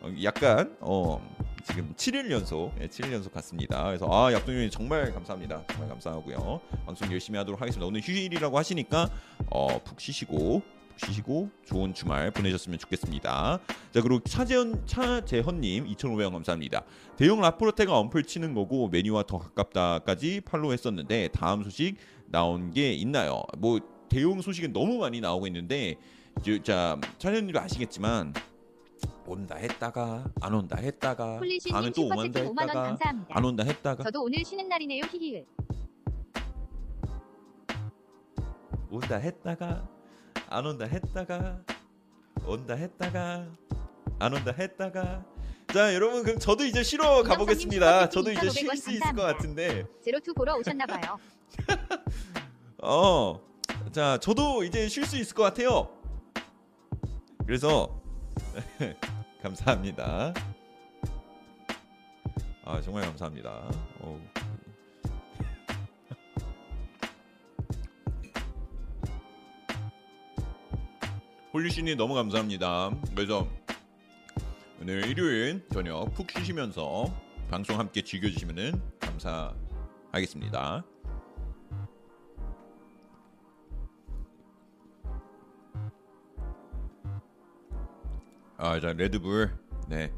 [0.01, 1.21] 어, 약간 어
[1.65, 3.85] 지금 7일 연속, 예, 7일 연속 갔습니다.
[3.85, 5.65] 그래서 아 약동님 정말 감사합니다.
[5.69, 6.61] 정말 감사하고요.
[6.87, 7.87] 방송 열심히 하도록 하겠습니다.
[7.87, 9.11] 오늘 휴일이라고 하시니까
[9.51, 13.59] 어, 푹 쉬시고 푹 쉬시고 좋은 주말 보내셨으면 좋겠습니다.
[13.93, 16.83] 자 그리고 차재현 차재헌님 2,500원 감사합니다.
[17.17, 21.97] 대형 라포르테가 엄플 치는 거고 메뉴와 더 가깝다까지 팔로우했었는데 다음 소식
[22.27, 23.43] 나온 게 있나요?
[23.59, 25.97] 뭐 대형 소식은 너무 많이 나오고 있는데
[26.41, 28.35] 이제 자 차재현님도 아시겠지만
[29.27, 33.27] 온다 했다가 안 온다 했다가 다음에 또 온다 슈퍼채팅 5만 원 했다가.
[33.29, 35.05] 안 온다 했다가 저도 오늘 쉬는 날이네요.
[35.13, 35.45] 히히히.
[38.91, 39.87] 온다 했다가
[40.51, 41.61] 안 온다 했다가
[42.45, 43.47] 온다 했다가
[44.19, 45.25] 안 온다 했다가
[45.73, 48.09] 자 여러분 그럼 저도 이제 쉬러 가보겠습니다.
[48.09, 51.19] 저도 이제 쉴 수 있을 것 같은데 제로투 보러 오셨나 봐요.
[52.83, 53.41] 어.
[53.93, 55.89] 자, 저도 이제 쉴 수 있을 것 같아요.
[57.47, 58.01] 그래서
[59.43, 60.35] 감사합니다.
[62.65, 63.51] 아, 정말 감사합니다.
[64.01, 64.21] 어.
[71.53, 72.91] 홀리신이 너무 감사합니다.
[73.15, 73.49] 그래서
[74.81, 77.07] 오늘 일요일 저녁 푹 쉬시면서
[77.51, 80.85] 방송 함께 즐겨주시면 감사하겠습니다.
[88.59, 89.51] 아, 자 레드불.
[89.89, 90.13] 네.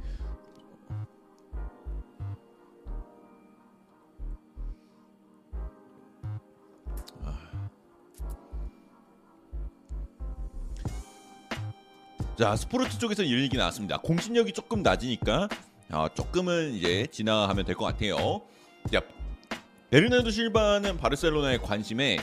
[12.41, 13.99] 자 스포르츠 쪽에서 이런 얘기 나왔습니다.
[13.99, 15.47] 공신력이 조금 낮으니까
[15.91, 18.41] 아, 조금은 이제 지나가면 될 것 같아요.
[18.95, 19.01] 야,
[19.91, 22.17] 베르나르도 실바는 바르셀로나의 관심에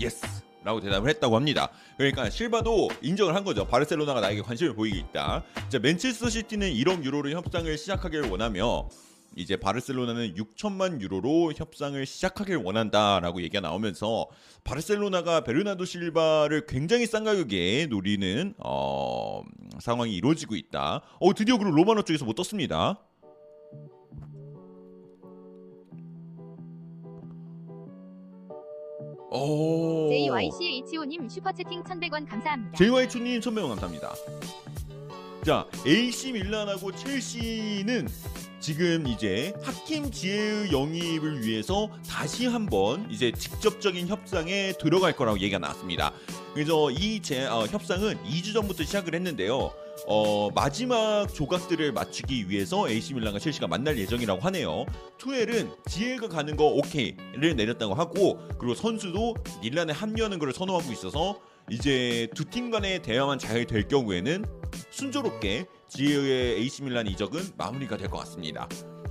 [0.00, 0.24] 예스
[0.64, 1.68] 라고 대답을 했다고 합니다.
[1.98, 3.66] 그러니까 실바도 인정을 한 거죠.
[3.66, 5.44] 바르셀로나가 나에게 관심을 보이고 있다.
[5.68, 8.88] 자, 맨체스터 시티는 1억 유로로 협상을 시작하기를 원하며
[9.36, 14.28] 이제 바르셀로나는 6천만 유로로 협상을 시작하길 원한다라고 얘기가 나오면서
[14.64, 19.42] 바르셀로나가 베르나도 실바를 굉장히 싼 가격에 노리는 어,
[19.80, 21.02] 상황이 이루어지고 있다.
[21.18, 22.98] 어 드디어 그리고 로마노 쪽에서 못 떴습니다.
[29.34, 30.10] 오.
[30.10, 32.76] JYCHO님 슈퍼채팅 1,100원 감사합니다.
[32.76, 34.14] JY초님 천명원 감사합니다.
[35.44, 38.06] 자, AC 밀란하고 첼시는
[38.62, 46.12] 지금 이제 하킴 지혜의 영입을 위해서 다시 한번 이제 직접적인 협상에 들어갈 거라고 얘기가 나왔습니다.
[46.54, 49.72] 그래서 이 제, 어, 협상은 2주 전부터 시작을 했는데요.
[50.06, 54.86] 어, 마지막 조각들을 맞추기 위해서 AC 밀란과 첼시가 만날 예정이라고 하네요.
[55.18, 62.28] 투엘은 지혜가 가는 거 오케이를 내렸다고 하고 그리고 선수도 밀란에 합류하는 것을 선호하고 있어서 이제
[62.36, 64.44] 두 팀 간의 대화만 잘 될 경우에는
[64.90, 68.66] 순조롭게 지혜의 AC 밀란 이적은 마무리가 될 것 같습니다.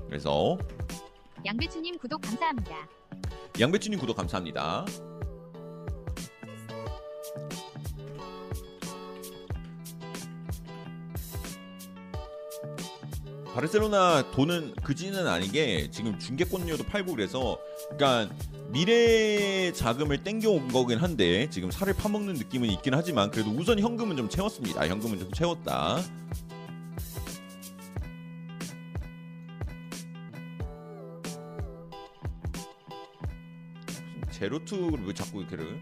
[0.08, 0.58] 그래서
[1.46, 2.88] 양배추님 구독 감사합니다.
[3.60, 4.86] 양배추님 구독 감사합니다.
[13.54, 17.60] 바르셀로나 돈은 그지는 아니게 지금 중계권료도 팔고 그래서
[17.90, 18.34] 그러니까
[18.70, 24.30] 미래 자금을 땡겨온 거긴 한데 지금 살을 파먹는 느낌은 있긴 하지만 그래도 우선 현금은 좀
[24.30, 24.88] 채웠습니다.
[24.88, 26.00] 현금은 좀 채웠다.
[34.42, 35.80] 제로투를 왜 자꾸 이렇게를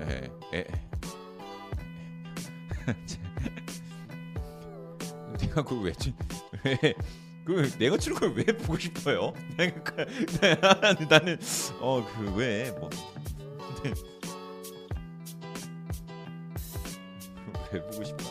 [0.00, 0.64] 에, 에.
[5.38, 6.12] 내가 그걸 왜, 치-
[6.64, 6.76] 왜,
[7.44, 9.32] 그 내가 치는 걸 왜 보고 싶어요?
[9.56, 10.04] 내가 그-
[11.08, 11.38] 나는
[11.80, 12.90] 어 그 왜 뭐.
[13.84, 13.92] 네.
[17.72, 18.24] 왜 보고 싶어?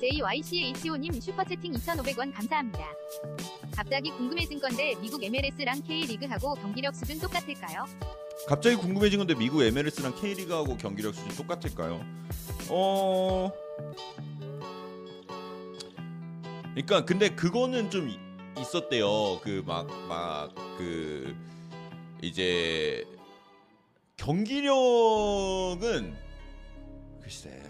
[0.00, 2.93] JYCHO님 슈퍼채팅 2,500원 감사합니다.
[3.74, 7.84] 갑자기 궁금해진 건데 미국 MLS랑 K리그하고 경기력 수준 똑같을까요?
[8.46, 12.00] 갑자기 궁금해진 건데 미국 MLS랑 K리그하고 경기력 수준 똑같을까요?
[12.68, 13.50] 어.
[16.74, 18.08] 그러니까 근데 그거는 좀
[18.58, 19.40] 있었대요.
[19.42, 21.34] 그 막 막 그
[22.22, 23.04] 이제
[24.16, 26.14] 경기력은
[27.22, 27.62] 글쎄.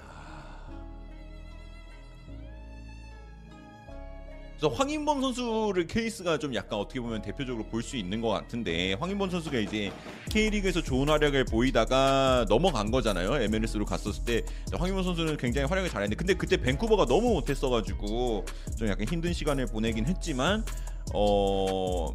[4.64, 9.28] 그래서 황인범 선수를 케이스가 좀 약간 어떻게 보면 대표적으로 볼 수 있는 것 같은데 황인범
[9.28, 9.92] 선수가 이제
[10.30, 13.34] K리그에서 좋은 활약을 보이다가 넘어간 거잖아요.
[13.42, 14.42] MLS로 갔었을 때
[14.72, 18.46] 황인범 선수는 굉장히 활약을 잘했는데 근데 그때 밴쿠버가 너무 못했어가지고
[18.78, 20.64] 좀 약간 힘든 시간을 보내긴 했지만
[21.12, 22.06] 어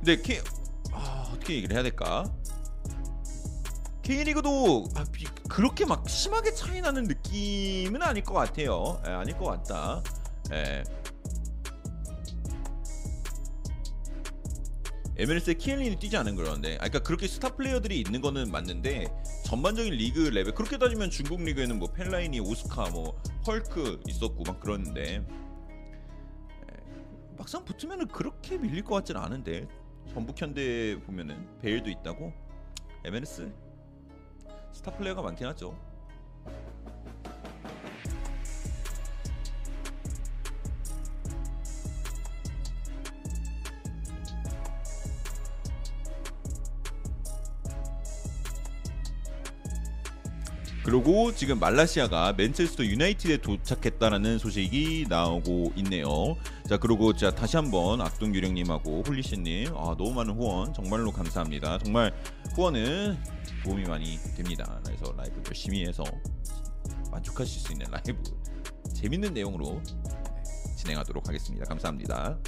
[0.00, 0.40] 근데 K
[0.90, 2.24] 아, 어떻게 얘기를 해야 될까?
[4.02, 9.00] K리그도 아, 비- 그렇게 막 심하게 차이 나는 느낌은 아닐 것 같아요.
[9.06, 10.02] 예, 아닐 것 같다.
[10.52, 10.82] 예.
[15.16, 19.12] MLS에 키엘리니 뛰지 않은 그러는데, 아, 그러니까 그렇게 스타 플레이어들이 있는 거는 맞는데
[19.44, 25.22] 전반적인 리그 레벨 그렇게 따지면 중국 리그에는 뭐 펠라이니, 오스카, 뭐 헐크 있었고 막 그러는데.
[25.22, 26.76] 예,
[27.36, 29.68] 막상 붙으면은 그렇게 밀릴 것 같지는 않은데.
[30.12, 32.32] 전북 현대 보면은 베일도 있다고?
[33.04, 33.52] MLS
[34.72, 35.78] 스타 플레이어가 많긴 하죠.
[50.84, 56.36] 그리고 지금 말라시아가 맨체스터 유나이티드에 도착했다라는 소식이 나오고 있네요.
[56.68, 61.78] 자 그리고 자 다시 한번 악동 유령님하고 홀리씨님 아 너무 많은 후원 정말로 감사합니다.
[61.78, 62.12] 정말
[62.56, 63.16] 후원은
[63.62, 64.80] 도움이 많이 됩니다.
[64.84, 66.02] 그래서 라이브 열심히 해서
[67.12, 68.20] 만족하실 수 있는 라이브
[68.92, 69.80] 재밌는 내용으로
[70.76, 71.64] 진행하도록 하겠습니다.
[71.66, 72.38] 감사합니다.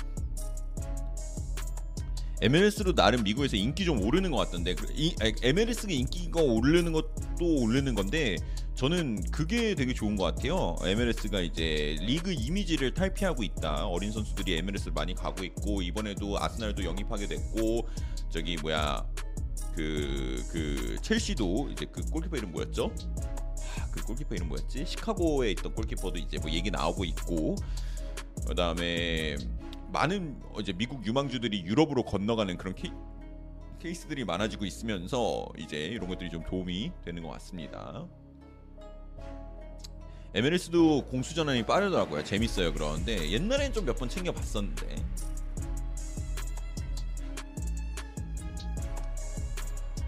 [2.45, 7.95] MLS로 나름 미국에서 인기 좀 오르는 것 같던데 그- 이, MLS가 인기가 오르는 것도 오르는
[7.95, 8.37] 건데
[8.75, 10.77] 저는 그게 되게 좋은 것 같아요.
[10.85, 13.87] MLS가 이제 리그 이미지를 탈피하고 있다.
[13.87, 17.89] 어린 선수들이 MLS를 많이 가고 있고 이번에도 아스날도 영입하게 됐고
[18.29, 19.07] 저기 뭐야
[19.75, 22.93] 그그 첼시도 이제 그 골키퍼 이름 뭐였죠?
[23.79, 24.85] 아, 그 골키퍼 이름 뭐였지?
[24.87, 27.57] 시카고에 있던 골키퍼도 이제 뭐 얘기 나오고 있고
[28.47, 29.39] 그다음에
[29.99, 32.91] 많은 어, 이제 미국 유망주들이 유럽으로 건너가는 그런 케이,
[33.79, 38.05] 케이스들이 많아지고 있으면서 이제 이런 것들이 좀 도움이 되는 것 같습니다.
[40.35, 42.25] MLS도 공수 전환이 빠르더라고요.
[42.25, 42.73] 재밌어요.
[42.75, 44.97] 그런데 옛날엔 좀 몇 번 챙겨 봤었는데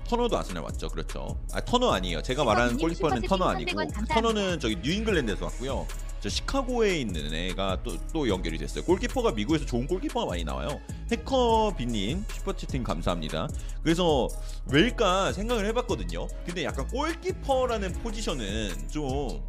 [0.08, 0.88] 터너도 아스날 왔죠.
[0.88, 1.38] 그렇죠.
[1.52, 2.22] 아 터너 아니에요.
[2.22, 4.14] 제가 말하는 골키퍼는 터너 아니고 300원 감사합니다.
[4.14, 5.86] 터너는 저기 뉴잉글랜드에서 왔고요.
[6.20, 8.84] 저 시카고에 있는 애가 또, 또 연결이 됐어요.
[8.84, 10.80] 골키퍼가 미국에서 좋은 골키퍼가 많이 나와요.
[11.10, 13.48] 해커비님 슈퍼채팅 감사합니다.
[13.82, 14.28] 그래서
[14.70, 16.26] 왜일까 생각을 해봤거든요.
[16.44, 19.43] 근데 약간 골키퍼라는 포지션은 좀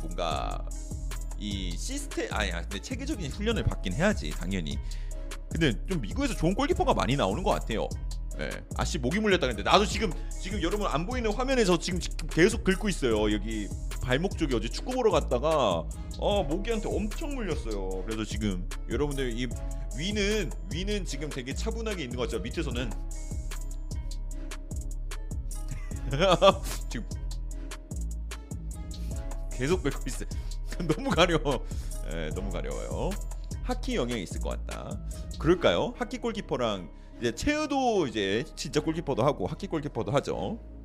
[0.00, 0.64] 뭔가
[1.38, 2.62] 이 시스템 아니야.
[2.62, 4.78] 근데 체계적인 훈련을 받긴 해야지 당연히.
[5.50, 7.88] 근데 좀 미국에서 좋은 골키퍼가 많이 나오는 것 같아요.
[8.40, 8.50] 예.
[8.76, 11.98] 아씨 목이 물렸다 근데 나도 지금 지금 여러분 안 보이는 화면에서 지금
[12.30, 13.32] 계속 긁고 있어요.
[13.32, 13.68] 여기
[14.08, 15.84] 발목 쪽에 어제 축구 보러 갔다가
[16.18, 18.04] 어 모기한테 엄청 물렸어요.
[18.06, 19.46] 그래서 지금 여러분들 이
[19.98, 22.40] 위는 위는 지금 되게 차분하게 있는 것 같죠.
[22.40, 22.90] 밑에서는
[26.88, 27.06] 지금
[29.52, 30.28] 계속 긁고 있어요.
[30.88, 31.66] 너무 가려워.
[32.10, 33.10] 예, 너무 가려워요.
[33.64, 34.98] 하키 영향이 있을 것 같다.
[35.38, 35.92] 그럴까요?
[35.98, 36.88] 하키 골키퍼랑
[37.20, 40.77] 이제 체우도 이제 진짜 골키퍼도 하고 하키 골키퍼도 하죠.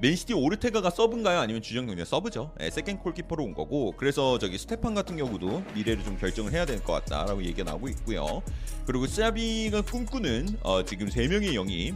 [0.00, 1.38] 맨시티 오르테가가 서브인가요?
[1.38, 2.52] 아니면 주전 경기가 서브죠.
[2.60, 6.74] 예, second 골키퍼로 온 거고 그래서 저기 스테판 같은 경우도 미래를 좀 결정을 해야 될
[6.84, 8.42] 것 같다라고 얘기가 나오고 있고요.
[8.86, 11.94] 그리고 사비가 꿈꾸는 어, 지금 세 명의 영입.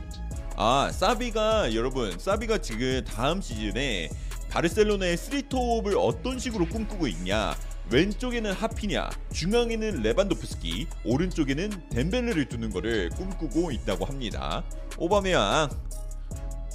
[0.56, 4.08] 아 사비가 여러분 사비가 지금 다음 시즌에
[4.50, 7.54] 바르셀로나의 스리톱을 어떤 식으로 꿈꾸고 있냐?
[7.90, 14.62] 왼쪽에는 하피냐, 중앙에는 레반도프스키, 오른쪽에는 뎀벨레를 두는 거를 꿈꾸고 있다고 합니다.
[14.98, 15.70] 오바메양,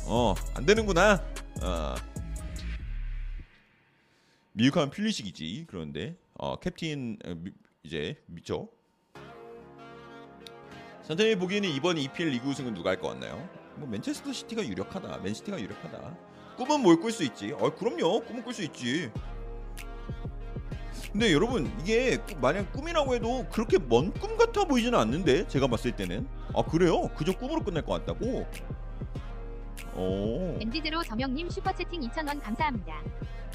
[0.05, 1.23] 어, 안 되는구나.
[1.61, 1.95] 어.
[4.53, 5.65] 미국하면 필리식이지.
[5.67, 7.51] 그런데 어, 캡틴 어, 미-
[7.83, 8.69] 이제 미죠.
[11.03, 13.47] 선생님이 보기에는 이번 EPL 리그 우승은 누가 할 것 같나요?
[13.75, 15.17] 뭐 맨체스터 시티가 유력하다.
[15.17, 16.17] 맨시티가 유력하다.
[16.57, 17.51] 꿈은 뭘 꿀 수 있지?
[17.53, 18.21] 어, 그럼요.
[18.21, 19.11] 꿈은 꿀 수 있지.
[21.11, 25.91] 근데 여러분 이게 꾸- 만약 꿈이라고 해도 그렇게 먼 꿈 같아 보이지는 않는데 제가 봤을
[25.95, 27.09] 때는 아 그래요?
[27.15, 28.47] 그저 꿈으로 끝날 것 같다고?
[29.95, 30.57] 어.
[30.61, 33.01] 엔디제로 정영님 슈퍼채팅 2,000원 감사합니다.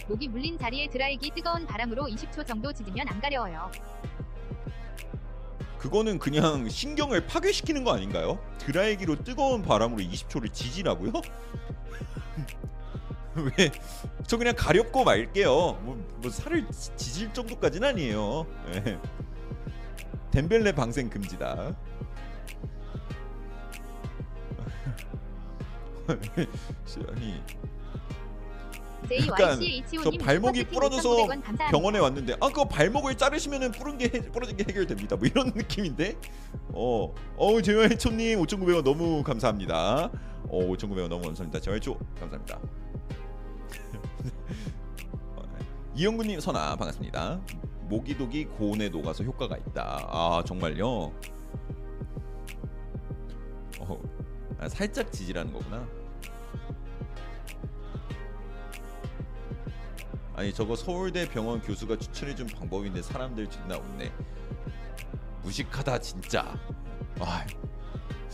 [0.08, 3.70] 목이 물린 자리에 드라이기 뜨거운 바람으로 20초 정도 짖으면 안 가려워요.
[5.78, 8.38] 그거는 그냥 신경을 파괴시키는 거 아닌가요?
[8.58, 11.12] 드라이기로 뜨거운 바람으로 20초를 지지라고요?
[13.36, 13.70] 왜?
[14.26, 15.50] 저 그냥 가렵고 말게요.
[15.82, 18.46] 뭐, 뭐 살을 지- 지질 정도까지는 아니에요.
[18.74, 18.98] 예.
[20.32, 21.76] 덴벨레 방생 금지다.
[26.08, 27.42] 아니
[29.28, 31.26] 약간 저 JYCH5님 발목이 부러져서
[31.70, 35.16] 병원에 원 왔는데 아 그거 발목을 자르시면은 부른 게 해- 부러진 게 해결됩니다.
[35.16, 36.16] 뭐 이런 느낌인데
[36.72, 40.10] 어, 어 제와이초님 5,900원 너무 감사합니다.
[40.48, 41.60] 어 5,900원 너무 감사합니다.
[41.60, 42.58] 제와이초 감사합니다.
[45.36, 45.42] 어,
[45.94, 47.40] 이영구님 선아 반갑습니다.
[47.88, 50.06] 모기독이 고온에 녹아서 효과가 있다.
[50.10, 51.12] 아 정말요?
[53.80, 54.02] 어,
[54.58, 55.86] 아, 살짝 지지라는 거구나.
[60.38, 64.12] 아니 저거 서울대 병원 교수가 추천해준 방법인데 사람들 존나 없네.
[65.42, 66.56] 무식하다 진짜.
[67.18, 67.44] 아,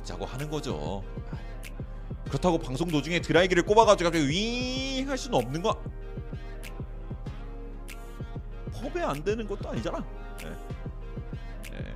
[0.02, 1.02] 자고 하는 거죠.
[2.26, 5.82] 그렇다고 방송 도중에 드라이기를 꼽아가지고 갑자기 윙 할 수는 없는 거.
[8.92, 10.04] 펍에 안 되는 것도 아니잖아.
[10.42, 10.50] 네.
[11.72, 11.94] 네.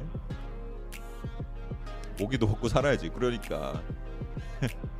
[2.19, 3.11] 모기도 먹고 살아야지.
[3.11, 3.83] 그러니까.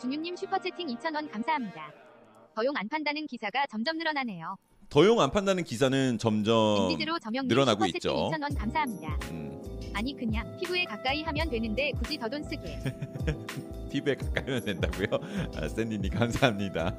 [0.00, 1.92] 준유님 슈퍼채팅 2,000원 감사합니다.
[2.54, 4.56] 더용 안 판다는 기사가 점점 늘어나네요.
[4.88, 6.88] 더용 안 판다는 기사는 점점
[7.44, 8.30] 늘어나고 있죠.
[8.32, 9.18] 2,000원 감사합니다.
[9.30, 9.60] 음,
[9.94, 12.78] 아니 그냥 피부에 가까이 하면 되는데 굳이 더 돈 쓰게.
[13.90, 15.06] 피부에 가까이면 된다고요?
[15.56, 16.94] 아, 샌디님 감사합니다.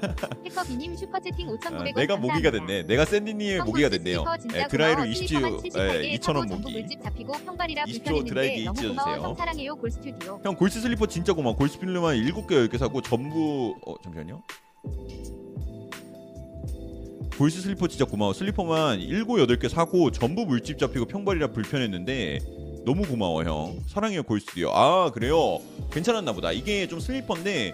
[0.46, 2.82] 해커비님 슈퍼채팅 5,900원 아, 내가 모기가 됐네.
[2.84, 4.24] 내가 샌디님의 모기가 됐네요.
[4.54, 6.72] 예, 드라이로 20주 예, 2,000원 모기.
[6.72, 8.88] 물집 잡히고 평발이라 20조 드라이기 불편했는데 너무 잊어주세요.
[9.04, 10.40] 고마워 형 사랑해요 골스튜디오.
[10.44, 11.56] 형 골스 슬리퍼 진짜 고마워.
[11.56, 14.40] 골스 필름만 7개 10개 사고 전부 어 잠시만요.
[17.40, 18.34] 골스 슬리퍼 진짜 고마워.
[18.34, 22.38] 슬리퍼만 7, 8개 사고 전부 물집 잡히고 평발이라 불편했는데
[22.84, 23.80] 너무 고마워 형.
[23.86, 24.70] 사랑해요 골스튜디오.
[24.74, 25.58] 아 그래요?
[25.90, 26.52] 괜찮았나 보다.
[26.52, 27.72] 이게 좀 슬리퍼인데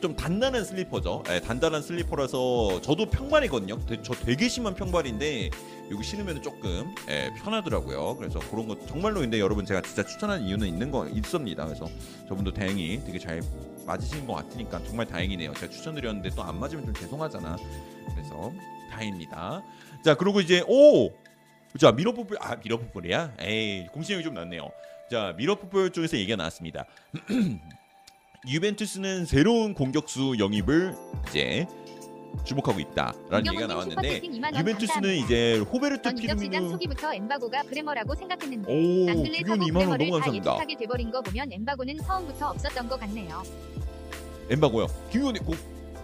[0.00, 1.24] 좀 단단한 슬리퍼죠.
[1.28, 3.84] 예, 단단한 슬리퍼라서 저도 평발이거든요.
[3.84, 5.50] 되- 저 되게 심한 평발인데
[5.90, 8.14] 여기 신으면 조금 예, 편하더라고요.
[8.16, 11.64] 그래서 그런 거 정말로 근데 여러분 제가 진짜 추천하는 이유는 있는 거 있습니다.
[11.64, 11.88] 그래서
[12.28, 13.42] 저분도 다행히 되게 잘
[13.86, 15.54] 맞으시는 것 같으니까 정말 다행이네요.
[15.54, 17.56] 제가 추천드렸는데 또 안 맞으면 좀 죄송하잖아.
[18.14, 18.52] 그래서
[18.90, 19.62] 다행입니다.
[20.04, 21.10] 자 그리고 이제 오,
[21.78, 23.34] 자 미러풋볼 아 미러풋볼이야?
[23.40, 24.70] 에이 공신력이 좀 낮네요.
[25.10, 26.84] 자 미러풋볼 쪽에서 얘기가 나왔습니다.
[28.48, 30.94] 유벤투스는 새로운 공격수 영입을
[31.28, 31.66] 이제
[32.44, 34.22] 주목하고 있다라는 얘기가 나왔는데
[34.58, 39.96] 유벤투스는 이제 호베르토 피르미누 초기부터 엠바고가 브레머라고 생각했는데 오 랑글레 기훈 사고 2만 원 너무
[39.98, 40.34] 브레머를 다.
[40.34, 43.42] 예측하게 돼버린 거 보면 엠바고는 처음부터 없었던 것 같네요.
[44.50, 44.86] 엠바고요.
[45.10, 45.56] 김효원님 꼭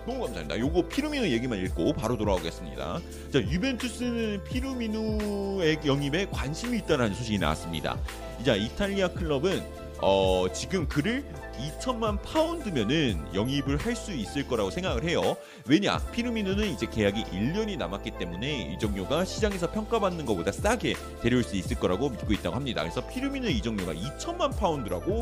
[0.05, 0.59] 너무 감사합니다.
[0.59, 3.01] 요거 피르미누 얘기만 읽고 바로 돌아오겠습니다.
[3.32, 7.97] 자 유벤투스는 피르미누의 영입에 관심이 있다는 소식이 나왔습니다.
[8.40, 9.62] 이제 이탈리아 클럽은
[10.01, 11.24] 어, 지금 그를
[11.70, 15.36] 2천만 파운드면은 영입을 할 수 있을 거라고 생각을 해요.
[15.66, 15.98] 왜냐?
[16.12, 22.09] 피르미누는 이제 계약이 1년이 남았기 때문에 이적료가 시장에서 평가받는 것보다 싸게 데려올 수 있을 거라고
[22.09, 22.82] 믿고 있다고 합니다.
[22.82, 25.20] 그래서 피르미누 이적료가 2천만 파운드라고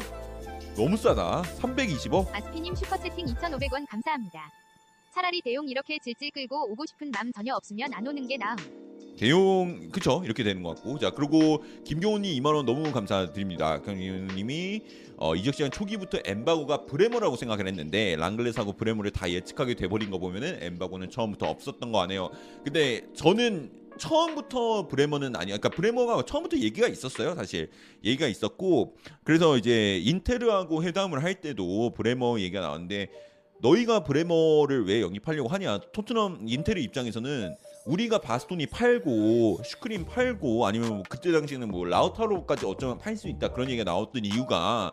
[0.77, 1.43] 너무 싸다.
[1.61, 2.33] 320억?
[2.33, 4.51] 아스피님 슈퍼채팅 2,500원 감사합니다.
[5.13, 8.57] 차라리 대용 이렇게 질질 끌고 오고 싶은 맘 전혀 없으면 안 오는 게 나음.
[9.19, 13.83] 대용 그쵸 이렇게 되는 것 같고 자 그리고 김경훈님 2만 원 너무 감사드립니다.
[13.83, 14.83] 김경훈님이
[15.21, 20.59] 어, 이적 시장 초기부터 엠바고가 브레머라고 생각을 했는데 랑글레사고 브레머를 다 예측하게 돼버린 거 보면은
[20.63, 22.31] 엠바고는 처음부터 없었던 거 아니에요.
[22.65, 25.59] 근데 저는 처음부터 브레머는 아니야.
[25.59, 27.35] 그러니까 브레머가 처음부터 얘기가 있었어요.
[27.35, 27.69] 사실
[28.03, 33.11] 얘기가 있었고 그래서 이제 인테르하고 회담을 할 때도 브레머 얘기가 나왔는데
[33.61, 35.81] 너희가 브레머를 왜 영입하려고 하냐?
[35.93, 37.57] 토트넘 인테르 입장에서는
[37.87, 43.53] 우리가 바스토니 팔고 슈크림 팔고 아니면 뭐 그때 당시에는 뭐 라우타로까지 어쩌면 팔 수 있다
[43.53, 44.93] 그런 얘기가 나왔던 이유가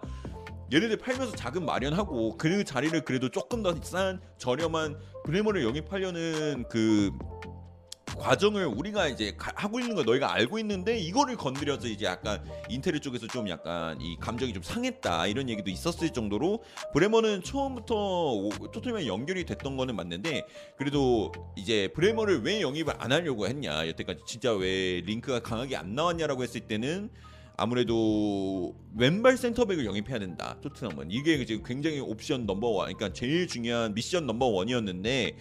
[0.73, 7.11] 얘네들 팔면서 자금 마련하고 그 자리를 그래도 조금 더 싼 저렴한 브레머를 영입하려는 그
[8.18, 12.99] 과정을 우리가 이제 가- 하고 있는 걸 너희가 알고 있는데 이거를 건드려서 이제 약간 인테르
[12.99, 16.64] 쪽에서 좀 약간 이 감정이 좀 상했다 이런 얘기도 있었을 정도로
[16.94, 17.95] 브레머는 처음부터
[18.34, 20.45] 오- 토트넘에 연결이 됐던 거는 맞는데
[20.77, 23.88] 그래도 이제 브레머를 왜 영입을 안 하려고 했냐.
[23.88, 27.10] 여태까지 진짜 왜 링크가 강하게 안 나왔냐라고 했을 때는
[27.60, 31.10] 아무래도 왼발 센터백을 영입해야 된다 토트넘은.
[31.11, 35.35] 이게 지금 굉장히 옵션 넘버 원 그러니까 제일 중요한 미션 넘버 원이었는데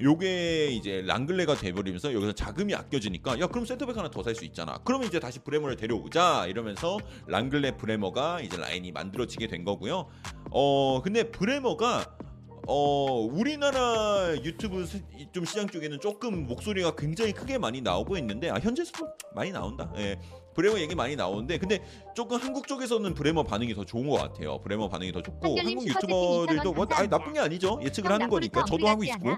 [0.00, 4.78] 요게 이제 랑글레가 돼버리면서 여기서 자금이 아껴지니까 야 그럼 센터백 하나 더 살 수 있잖아.
[4.84, 10.08] 그러면 이제 다시 브레머를 데려오자 이러면서 랑글레 브레머가 이제 라인이 만들어지게 된 거고요.
[10.50, 12.16] 어 근데 브레머가
[12.70, 15.02] 어 우리나라 유튜브 시-
[15.32, 19.90] 좀 시장 쪽에는 조금 목소리가 굉장히 크게 많이 나오고 있는데 아 현지에서도 많이 나온다.
[19.96, 20.18] 예
[20.58, 21.80] 브레머 얘기 많이 나오는데 근데
[22.16, 24.58] 조금 한국 쪽에서는 브레머 반응이 더 좋은 것 같아요.
[24.58, 27.08] 브레머 반응이 더 좋고 한국 유튜버들도 2,000원 뭐 아니.
[27.08, 27.78] 나쁜 게 아니죠.
[27.80, 29.36] 예측을 형 하는 거니까 저도 하고 있고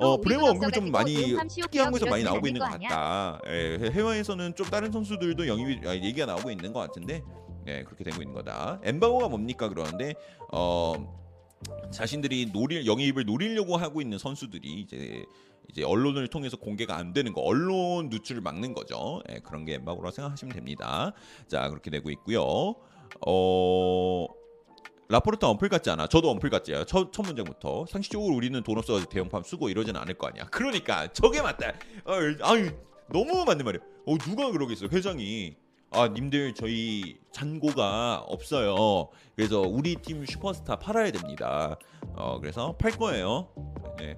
[0.00, 3.40] 어 브레머 언급을 좀 많이 특이한 곳에서 많이 나오고 있는 것 같다.
[3.48, 7.24] 예, 해외에서는 좀 다른 선수들도 영입이 아, 얘기가 나오고 있는 것 같은데
[7.66, 8.78] 예, 그렇게 되고 있는 거다.
[8.84, 10.14] 엠바고가 뭡니까 그러는데
[10.52, 10.94] 어
[11.90, 15.24] 자신들이 노릴 영입을 노리려고 하고 있는 선수들이 이제
[15.70, 19.22] 이제 언론을 통해서 공개가 안 되는 거, 언론 누출을 막는 거죠.
[19.30, 21.12] 예, 그런 게 엠바고라 생각하시면 됩니다.
[21.48, 22.74] 자 그렇게 되고 있고요.
[23.26, 24.26] 어.
[25.08, 26.06] 라포르타 언플 같지 않아.
[26.06, 26.84] 저도 언플 같지요.
[26.84, 30.46] 첫, 첫 문제부터 상식적으로 우리는 돈 없어가지고 대형팜 쓰고 이러진 않을 거 아니야.
[30.46, 31.68] 그러니까 저게 맞다.
[32.04, 32.70] 어, 아유
[33.10, 33.82] 너무 맞는 말이야.
[34.06, 34.86] 어 누가 그러겠어.
[34.90, 35.54] 회장이
[35.90, 39.10] 아 님들 저희 잔고가 없어요.
[39.36, 41.76] 그래서 우리 팀 슈퍼스타 팔아야 됩니다.
[42.14, 43.48] 어 그래서 팔 거예요.
[43.98, 44.16] 네.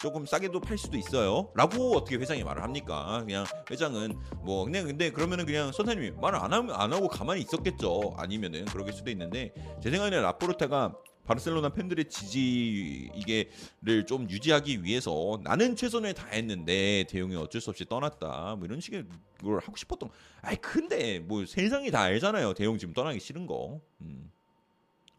[0.00, 1.50] 조금 싸게도 팔 수도 있어요.
[1.54, 3.22] 라고 어떻게 회장이 말을 합니까?
[3.24, 8.14] 그냥 회장은 뭐 그냥 근데 그러면은 그냥 선생님이 말을 안, 하면 안 하고 가만히 있었겠죠.
[8.16, 9.52] 아니면은 그럴 수도 있는데
[9.82, 10.94] 제 생각에는 라포르타가
[11.26, 18.56] 바르셀로나 팬들의 지지 이게를 좀 유지하기 위해서 나는 최선을 다했는데 데용이 어쩔 수 없이 떠났다.
[18.56, 19.04] 뭐 이런 식의
[19.42, 20.08] 걸 하고 싶었던.
[20.42, 22.54] 아이 근데 뭐 세상이 다 알잖아요.
[22.54, 23.80] 데용 지금 떠나기 싫은 거.
[24.00, 24.30] 음.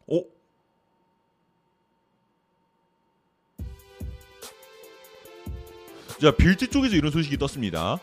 [0.08, 0.37] 어?
[6.20, 8.00] 자 빌드 쪽에서 이런 소식이 떴습니다.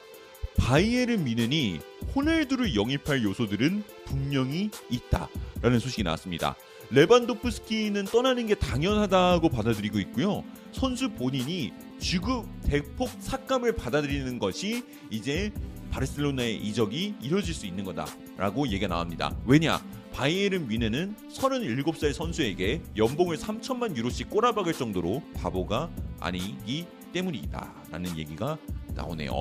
[0.56, 1.80] 바이에른 뮌헨이
[2.14, 6.54] 호날두를 영입할 요소들은 분명히 있다라는 소식이 나왔습니다.
[6.90, 10.44] 레반도프스키는 떠나는 게 당연하다고 받아들이고 있고요.
[10.70, 15.52] 선수 본인이 지구 대폭 삭감을 받아들이는 것이 이제
[15.90, 19.36] 바르셀로나의 이적이 이루어질 수 있는 거다라고 얘기가 나옵니다.
[19.44, 19.84] 왜냐?
[20.12, 28.58] 바이에른 미네는 37살 선수에게 연봉을 3천만 유로씩 꼬라박을 정도로 바보가 아니기 때문이다라는 얘기가
[28.94, 29.32] 나오네요.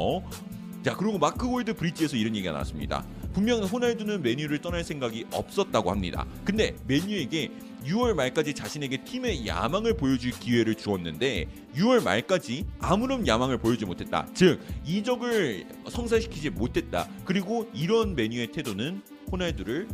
[0.84, 3.04] 자 그리고 마크 골드 브릿지에서 이런 얘기가 나왔습니다.
[3.34, 6.26] 분명 호날두는 메뉴를 떠날 생각이 없었다고 합니다.
[6.46, 7.52] 근데 메뉴에게
[7.86, 14.28] 6월 말까지 자신에게 팀의 야망을 보여줄 기회를 주었는데 6월 말까지 아무런 야망을 보여주지 못했다.
[14.34, 17.08] 즉 이적을 성사시키지 못했다.
[17.26, 19.02] 그리고 이런 메뉴의 태도는
[19.32, 19.88] 호날두를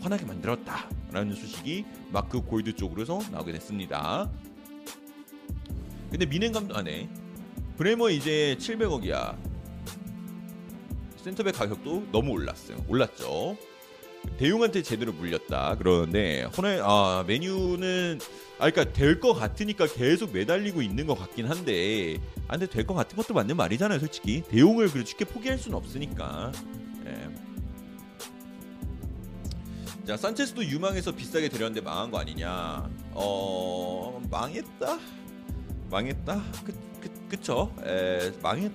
[0.00, 4.28] 화나게 만들었다라는 소식이 마크 골드 쪽으로서 나오게 됐습니다.
[6.10, 7.08] 근데 미넨 감독 안에
[7.76, 9.36] 브레머 이제 700억이야.
[11.22, 12.84] 센터백 가격도 너무 올랐어요.
[12.88, 13.56] 올랐죠.
[14.38, 15.76] 대용한테 제대로 물렸다.
[15.76, 18.18] 그러는데 호날 아 메뉴는
[18.58, 22.18] 아 그러니까 될 것 같으니까 계속 매달리고 있는 것 같긴 한데
[22.48, 24.42] 아 근데 될것 같은 것도 맞는 말이잖아요, 솔직히.
[24.48, 26.50] 대용을 그렇게 쉽게 포기할 수는 없으니까.
[27.06, 27.28] 예.
[30.06, 32.90] 자 산체스도 유망해서 비싸게 데려왔는데 망한 거 아니냐?
[33.12, 34.98] 어 망했다.
[35.90, 36.42] 망했다.
[36.64, 37.72] 그, 그 그쵸?
[37.84, 38.72] 에 망했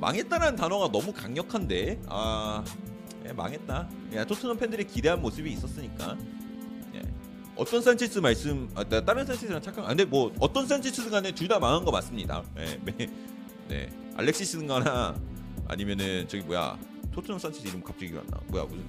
[0.00, 2.64] 망했다는 단어가 너무 강력한데 아
[3.26, 3.88] 예, 망했다.
[4.14, 6.16] 야, 토트넘 팬들의 기대한 모습이 있었으니까.
[6.94, 7.02] 예.
[7.56, 9.84] 어떤 산체스 말씀, 아, 나 다른 산체스랑 착각.
[9.86, 12.42] 아, 근데 뭐 어떤 산체스 간에 둘 다 망한 거 맞습니다.
[12.58, 13.06] 예, 네,
[13.68, 13.90] 네.
[14.16, 15.16] 알렉시스인가나
[15.68, 16.78] 아니면은 저기 뭐야
[17.12, 18.40] 토트넘 산체스 이름 갑자기 기억 안 나.
[18.48, 18.84] 뭐야 무슨?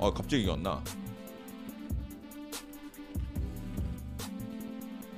[0.00, 0.82] 아 갑자기 기억 안 나.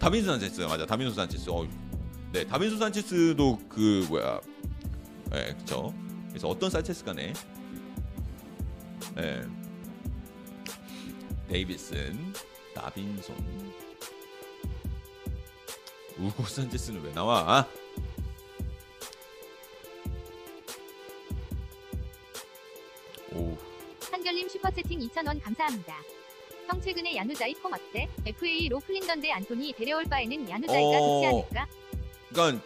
[0.07, 1.51] 다빈스 산체스 맞아 다빈스 산체스.
[1.51, 1.67] 어,
[2.31, 4.41] 네 다빈스 산체스도 그 뭐야
[5.35, 5.93] 예, 그쵸.
[6.29, 7.33] 그래서 어떤 산체스 간에
[9.19, 9.43] 예.
[11.49, 12.33] 데이비슨,
[12.73, 13.35] 다빈손,
[16.19, 17.67] 우고 산체스는 왜 나와?
[23.33, 23.59] 오,
[24.13, 25.97] 한결님 슈퍼채팅 2,000원 감사합니다.
[26.69, 28.09] 형 최근에 야누자이 폼 어때?
[28.27, 31.21] FA로 풀린던데 안토니 데려올 바에는 야누자이가 어.
[31.23, 31.69] 좋지 않을까?
[32.31, 32.65] 그러니까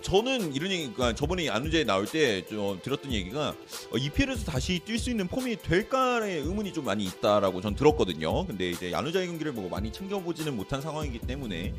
[0.00, 3.54] 저는 이런 얘기, 그러니까 저번에 안우자에 나올 때 좀 들었던 얘기가
[3.90, 8.46] 어, EPL에서 다시 뛸 수 있는 폼이 될까의 의문이 좀 많이 있다라고 전 들었거든요.
[8.46, 11.72] 근데 이제 야누자의 경기를 뭐 많이 챙겨보지는 못한 상황이기 때문에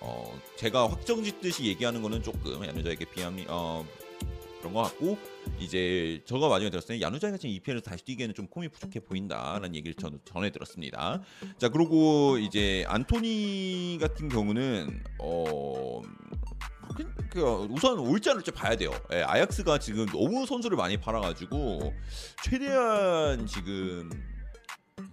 [0.00, 3.84] 어, 제가 확정짓듯이 얘기하는 거는 조금 야누자에게 비합리 어,
[4.62, 5.18] 그런 것 같고
[5.58, 9.94] 이제 저가 마지막에 들었을 때 야누자이가 지금 EPL에서 다시 뛰기에는 좀 폼이 부족해 보인다라는 얘기를
[9.94, 11.20] 전 전해 들었습니다.
[11.58, 16.00] 자 그리고 이제 안토니 같은 경우는 어.
[16.94, 17.40] 그, 그
[17.70, 18.90] 우선 안 올지 봐야 돼요.
[19.14, 21.94] 예, 아약스가 지금 너무 선수를 많이 팔아가지고
[22.44, 24.10] 최대한 지금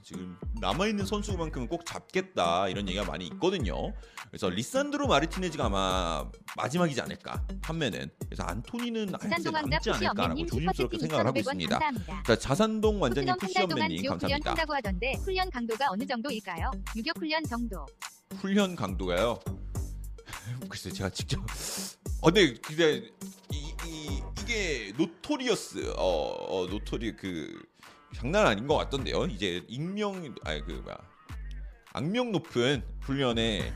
[0.04, 3.94] 지금 남아 있는 선수만큼은 꼭 잡겠다 이런 얘기가 많이 있거든요.
[4.28, 8.10] 그래서 리산드로 마르티네즈가 아마 마지막이지 않을까 판매는.
[8.26, 11.80] 그래서 안토니는 지산동왕자 남지 않을까라고 조심스럽게 생각을 하고 2,500원 있습니다.
[11.80, 12.24] 감사합니다.
[12.24, 14.50] 자 자산동 완장님 토트넘 푸시 한달 동안 엄매님 지옥 훈련 감사합니다.
[14.50, 16.72] 한다고 하던데 훈련 강도가 어느 정도일까요?
[16.96, 17.86] 유격 훈련 정도.
[18.36, 19.40] 훈련 강도가요.
[20.70, 21.40] 글쎄 제가 직접.
[22.22, 23.10] 어, 근데 근데
[23.52, 27.62] 이, 이 이게 노토리어스 어, 어 노토리 그
[28.14, 29.26] 장난 아닌 것 같던데요.
[29.26, 30.98] 이제 익명 아니 그 뭐야
[31.94, 33.74] 악명 높은 훈련에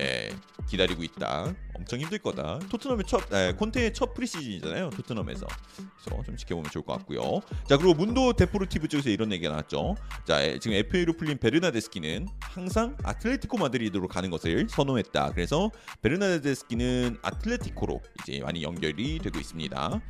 [0.00, 0.28] 예,
[0.66, 1.54] 기다리고 있다.
[1.74, 2.58] 엄청 힘들 거다.
[2.68, 4.90] 토트넘의 첫 에, 콘테의 첫 preseason이잖아요.
[4.90, 5.46] 토트넘에서.
[5.76, 7.40] 그래서 좀 지켜보면 좋을 것 같고요.
[7.68, 9.94] 자 그리고 문도 데포르티보 쪽에서 이런 얘기가 나왔죠.
[10.24, 15.30] 자 에, 지금 FA로 풀린 베르나데스키는 항상 아틀레티코 마드리드로 가는 것을 선호했다.
[15.32, 15.70] 그래서
[16.02, 20.00] 베르나데스키는 아틀레티코로 이제 많이 연결이 되고 있습니다.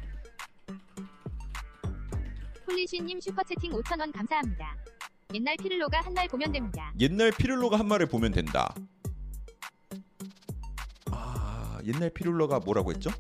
[2.75, 4.77] 폴리시님 슈퍼채팅 5,000원 감사합니다.
[5.33, 6.93] 옛날 피를로가 한말 보면 됩니다.
[6.99, 8.75] 옛날 피를로가 한 말을 보면 된다.
[11.13, 13.11] 아 옛날 피를로가 뭐라고 했죠?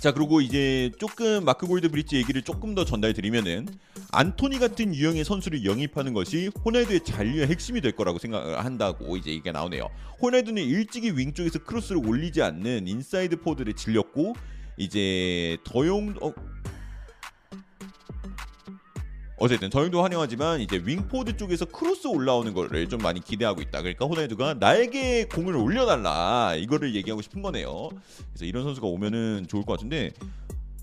[0.00, 3.68] 자 그리고 이제 조금 마크 골드 브릿지 얘기를 조금 더 전달드리면은
[4.12, 9.90] 안토니 같은 유형의 선수를 영입하는 것이 호날두의 잔류의 핵심이 될 거라고 생각한다고 이제 이게 나오네요.
[10.22, 14.34] 호날두는 일찍이 윙 쪽에서 크로스를 올리지 않는 inside forward를 질렸고
[14.78, 16.32] 이제 더용 어,
[19.38, 23.82] 어쨌든 저희도 환영하지만 이제 wing forward 쪽에서 크로스 올라오는 거를 좀 많이 기대하고 있다.
[23.82, 27.90] 그러니까 호날두가 나에게 공을 올려달라 이거를 얘기하고 싶은 거네요.
[28.30, 30.10] 그래서 이런 선수가 오면은 좋을 것 같은데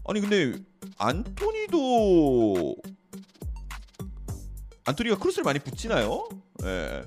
[0.05, 0.53] 아니 근데
[0.97, 2.75] 안토니도
[4.85, 6.27] 안토니가 크로스를 많이 붙이나요?
[6.63, 7.03] 예.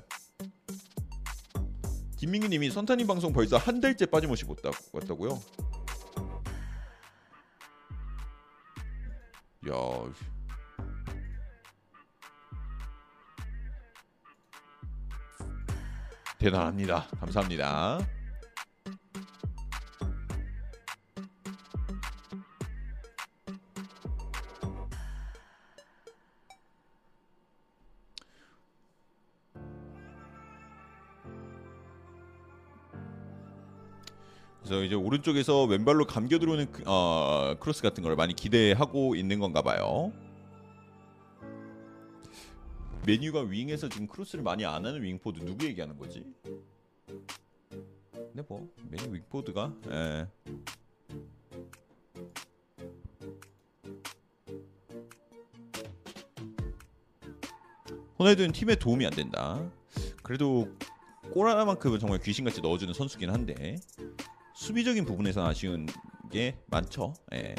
[2.17, 5.39] 김민규님이 선타님 방송 벌써 한 달째 빠짐없이 못 다- 왔다고요?
[9.65, 9.73] 야.
[16.39, 17.07] 대단합니다.
[17.19, 18.16] 감사합니다.
[34.67, 39.61] 그래서 이제 오른쪽에서 왼발로 감겨 들어오는 그- 어, 크로스 같은 걸 많이 기대하고 있는 건가
[39.61, 40.11] 봐요.
[43.05, 46.25] 맨유가 윙에서 지금 크로스를 많이 안 하는 wing forward 누구 얘기하는 거지?
[48.11, 50.27] 근데 뭐 맨유 wing forward가 예.
[58.19, 59.61] 호날두는 팀에 도움이 안 된다.
[60.23, 60.67] 그래도
[61.31, 63.77] 골 하나만큼은 정말 귀신같이 넣어주는 선수긴 한데
[64.57, 65.85] 수비적인 부분에서 아쉬운
[66.31, 67.13] 게 많죠.
[67.31, 67.53] 예.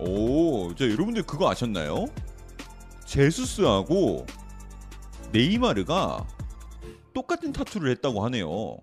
[0.00, 2.06] 오, 저 여러분들 그거 아셨나요?
[3.14, 4.26] 제수스하고
[5.30, 6.26] 네이마르가
[7.12, 8.78] 똑같은 타투를 했다고 하네요.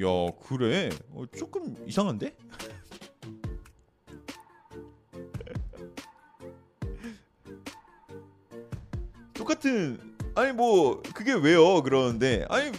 [0.00, 0.06] 야,
[0.48, 0.88] 그래?
[1.10, 2.34] 어, 조금 이상한데?
[9.34, 11.82] 똑같은 아니 뭐 그게 왜요?
[11.82, 12.72] 그러는데 아니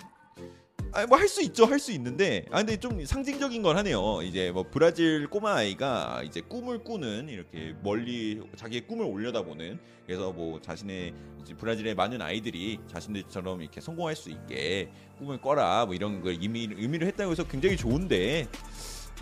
[0.95, 2.45] 아니 뭐할 수 있죠 할 수 있는데.
[2.51, 4.21] 아 근데 좀 상징적인 걸 하네요.
[4.23, 9.77] 이제 뭐 브라질 꼬마 아이가 이제 꿈을 꾸는 이렇게 멀리 자기의 꿈을 올려다보는.
[10.05, 11.13] 그래서 뭐 자신의
[11.57, 14.89] 브라질의 많은 아이들이 자신들처럼 이렇게 성공할 수 있게
[15.19, 18.47] 꿈을 꿔라 뭐 이런 걸 의미 의미를 했다고 해서 굉장히 좋은데.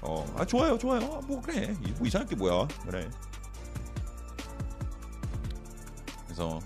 [0.01, 1.01] 어 아 좋아요 좋아요.
[1.01, 1.73] 아, 뭐 그래.
[1.97, 2.67] 뭐 이상할 게 뭐야.
[2.85, 3.09] 그래.
[6.25, 6.59] 그래서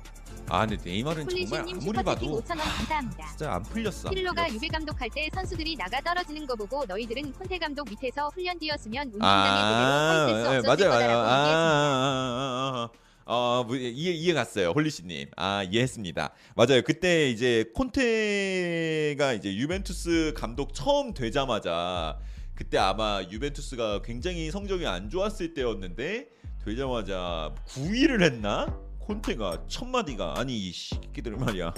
[0.50, 3.28] 아 근데 네이마르는 정말 폴리시님 아무리 봐도 5,000원 감사합니다.
[3.30, 4.54] 진짜 안 풀렸어 안 풀렸어.
[4.54, 9.50] 유배 감독할 때 선수들이 나가 떨어지는 거 보고 너희들은 콘테 감독 밑에서 훈련 뛰었으면 운동장에
[9.50, 11.18] 아, 그대로 서 예, 있을 수 없었을 맞아요, 맞아요.
[11.18, 11.68] 거다라고 아, 얘기했습니다.
[11.68, 12.90] 아, 아,
[13.30, 15.32] 아, 아, 뭐, 이해 이해 갔어요, 홀리씨님.
[15.36, 16.34] 아, 이해했습니다.
[16.56, 16.82] 맞아요.
[16.84, 22.18] 그때 이제 콘테가 이제 유벤투스 감독 처음 되자마자
[22.56, 26.30] 그때 아마 유벤투스가 굉장히 성적이 안 좋았을 때였는데
[26.64, 28.80] 되자마자 9위를 했나?
[29.08, 31.74] 콘테가 첫 마디가 아니 이 새끼들 말이야.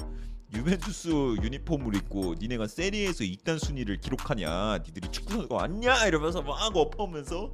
[0.51, 1.09] 유벤투스
[1.43, 7.53] 유니폼을 입고 니네가 세리에서 2단 순위를 기록하냐 니들이 축구 선수가 왔냐 이러면서 막 엎어면서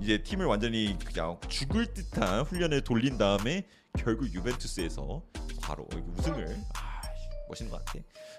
[0.00, 3.66] 이제 팀을 완전히 그냥 죽을 듯한 훈련을 돌린 다음에
[3.98, 5.22] 결국 유벤투스에서
[5.60, 5.86] 바로
[6.16, 7.02] 우승을 아,
[7.50, 7.98] 멋있는 것 같아.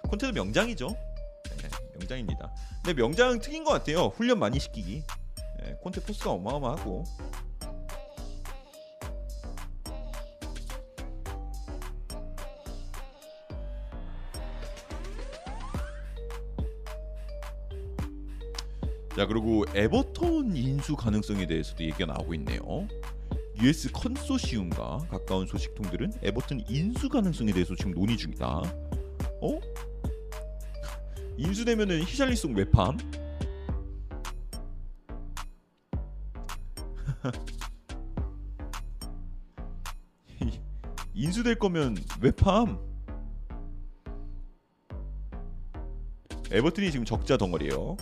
[0.09, 0.89] 콘테도 명장이죠.
[0.89, 1.69] 네,
[1.99, 2.51] 명장입니다.
[2.83, 4.07] 근데 명장 특인 것 같아요.
[4.07, 5.03] 훈련 많이 시키기.
[5.59, 7.03] 네, 콘테 포스가 어마어마하고.
[19.15, 22.85] 자 그리고 에버턴 인수 가능성에 대해서도 얘기가 나오고 있네요.
[23.61, 28.61] US 컨소시움과 가까운 소식통들은 에버턴 인수 가능성에 대해서 지금 논의 중이다.
[29.41, 29.59] 어?
[31.37, 32.97] 인수되면은 히샬리송 웹팜?
[41.13, 42.77] 인수될 거면 웹팜?
[46.51, 47.95] 에버튼이 지금 적자 덩어리예요.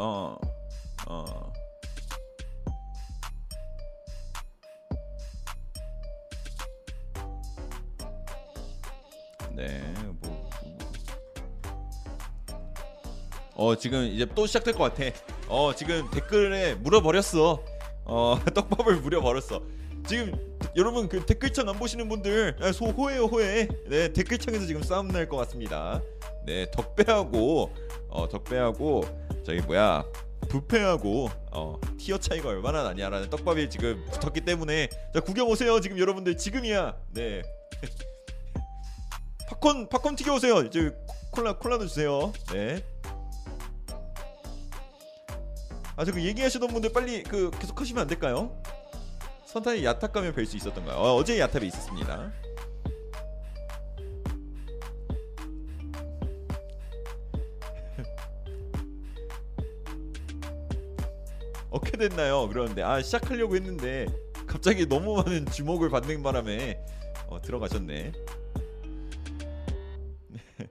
[0.00, 0.34] 어,
[1.08, 1.52] 어.
[9.54, 10.50] 네, 뭐.
[13.56, 15.14] 어 지금 이제 또 시작될 것 같아.
[15.48, 17.62] 어 지금 댓글에 물어버렸어.
[18.04, 19.60] 어 떡밥을 물어버렸어.
[20.06, 20.32] 지금
[20.76, 23.68] 여러분 그 댓글창 안 보시는 분들 아, 소 호해요 호해.
[23.88, 26.00] 네 댓글창에서 지금 싸움 날 것 같습니다.
[26.46, 27.70] 네 덕배하고
[28.08, 29.02] 어 덕배하고
[29.44, 30.04] 저기 뭐야
[30.48, 36.36] 부패하고 어 티어 차이가 얼마나 나냐라는 떡밥이 지금 붙었기 때문에 자 구경 오세요 지금 여러분들
[36.36, 36.96] 지금이야.
[37.10, 37.42] 네.
[39.48, 40.60] 팝콘 팝콘 튀겨 오세요.
[40.62, 40.92] 이제
[41.32, 42.32] 콜라 콜라도 주세요.
[42.52, 42.84] 네.
[45.96, 48.56] 아 저 그 얘기하시던 분들 빨리 그 계속 하시면 안 될까요?
[49.46, 50.96] 선탄이 야탑 가면 뵐 수 있었던가요?
[50.96, 52.32] 어, 어제 야탑에 있었습니다.
[61.70, 62.48] 어떻게 됐나요?
[62.48, 64.06] 그러는데 아 시작하려고 했는데
[64.46, 66.80] 갑자기 너무 많은 주목을 받는 바람에
[67.28, 68.12] 어, 들어가셨네.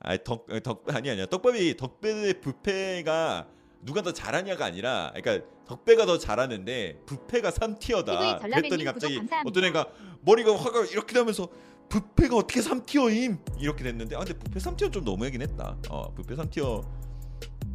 [0.00, 3.46] 아덕 덕 아니 아니야 떡밥이 덕배의 부패가
[3.82, 9.20] 누가 더 잘하냐가 아니라 그러니까 덕배가 더 잘하는데 부패가 3티어다 TV 전라맨님 그랬더니 갑자기.
[9.46, 9.88] 어떤 애가
[10.22, 11.48] 머리가 화가 이렇게 되면서
[11.88, 16.84] 부패가 어떻게 3티어임 이렇게 됐는데 아 근데 부패 3티어 좀 너무하긴 했다 어 부패 3티어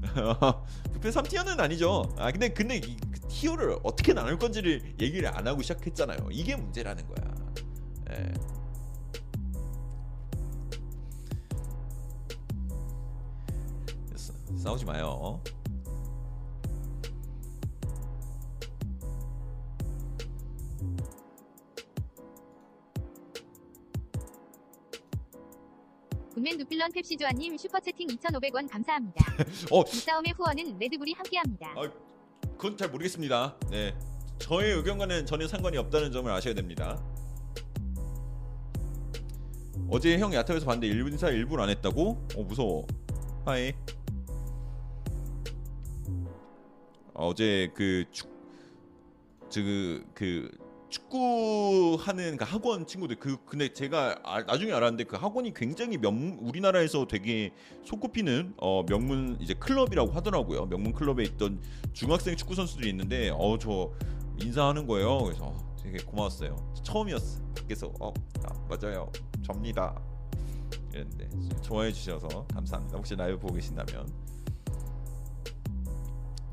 [0.93, 2.03] 부패 3티어는 아니죠.
[2.17, 6.29] 아 근데 근데 이, 그 티어를 어떻게 나눌 건지를 얘기를 안 하고 시작했잖아요.
[6.31, 7.33] 이게 문제라는 거야.
[8.11, 8.33] 예.
[14.15, 15.41] 싸- 싸우지 마요
[26.39, 29.25] 굿맨 두필런 펩시조아님 슈퍼채팅 2,500원 감사합니다.
[29.71, 31.73] 어 이 싸움의 후원은 레드불이 함께합니다.
[31.75, 31.91] 아,
[32.57, 33.57] 그건 잘 모르겠습니다.
[33.69, 33.93] 네,
[34.37, 37.03] 저의 의견과는 전혀 상관이 없다는 점을 아셔야 됩니다.
[39.89, 42.27] 어제 형 야탑에서 봤는데 일부 인사 일부러 안 했다고?
[42.37, 42.87] 어 무서워.
[43.45, 43.73] Hi.
[47.13, 48.05] 어제 그
[49.49, 50.51] 그축그
[50.89, 56.37] 축구 하는 그 학원 친구들 그 근데 제가 아, 나중에 알았는데 그 학원이 굉장히 명
[56.41, 57.51] 우리나라에서 되게
[57.85, 60.65] 손꼽히는 어 명문 이제 클럽이라고 하더라고요.
[60.65, 61.61] 명문 클럽에 있던
[61.93, 63.91] 중학생 축구 선수들이 있는데 어 저
[64.41, 65.21] 인사하는 거예요.
[65.23, 66.55] 그래서 어, 되게 고마웠어요.
[66.83, 67.41] 처음이었어.
[67.57, 68.13] 밖에서 어
[68.45, 69.11] 아, 맞아요.
[69.43, 70.01] 접니다.
[70.93, 71.29] 이랬는데
[71.61, 72.97] 좋아해 주셔서 감사합니다.
[72.97, 74.07] 혹시 라이브 보고 계신다면.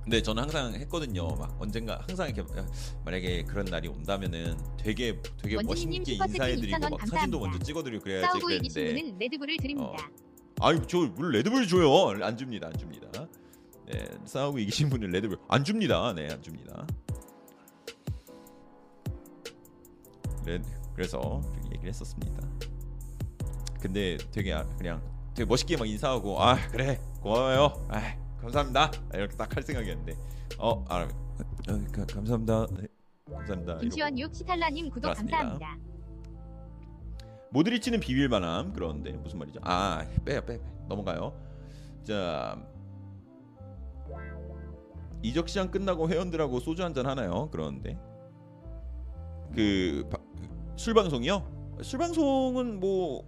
[0.06, 1.26] 근데 저는 항상 했거든요.
[1.34, 2.44] 막 언젠가 항상 이렇게
[3.04, 7.38] 만약에 그런 날이 온다면은 되게 되게 멋있게 인사해드리고 2,000원 막 사진도 감사합니다.
[7.40, 10.10] 먼저 찍어드리고 그래야지 싸우고 이기신 그랬는데 분은 레드불을 드립니다.
[10.60, 11.90] 아유 저물 레드불 줘요.
[12.24, 12.68] 안 줍니다.
[12.68, 13.08] 안 줍니다.
[13.86, 16.12] 네 싸우고 이기신 분은 레드불 안 줍니다.
[16.14, 16.86] 네 안 줍니다.
[20.44, 20.62] 네
[20.94, 22.48] 그래서 그렇게 얘기를 했었습니다.
[23.80, 25.02] 근데 되게 아- 그냥
[25.34, 27.86] 되게 멋있게 막 인사하고 아 그래 고마워요.
[27.88, 28.16] 아
[28.46, 28.90] 감사합니다.
[29.14, 30.16] 이렇게 딱 할 생각이었는데
[30.58, 31.08] 어 아, 어,
[31.92, 32.66] 가- 감사합니다.
[32.78, 32.86] 네,
[33.30, 33.78] 감사합니다.
[33.78, 35.38] 김시원 6 시탈라님 구독 들어왔습니다.
[35.38, 35.76] 감사합니다.
[37.50, 39.60] 모드리치는 비빌만함 그런데 무슨 말이죠?
[39.62, 41.32] 아 빼요 빼, 빼 넘어가요.
[42.04, 42.56] 자
[45.22, 47.48] 이적 시장 끝나고 회원들하고 소주 한 잔 하나요?
[47.50, 47.98] 그러는데
[49.54, 50.46] 그, 바- 그
[50.76, 51.78] 술 방송이요?
[51.82, 53.24] 술 방송은 뭐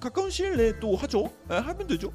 [0.00, 1.30] 가까운 시일 내에 또 하죠.
[1.48, 2.10] 아, 하면 되죠.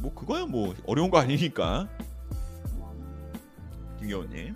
[0.00, 1.88] 뭐 그거야 뭐 어려운 거 아니니까.
[3.98, 4.54] 김경호님.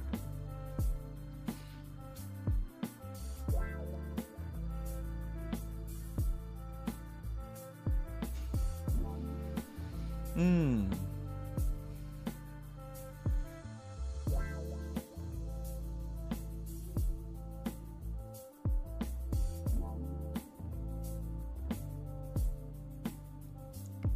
[10.36, 10.90] 음.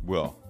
[0.02, 0.45] 뭐야?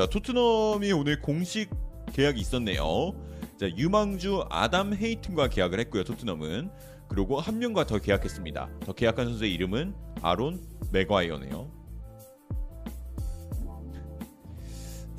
[0.00, 1.68] 자, 토트넘이 오늘 공식
[2.14, 3.12] 계약이 있었네요.
[3.58, 6.04] 자 유망주 아담 헤이튼과 계약을 했고요.
[6.04, 6.70] 토트넘은
[7.06, 8.70] 그리고 한 명과 더 계약했습니다.
[8.80, 10.58] 더 계약한 선수의 이름은 아론
[10.90, 11.70] 맥과이어네요.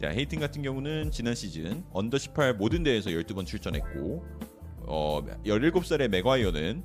[0.01, 4.25] 자 헤이튼 같은 경우는 지난 시즌 under 18 모든 대회에서 12번 출전했고
[4.87, 6.83] 어 17살의 맥과이어는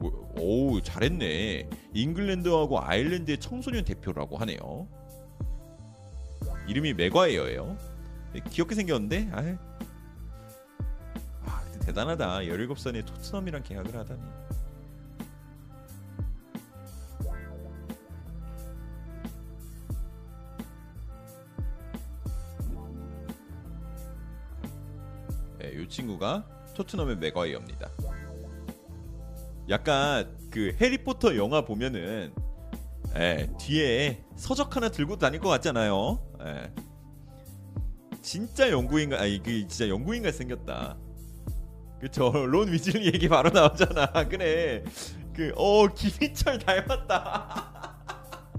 [0.00, 1.68] 오, 오 잘했네.
[1.92, 4.88] 잉글랜드하고 아일랜드의 청소년 대표라고 하네요.
[6.66, 7.76] 이름이 맥과이어예요.
[8.32, 9.56] 네, 귀엽게 생겼는데 아이.
[11.44, 12.40] 아, 근데 대단하다.
[12.40, 14.20] 17살에 토트넘이랑 계약을 하다니.
[25.58, 26.44] 네, 이 친구가
[26.74, 27.90] 토트넘의 맥과이어입니다.
[29.68, 32.34] 약간 그 해리포터 영화 보면은
[33.16, 36.18] 예, 뒤에 서적 하나 들고 다닐 것 같잖아요.
[36.44, 36.72] 예.
[38.22, 40.96] 진짜 영구인가 아니 그 진짜 영구인가 생겼다.
[42.00, 44.12] 그쵸 론 위즐리 얘기 바로 나오잖아.
[44.28, 44.84] 그래
[45.34, 47.92] 그어 김희철 닮았다.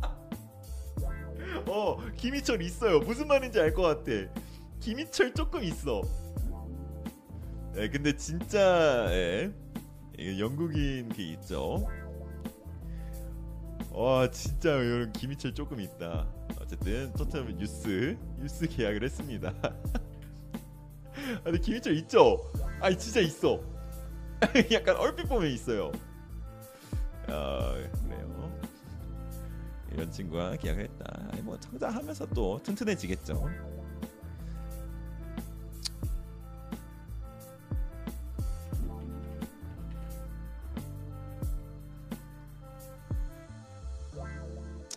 [1.67, 2.99] 어 김희철 있어요.
[2.99, 4.11] 무슨 말인지 알 것 같아.
[4.79, 6.01] 김희철 조금 있어.
[7.77, 9.51] 예, 근데 진짜 예.
[10.17, 11.87] 이게 영국인 게 있죠.
[13.91, 16.27] 와 진짜 이런 김희철 조금 있다.
[16.73, 19.53] 어쨌든 토트넘은 유스 유스 계약을 했습니다.
[19.61, 22.51] 아, 근데 김희철 있죠?
[22.81, 23.61] 아니 진짜 있어.
[24.73, 25.91] 약간 얼핏 보면 있어요.
[27.27, 28.59] 아 그래요.
[29.91, 31.31] 이런 친구와 계약을 했다.
[31.43, 33.47] 뭐 성장하면서 또 튼튼해지겠죠.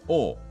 [0.08, 0.45] 어.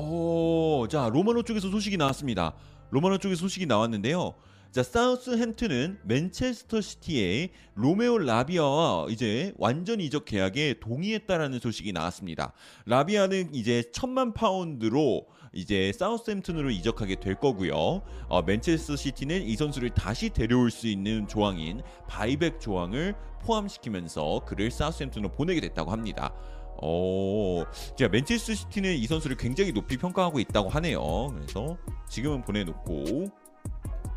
[0.00, 2.54] 어, 자 로마노 쪽에서 소식이 나왔습니다.
[2.90, 4.34] 로마노 쪽에서 소식이 나왔는데요.
[4.70, 12.52] 자 사우스햄튼은 맨체스터 시티의 로메오 라비아와 이제 완전 이적 계약에 동의했다라는 소식이 나왔습니다.
[12.86, 18.02] 라비아는 이제 천만 파운드로 이제 사우스햄튼으로 이적하게 될 거고요.
[18.28, 25.32] 어, 맨체스터 시티는 이 선수를 다시 데려올 수 있는 조항인 buyback 조항을 포함시키면서 그를 사우스햄튼으로
[25.32, 26.34] 보내게 됐다고 합니다.
[26.80, 27.64] 어,
[27.96, 31.28] 제가 맨체스터 시티는 이 선수를 굉장히 높이 평가하고 있다고 하네요.
[31.28, 31.76] 그래서
[32.08, 33.26] 지금은 보내놓고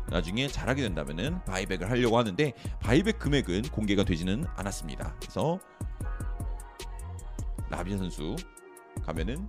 [0.08, 5.16] 나중에 잘하게 된다면은 buyback을 하려고 하는데 buyback 금액은 공개가 되지는 않았습니다.
[5.20, 5.58] 그래서
[7.70, 8.36] 라비아 선수
[9.02, 9.48] 가면은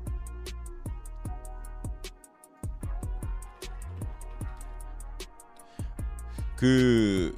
[6.55, 7.35] 그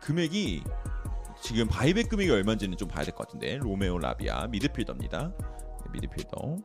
[0.00, 0.62] 금액이
[1.44, 5.32] 지금 buyback 금액이 얼마인지는 좀 봐야 될 것 같은데 로메오 라비아 미드필더입니다.
[5.38, 6.56] 네, 미드필더.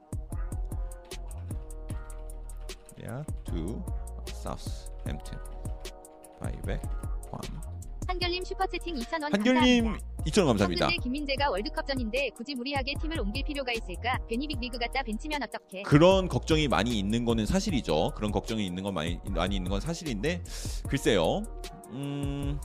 [3.06, 3.84] 야, to
[4.26, 5.38] 사우스햄튼
[6.42, 6.82] buyback
[7.30, 7.42] 관.
[8.08, 9.98] 한결님 슈퍼채팅 2,000원 한결님 감사합니다.
[10.26, 10.88] 2천 원 감사합니다.
[10.88, 14.18] 근데 김민재가 월드컵전인데 굳이 무리하게 팀을 옮길 필요가 있을까?
[14.30, 15.84] 괜히 big league 갖다 벤치면 어떡해?
[15.84, 18.14] 그런 걱정이 많이 있는 거는 사실이죠.
[18.16, 20.42] 그런 걱정이 있는 건 많이 많이 있는 건 사실인데
[20.88, 21.44] 글쎄요.
[21.92, 22.60] 음.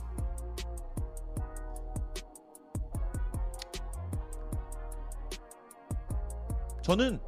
[6.85, 7.19] 저는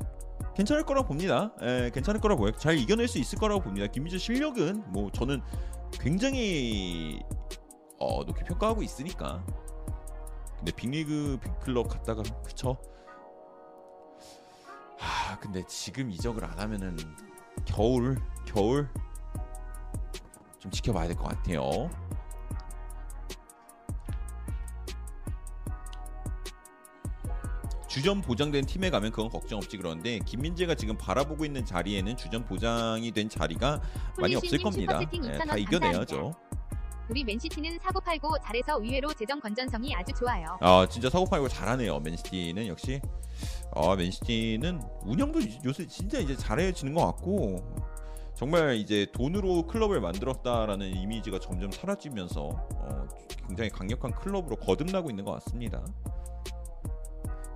[0.55, 1.51] 괜찮을 거라고 봅니다.
[1.63, 2.55] 예, 괜찮을 거라고 보여요.
[2.57, 3.87] 잘 이겨낼 수 있을 거라고 봅니다.
[3.87, 5.41] 김민재 실력은 뭐 저는
[5.93, 7.23] 굉장히
[7.97, 9.43] 어, 높게 평가하고 있으니까.
[10.57, 12.77] 근데 빅리그 빅클럽 갔다가 그쵸?
[14.99, 16.95] 하, 근데 지금 이적을 안 하면은
[17.65, 18.15] 겨울
[18.45, 18.87] 겨울
[20.59, 21.89] 좀 지켜봐야 될 것 같아요.
[27.97, 33.09] 주전 보장된 팀에 가면 그건 걱정 없지 그런데 김민재가 지금 바라보고 있는 자리에는 주전 보장이
[33.09, 33.81] 된 자리가
[34.19, 34.99] 많이 없을 겁니다.
[34.99, 36.31] 2,000원 다 이겨내야죠.
[37.09, 40.59] 우리 맨시티는 사고 팔고 잘해서 의외로 재정 건전성이 아주 좋아요.
[40.61, 41.99] 아 진짜 사고 팔고 잘하네요.
[42.01, 43.01] 맨시티는 역시
[43.73, 47.65] 아 맨시티는 운영도 요새 진짜 이제 잘해지는 것 같고
[48.35, 53.07] 정말 이제 돈으로 클럽을 만들었다라는 이미지가 점점 사라지면서 어,
[53.47, 55.83] 굉장히 강력한 클럽으로 거듭나고 있는 것 같습니다.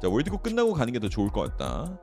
[0.02, 2.00] 자 월드컵 끝나고 가는 게 더 좋을 것 같다.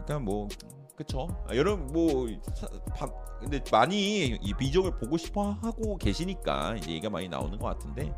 [0.00, 0.48] 일단 뭐
[0.96, 1.28] 그쵸.
[1.48, 7.08] 아, 여러분 뭐 사- 바- 근데 많이 이 비적을 보고 싶어 하고 계시니까 이제 얘기가
[7.10, 8.12] 많이 나오는 것 같은데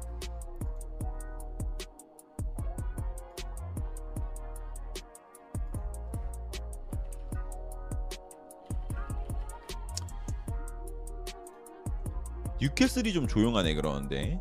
[12.60, 14.40] 뉴캐슬이 좀 조용하네 그러는데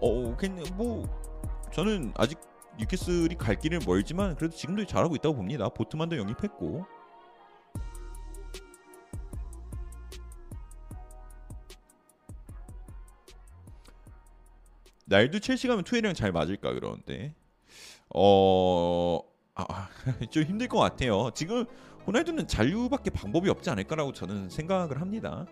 [0.00, 1.04] 어 그냥 뭐
[1.72, 2.38] 저는 아직
[2.78, 5.68] 뉴캐슬이 갈 길은 멀지만 그래도 지금도 잘하고 있다고 봅니다.
[5.68, 6.86] 보트만도 영입했고
[15.06, 17.34] 날도 첼시 가면 투에랑 잘 맞을까 그러는데
[18.14, 19.20] 어...
[19.56, 19.88] 아, 아
[20.30, 21.30] 좀 힘들 것 같아요.
[21.34, 21.64] 지금
[22.06, 25.46] 호날두는 잔류밖에 방법이 없지 않을까라고 저는 생각을 합니다.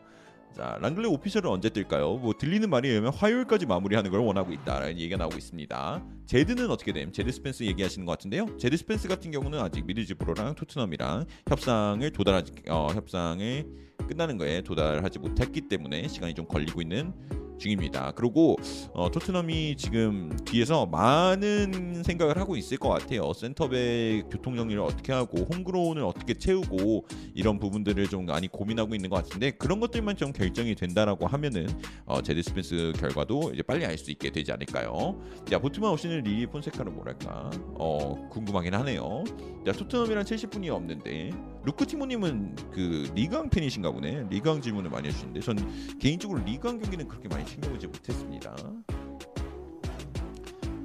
[0.55, 2.16] 자, 랑글레 official은 언제 뜰까요?
[2.16, 6.05] 뭐 들리는 말에 의하면 화요일까지 마무리하는 걸 원하고 있다라는 얘기가 나오고 있습니다.
[6.27, 7.11] 제드는 어떻게 됨?
[7.11, 8.59] 제드 스펜스 얘기하시는 것 같은데요.
[8.59, 13.66] 제드 스펜스 같은 경우는 아직 미들즈브러랑 토트넘이랑 협상을 도달하지 어, 협상을
[14.07, 17.15] 끝나는 거에 도달하지 못했기 때문에 시간이 좀 걸리고 있는
[17.59, 18.12] 중입니다.
[18.16, 18.57] 그리고
[18.93, 23.33] 어, 토트넘이 지금 뒤에서 많은 생각을 하고 있을 것 같아요.
[23.33, 29.16] 센터백 교통 정리를 어떻게 하고 homegrown을 어떻게 채우고 이런 부분들을 좀 많이 고민하고 있는 것
[29.16, 31.69] 같은데 그런 것들만 좀 결정이 된다라고 하면은
[32.05, 35.20] 어, 제드 스펜스 결과도 이제 빨리 알 수 있게 되지 않을까요?
[35.49, 39.23] 자 보트만 없는 릴이 폰세카는 뭐랄까 어, 궁금하긴 하네요.
[39.65, 41.31] 자 토트넘이랑 첼시 분이 없는데
[41.65, 44.27] 루크 티모님은 그 리그앙 팬이신가 보네.
[44.31, 48.57] 리그앙 질문을 많이 해주시는데 전 개인적으로 리그앙 경기는 그렇게 많이 챙겨보지 못했습니다.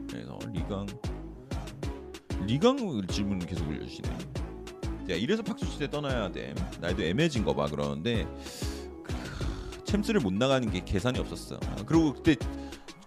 [0.09, 0.85] 그래서 리강
[2.45, 4.09] 리강 질문 계속 올려주시네.
[5.09, 6.53] 야 이래서 박수시대 떠나야 돼.
[6.81, 8.25] 나도 애매해진 거 봐 그러는데
[9.03, 11.55] 크, 챔스를 못 나가는 게 계산이 없었어.
[11.55, 12.35] 아, 그리고 그때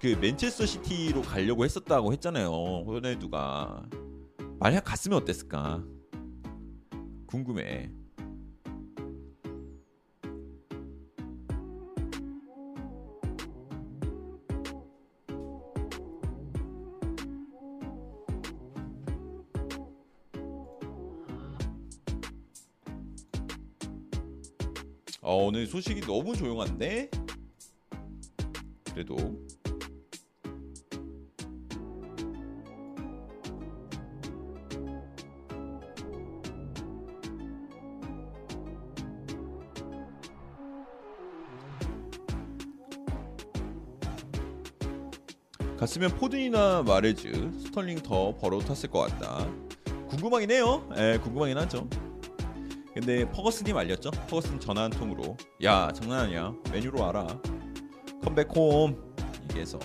[0.01, 2.49] 그 맨체스터 시티로 가려고 했었다고 했잖아요.
[2.87, 3.85] 호날두가
[4.59, 5.85] 만약 갔으면 어땠을까?
[7.27, 7.91] 궁금해.
[25.31, 27.09] 어, 오늘 소식이 너무 조용한데?
[28.93, 29.17] 그래도
[45.79, 49.47] 갔으면 포든이나 마레즈, 스털링 더 벌어 탔을 것 같다.
[50.09, 50.89] 궁금하긴 해요.
[50.97, 51.89] 예, 궁금하긴 하죠.
[52.95, 54.11] 근데 퍼거스님 알렸죠?
[54.11, 55.37] 퍼거슨 전화 한 통으로.
[55.63, 57.27] 야 장난 아니야 메뉴로 와라.
[58.23, 58.97] 컴백 홈.
[59.45, 59.79] 얘기해서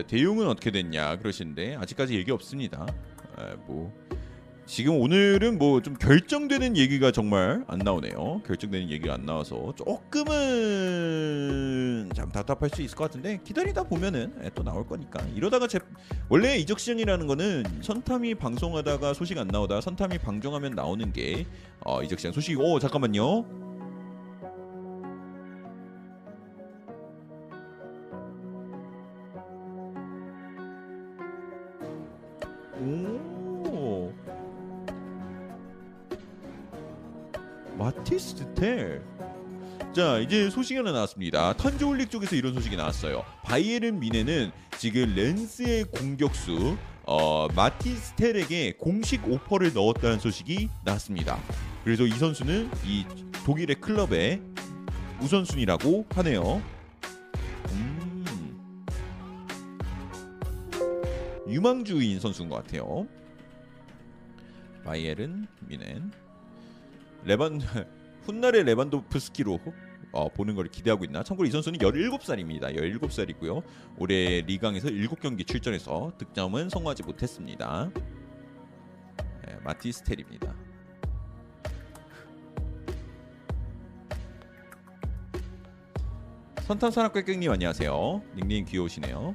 [0.00, 2.86] 대용은 어떻게 됐냐 그러시는데 아직까지 얘기 없습니다.
[3.38, 3.92] 에, 뭐
[4.64, 8.42] 지금 오늘은 뭐 좀 결정되는 얘기가 정말 안 나오네요.
[8.46, 10.30] 결정되는 얘기가 안 나와서 조금은
[12.14, 15.80] 참 답답할 수 있을 것 같은데 기다리다 보면은 에, 또 나올 거니까 이러다가 제
[16.28, 21.46] 원래 이적 시즌이라는 거는 선탐이 방송하다가 소식 안 나오다 선탐이 방송하면 나오는 게
[21.84, 22.58] 어, 이적 시즌 소식.
[22.60, 23.61] 오 잠깐만요.
[40.32, 41.52] 이제 소식이 하나 나왔습니다.
[41.58, 43.22] 탄조올릭 쪽에서 이런 소식이 나왔어요.
[43.42, 51.38] 바이에른 미네는 지금 렌스의 공격수 어, 마티스 텔에게 공식 오퍼를 넣었다는 소식이 나왔습니다.
[51.84, 53.04] 그래서 이 선수는 이
[53.44, 54.40] 독일의 클럽의
[55.20, 56.62] 우선순위라고 하네요.
[57.72, 58.24] 음.
[61.46, 63.06] 유망주인 선수인 것 같아요.
[64.82, 66.10] 바이에른 미넨
[67.24, 67.60] 레반
[68.24, 69.60] 훗날의 레반도프스키로
[70.12, 71.22] 어, 보는 걸 기대하고 있나?
[71.22, 72.76] 참고로 이 선수는 17살입니다.
[72.76, 73.62] 17살이고요.
[73.98, 77.90] 올해 리강에서 7경기 출전해서 득점은 성공하지 못했습니다.
[79.46, 80.54] 네, 마티스텔입니다.
[86.60, 88.22] 선탄산악객님 안녕하세요.
[88.36, 89.32] 닉네임 귀여우시네요.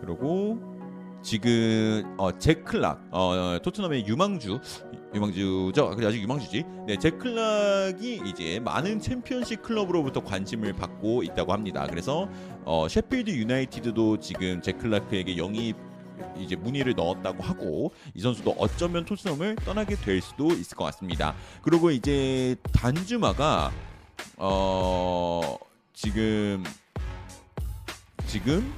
[0.00, 0.69] 그리고
[1.22, 4.60] 지금 어, 잭 클락 어, 토트넘의 유망주
[5.14, 5.90] 유망주죠.
[5.96, 6.64] 그래 아직 유망주지.
[6.86, 11.86] 네, 잭 클락이 이제 많은 챔피언십 클럽으로부터 관심을 받고 있다고 합니다.
[11.88, 12.28] 그래서
[12.64, 15.76] 어, 셰필드 유나이티드도 지금 잭클라크에게 영입
[16.38, 21.34] 이제 문의를 넣었다고 하고 이 선수도 어쩌면 토트넘을 떠나게 될 수도 있을 것 같습니다.
[21.62, 23.72] 그리고 이제 단주마가
[24.36, 25.56] 어
[25.92, 26.62] 지금
[28.26, 28.72] 지금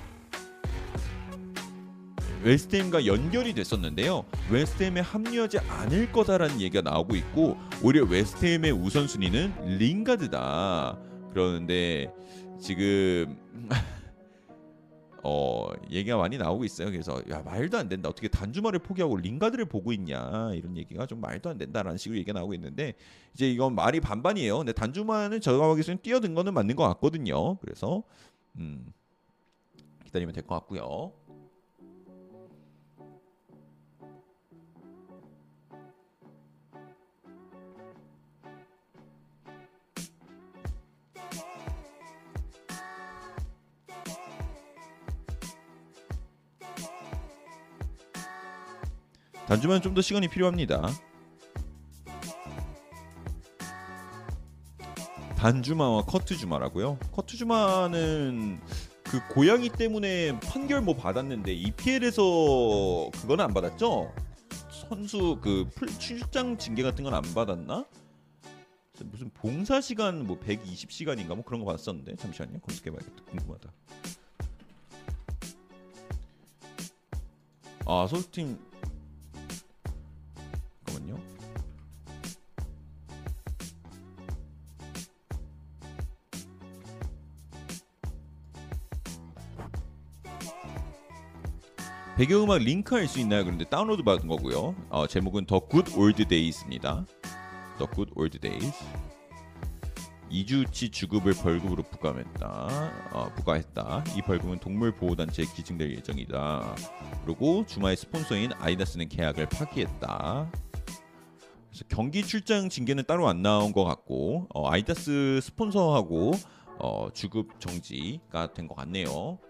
[2.42, 4.24] 웨스트햄과 연결이 됐었는데요.
[4.50, 10.98] 웨스트햄에 합류하지 않을 거다라는 얘기가 나오고 있고 오히려 웨스트햄의 우선순위는 링가드다.
[11.30, 12.12] 그러는데
[12.60, 13.36] 지금
[15.24, 16.90] 어 얘기가 많이 나오고 있어요.
[16.90, 18.08] 그래서 야 말도 안 된다.
[18.08, 22.54] 어떻게 단주말을 포기하고 링가드를 보고 있냐 이런 얘기가 좀 말도 안 된다라는 식으로 얘기가 나오고
[22.54, 22.94] 있는데
[23.34, 24.58] 이제 이건 말이 반반이에요.
[24.58, 27.56] 근데 단주만은 제가 보기에는 뛰어든 거는 맞는 것 같거든요.
[27.58, 28.02] 그래서
[28.56, 28.92] 음
[30.06, 31.12] 기다리면 될 것 같고요.
[49.46, 50.88] 단주만 좀 더 시간이 필요합니다.
[55.36, 56.98] 단주마와 커트주마라고요.
[57.12, 58.60] 커트주마는
[59.02, 64.14] 그 고양이 때문에 판결 뭐 받았는데 EPL에서 그거는 안 받았죠?
[64.88, 67.84] 선수 그 풀- 출장 징계 같은 건 안 받았나?
[69.04, 73.72] 무슨 봉사 시간 뭐 120시간인가 뭐 그런 거 봤었는데 잠시만요 검색해봐야겠다 궁금하다.
[77.86, 78.58] 아 소속팀
[92.22, 93.42] 배경음악 링크할 수 있나요?
[93.42, 94.76] 그런데 다운로드 받은 거고요.
[94.90, 97.04] 어, 제목은 The Good Old Days입니다.
[97.78, 98.72] The Good Old Days.
[100.30, 103.10] 2주치 주급을 벌금으로 부과했다.
[103.12, 104.04] 어, 부과했다.
[104.16, 106.76] 이 벌금은 동물보호단체에 기증될 예정이다.
[107.24, 110.48] 그리고 주마의 스폰서인 아디다스는 계약을 파기했다.
[111.70, 116.34] 그래서 경기 출장 징계는 따로 안 나온 것 같고 어, 아디다스 스폰서하고
[116.78, 119.40] 어, 주급 정지가 된 것 같네요.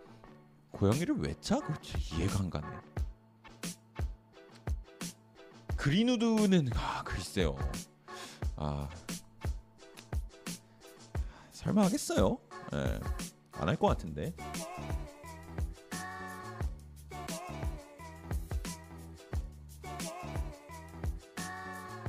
[0.73, 1.61] 고양이를 왜 차?
[1.61, 2.67] 그렇지 이해가 안 가네.
[5.77, 7.57] 그린우드는 아 글쎄요.
[8.57, 8.89] 아
[11.53, 12.39] 설마 하겠어요?
[12.75, 13.01] 예.
[13.53, 14.35] 안할 것 같은데.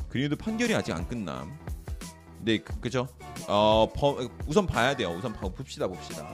[0.09, 1.57] 그린우드 판결이 아직 안 끝남.
[2.41, 3.07] 네, 그, 그죠?
[3.47, 5.09] 어, 버, 우선 봐야 돼요.
[5.09, 6.27] 우선 봐, 봅시다, 봅시다.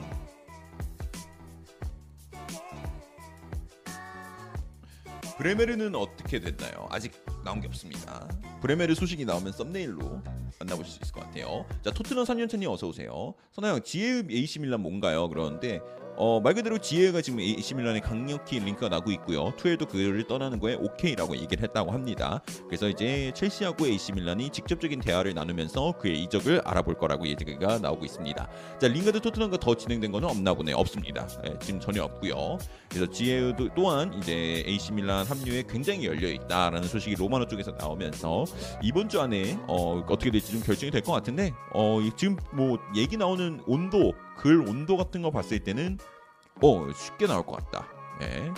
[5.40, 6.86] 브레메르는 어떻게 됐나요?
[6.90, 7.12] 아직
[7.42, 8.28] 나온 게 없습니다.
[8.60, 10.22] 브레메르 소식이 나오면 썸네일로
[10.58, 11.64] 만나보실 수 있을 것 같아요.
[11.82, 13.32] 자, 토트넘 3년차님 어서 오세요.
[13.52, 15.30] 선아형, 지혜읍 AC 밀란 뭔가요?
[15.30, 15.80] 그러는데
[16.22, 19.54] 어, 말 그대로 지혜가 지금 AC 밀란에 강력히 링크가 나고 있고요.
[19.56, 22.42] 투엘도 그를 떠나는 거에 오케이라고 얘기를 했다고 합니다.
[22.66, 28.48] 그래서 이제 첼시하고 AC 밀란이 직접적인 대화를 나누면서 그의 이적을 알아볼 거라고 얘기가 나오고 있습니다.
[28.78, 30.74] 자, 링가드 토트넘과 더 진행된 거는 없나 보네.
[30.74, 31.26] 없습니다.
[31.46, 32.58] 예, 지금 전혀 없고요.
[32.90, 38.44] 그래서 지혜도 또한 이제 AC 밀란 합류에 굉장히 열려 있다라는 소식이 로마노 쪽에서 나오면서
[38.82, 42.78] 이번 주 안에 어, 어떻게 될지 좀 결정이 될 것 같은데 어, 이- 지금 뭐
[42.94, 45.98] 얘기 나오는 온도 글 온도 같은 거 봤을 때는
[46.62, 47.86] 어 쉽게 나올 것 같다.
[48.22, 48.50] 예.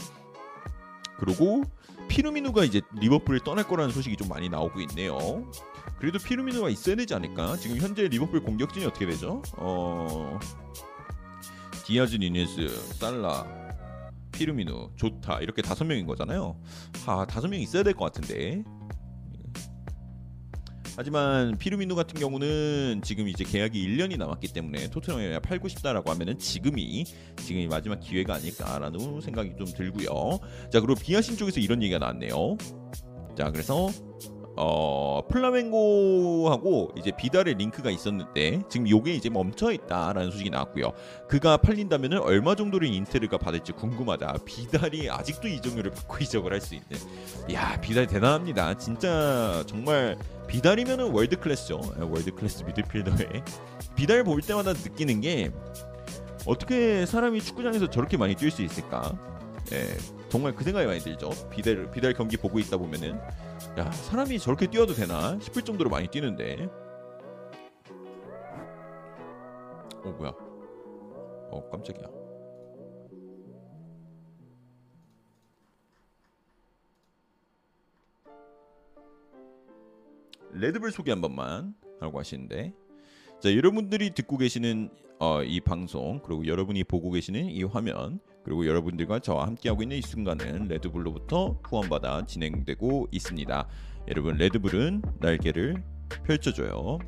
[1.18, 1.62] 그리고
[2.08, 5.18] 피루미누가 이제 리버풀을 떠날 거라는 소식이 좀 많이 나오고 있네요.
[5.98, 7.56] 그래도 피르미누가 있어야 되지 않을까?
[7.56, 9.42] 지금 현재 리버풀 공격진이 어떻게 되죠?
[9.56, 10.38] 어
[11.84, 12.68] 디아즈, 누녜스,
[12.98, 13.44] 살라,
[14.32, 16.56] 피르미누, 조타 이렇게 다섯 명인 거잖아요.
[17.06, 18.62] 아 다섯 명 있어야 될 것 같은데.
[20.96, 27.04] 하지만 피르미누 같은 경우는 지금 이제 계약이 1년이 남았기 때문에 토트넘에 팔고 싶다라고 하면은 지금이
[27.36, 30.38] 지금이 마지막 기회가 아닐까라는 생각이 좀 들고요.
[30.70, 32.56] 자 그리고 비아신 쪽에서 이런 얘기가 나왔네요.
[33.36, 33.88] 자 그래서
[34.56, 40.92] 어 플라멩고하고 이제 비달의 링크가 있었는데 지금 요게 이제 멈춰 있다라는 소식이 나왔고요.
[41.28, 44.38] 그가 팔린다면은 얼마 정도를 인테르가 받을지 궁금하다.
[44.44, 46.88] 비달이 아직도 이적료를 받고 이적을 할 수 있는.
[47.54, 48.76] 야 비달 대단합니다.
[48.78, 50.16] 진짜 정말
[50.46, 51.80] 비달이면은 world class죠.
[51.98, 53.42] 예, world class 미드필더에
[53.96, 55.50] 비달 볼 때마다 느끼는 게
[56.46, 59.12] 어떻게 사람이 축구장에서 저렇게 많이 뛸 수 있을까?
[59.72, 59.86] 예,
[60.32, 61.28] 정말 그 생각이 많이 들죠.
[61.50, 63.18] 비달 비달 경기 보고 있다 보면은
[63.78, 66.70] 야 사람이 저렇게 뛰어도 되나 싶을 정도로 많이 뛰는데.
[70.02, 70.30] 어 뭐야?
[71.50, 72.06] 어 깜짝이야.
[80.54, 82.72] 레드불 소개 한 번만 하고 하시는데
[83.38, 84.88] 자 여러분들이 듣고 계시는
[85.18, 90.02] 어, 이 방송 그리고 여러분이 보고 계시는 이 화면 그리고 여러분들과 저와 함께하고 있는 이
[90.02, 93.68] 순간은 레드불로부터 후원받아 진행되고 있습니다.
[94.08, 95.82] 여러분 레드불은 날개를
[96.24, 96.98] 펼쳐줘요.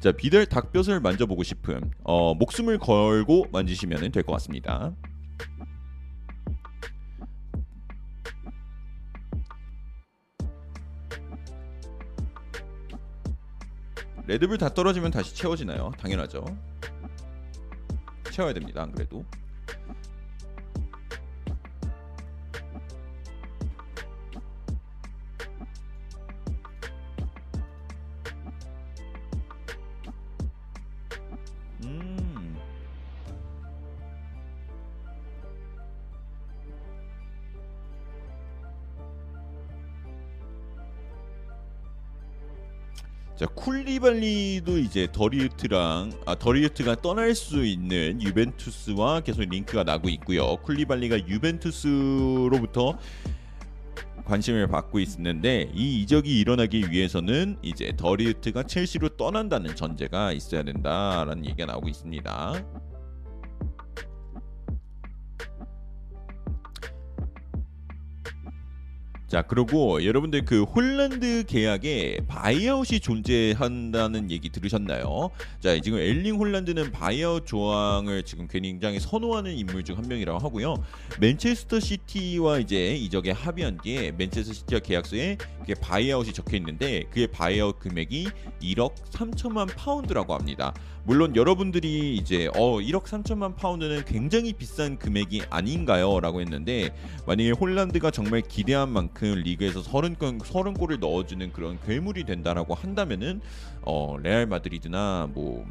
[0.00, 4.94] 자 비달 닭뼈를 만져보고 싶음 어, 목숨을 걸고 만지시면 될 것 같습니다.
[14.28, 15.90] 레드불 다 떨어지면 다시 채워지나요?
[15.98, 16.44] 당연하죠.
[18.30, 18.82] 채워야 됩니다.
[18.82, 19.24] 안 그래도.
[43.38, 50.56] 자 쿨리발리도 이제 더리우트랑 아 더리우트가 떠날 수 있는 유벤투스와 계속 링크가 나고 있고요.
[50.56, 52.98] 쿨리발리가 유벤투스로부터
[54.24, 61.66] 관심을 받고 있는데 이 이적이 일어나기 위해서는 이제 더리우트가 첼시로 떠난다는 전제가 있어야 된다라는 얘기가
[61.66, 62.54] 나오고 있습니다.
[69.28, 75.28] 자 그리고 여러분들 그 홀란드 계약에 buyout이 존재한다는 얘기 들으셨나요?
[75.60, 80.76] 자 지금 엘링 홀란드는 buyout 조항을 지금 굉장히 선호하는 인물 중 한 명이라고 하고요.
[81.18, 87.80] 맨체스터 시티와 이제 이적에 합의한 뒤에 맨체스터 시티와 계약서에 그게 buyout이 적혀 있는데 그의 buyout
[87.80, 88.28] 금액이
[88.62, 90.72] 1억 3천만 파운드라고 합니다.
[91.08, 96.94] 물론 여러분들이 이제 어 1억 3천만 파운드는 굉장히 비싼 금액이 아닌가요?라고 했는데
[97.26, 103.40] 만약에 홀란드가 정말 기대한 만큼 리그에서 30골 30골을 넣어주는 그런 괴물이 된다라고 한다면은
[103.80, 105.64] 어 레알 마드리드나 뭐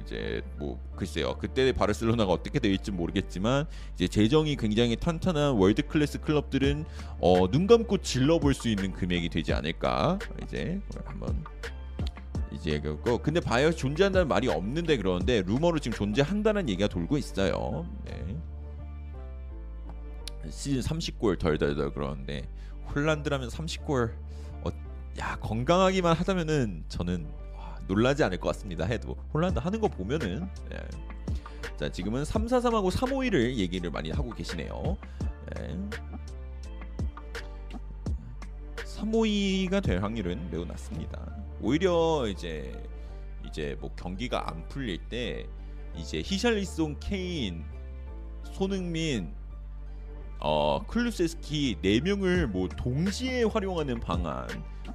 [0.00, 6.84] 이제 뭐 글쎄요 그때 바르셀로나가 어떻게 될지 모르겠지만 이제 재정이 굉장히 탄탄한 world class 클럽들은
[7.18, 11.42] 어, 눈 감고 질러 볼 수 있는 금액이 되지 않을까 이제 한번
[12.56, 17.86] 이제 그거 근데 buyout 존재한다는 말이 없는데 그러는데 루머로 지금 존재한다는 얘기가 돌고 있어요.
[18.04, 18.36] 네.
[20.50, 22.48] 시즌 30골 덜덜덜 그러는데
[22.94, 24.12] 홀란드라면 30골
[24.64, 24.70] 어,
[25.18, 27.26] 야 건강하기만 하다면은 저는
[27.56, 28.84] 와, 놀라지 않을 것 같습니다.
[28.84, 31.76] 해도 홀란드 하는 거 보면은 예.
[31.76, 34.96] 자 지금은 343하고 351을 얘기를 많이 하고 계시네요.
[35.58, 35.76] 예.
[38.76, 41.45] 352가 될 확률은 매우 낮습니다.
[41.60, 42.72] 오히려 이제
[43.46, 45.46] 이제 뭐 경기가 안 풀릴 때
[45.96, 47.64] 이제 히샬리송, 케인,
[48.52, 49.32] 손흥민,
[50.38, 54.46] 어 클루세스키 네 명을 뭐 동시에 활용하는 방안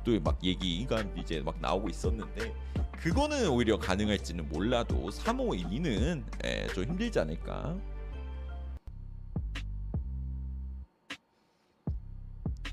[0.05, 2.53] 또 막 얘기가 이제 막 나오고 있었는데
[2.97, 7.75] 그거는 오히려 가능할지는 몰라도 352는 예, 좀 힘들지 않을까.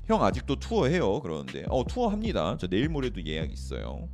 [0.09, 1.19] 형 아직도 투어 해요?
[1.21, 1.65] 그러는데.
[1.69, 2.57] 어 투어 합니다.
[2.59, 4.09] 저 내일 모레도 예약 있어요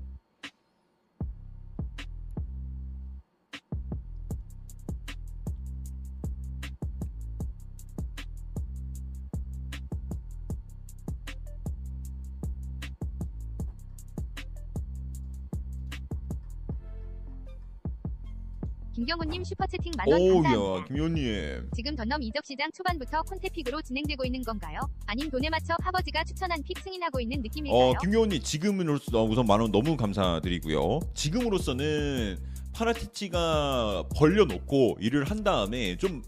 [18.96, 20.62] 김경훈님 슈퍼채팅 만원 감사합니다.
[20.62, 24.80] 오야 김현님 지금 토트넘 이적 시장 초반부터 콘테 pick으로 진행되고 있는 건가요?
[25.06, 27.90] 아님 돈에 맞춰 파버지가 추천한 pick 승인하고 있는 느낌일까요?
[27.90, 32.38] 어 김효원님 지금으로서 우선 만원 너무 감사드리고요 지금으로서는
[32.74, 36.24] 파라티치가 벌려놓고 일을 한 다음에 좀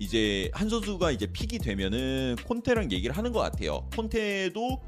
[0.00, 4.80] 이제 한 선수가 이제 pick이 되면은 콘테랑 얘기를 하는 것 같아요 콘테도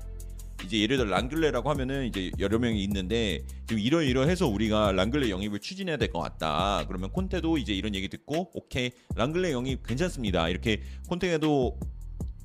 [0.65, 5.59] 이제 예를 들어 랑글레라고 하면은 이제 여러 명이 있는데 지금 이런 이러해서 우리가 랑글레 영입을
[5.61, 6.85] 추진해야 될 것 같다.
[6.89, 10.49] 그러면 콘테도 이제 이런 얘기 듣고 오케이 랑글레 영입 괜찮습니다.
[10.49, 11.79] 이렇게 콘테도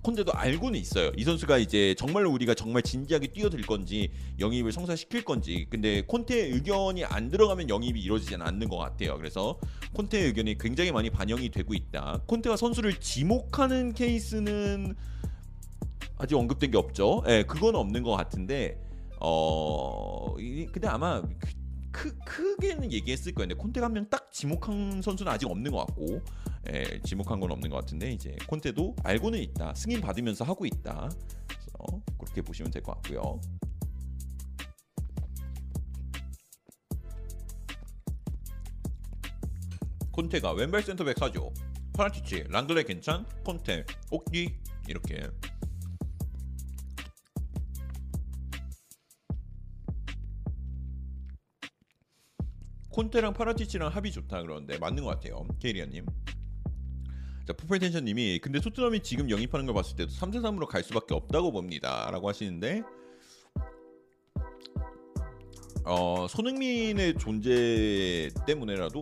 [0.04, 1.12] 콘테도 알고는 있어요.
[1.18, 5.66] 이 선수가 이제 정말로 우리가 정말 진지하게 뛰어들 건지 영입을 성사시킬 건지.
[5.68, 9.18] 근데 콘테의 의견이 안 들어가면 영입이 이루어지지는 않는 것 같아요.
[9.18, 9.60] 그래서
[9.94, 12.22] 콘테의 의견이 굉장히 많이 반영이 되고 있다.
[12.28, 14.96] 콘테가 선수를 지목하는 케이스는
[16.18, 17.24] 아직 언급된 게 없죠.
[17.28, 18.80] 예, 그건 없는 것 같은데
[19.20, 21.54] 어 이- 근데 아마 그-
[21.92, 23.56] 크, 크게는 얘기했을 거예요.
[23.58, 26.22] 콘테가 한명 딱 지목한 선수는 아직 없는 것 같고
[26.74, 29.74] 예, 지목한 건 없는 것 같은데 이제 콘테도 알고는 있다.
[29.76, 31.10] 승인 받으면서 하고 있다.
[31.48, 33.40] 그래서 그렇게 보시면 될 것 같고요.
[40.12, 41.52] 콘테가 왼발 센터백 하죠.
[41.94, 43.26] 파라티치, 랑글레 괜찮?
[43.44, 44.56] 콘테, 옥기
[44.88, 45.28] 이렇게
[52.96, 55.46] 콘테랑 파라티치랑 합이 좋다 그러는데 맞는 것 같아요.
[55.60, 56.06] 케이리아님.
[57.46, 62.30] 자 포펠텐션 님이 근데 토트넘이 지금 영입하는 걸 봤을 때도 343으로 갈 수밖에 없다고 봅니다라고
[62.30, 62.84] 하시는데
[65.84, 69.02] 어 손흥민의 존재 때문에라도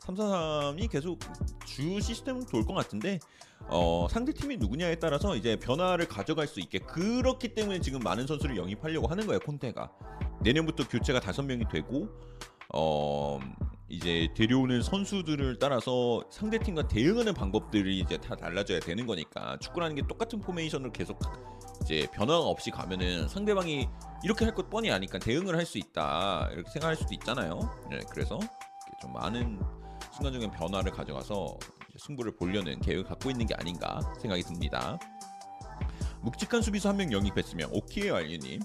[0.00, 1.18] 343이 계속
[1.64, 3.20] 주 시스템은 돌것 같은데
[3.68, 8.58] 어 상대 팀이 누구냐에 따라서 이제 변화를 가져갈 수 있게 그렇기 때문에 지금 많은 선수를
[8.58, 9.90] 영입하려고 하는 거예요 콘테가
[10.42, 12.08] 내년부터 교체가 다섯 명이 되고
[12.74, 13.38] 어
[13.88, 20.02] 이제 데려오는 선수들을 따라서 상대 팀과 대응하는 방법들이 이제 다 달라져야 되는 거니까 축구라는 게
[20.06, 21.18] 똑같은 포메이션을 계속
[21.82, 23.88] 이제 변화가 없이 가면은 상대방이
[24.22, 27.58] 이렇게 할 것 뻔히 아니까 대응을 할 수 있다 이렇게 생각할 수도 있잖아요.
[27.90, 28.38] 네, 그래서
[29.00, 29.60] 좀 많은
[30.12, 31.58] 순간적인 변화를 가져가서
[31.98, 34.98] 승부를 보려는 계획을 갖고 있는 게 아닌가 생각이 듭니다.
[36.22, 38.60] 묵직한 수비수 한 명 영입했으면 오키에요 알류님.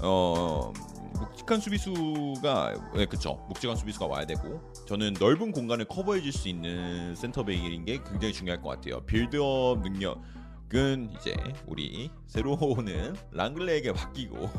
[0.00, 0.72] 어
[1.18, 7.14] 묵직한 수비수가 네, 그쵸 묵직한 수비수가 와야 되고 저는 넓은 공간을 커버해 줄 수 있는
[7.14, 9.00] 센터백인 게 굉장히 중요할 것 같아요.
[9.02, 14.50] 빌드업 능력은 이제 우리 새로 오는 랑글레에게 맡기고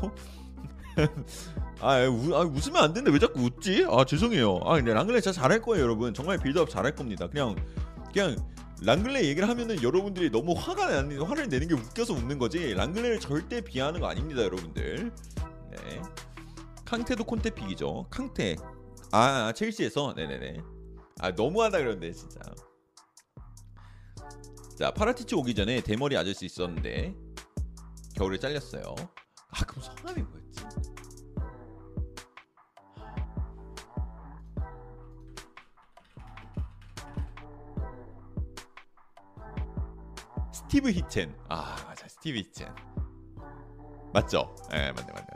[1.80, 3.86] 아, 우, 아 웃으면 안 되는데 왜 자꾸 웃지?
[3.90, 4.60] 아 죄송해요.
[4.64, 6.14] 아 근데 랑글레 진짜 잘할 거예요 여러분.
[6.14, 7.28] 정말 빌드업 잘할 겁니다.
[7.28, 7.54] 그냥
[8.14, 8.36] 그냥
[8.82, 12.74] 랑글레 얘기를 하면은 여러분들이 너무 화가 나는 화를 내는 게 웃겨서 웃는 거지.
[12.74, 15.12] 랑글레를 절대 비하하는 거 아닙니다 여러분들.
[15.70, 16.02] 네.
[16.84, 18.06] 캉테도 콘테 pick이죠.
[18.10, 18.56] 캉테.
[19.12, 20.14] 아, 아 첼시에서?
[20.14, 20.60] 네네네.
[21.20, 22.40] 아 너무하다 그런데 진짜.
[24.78, 27.14] 자 파라티치 오기 전에 대머리 아저씨 있었는데
[28.14, 28.94] 겨울에 잘렸어요.
[29.48, 30.45] 아 그럼 성함이 뭐였지
[40.66, 41.32] 스티브 히첸.
[41.48, 42.74] 아 맞아 스티브 히첸.
[44.12, 44.52] 맞죠?
[44.72, 45.28] 예 맞네 맞네 맞네.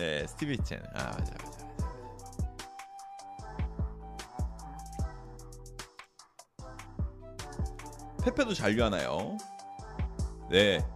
[0.00, 0.82] 예 스티브 히첸.
[0.94, 1.58] 아 맞아 맞아.
[8.22, 9.38] 페페도 잔류하나요?
[10.50, 10.86] 네.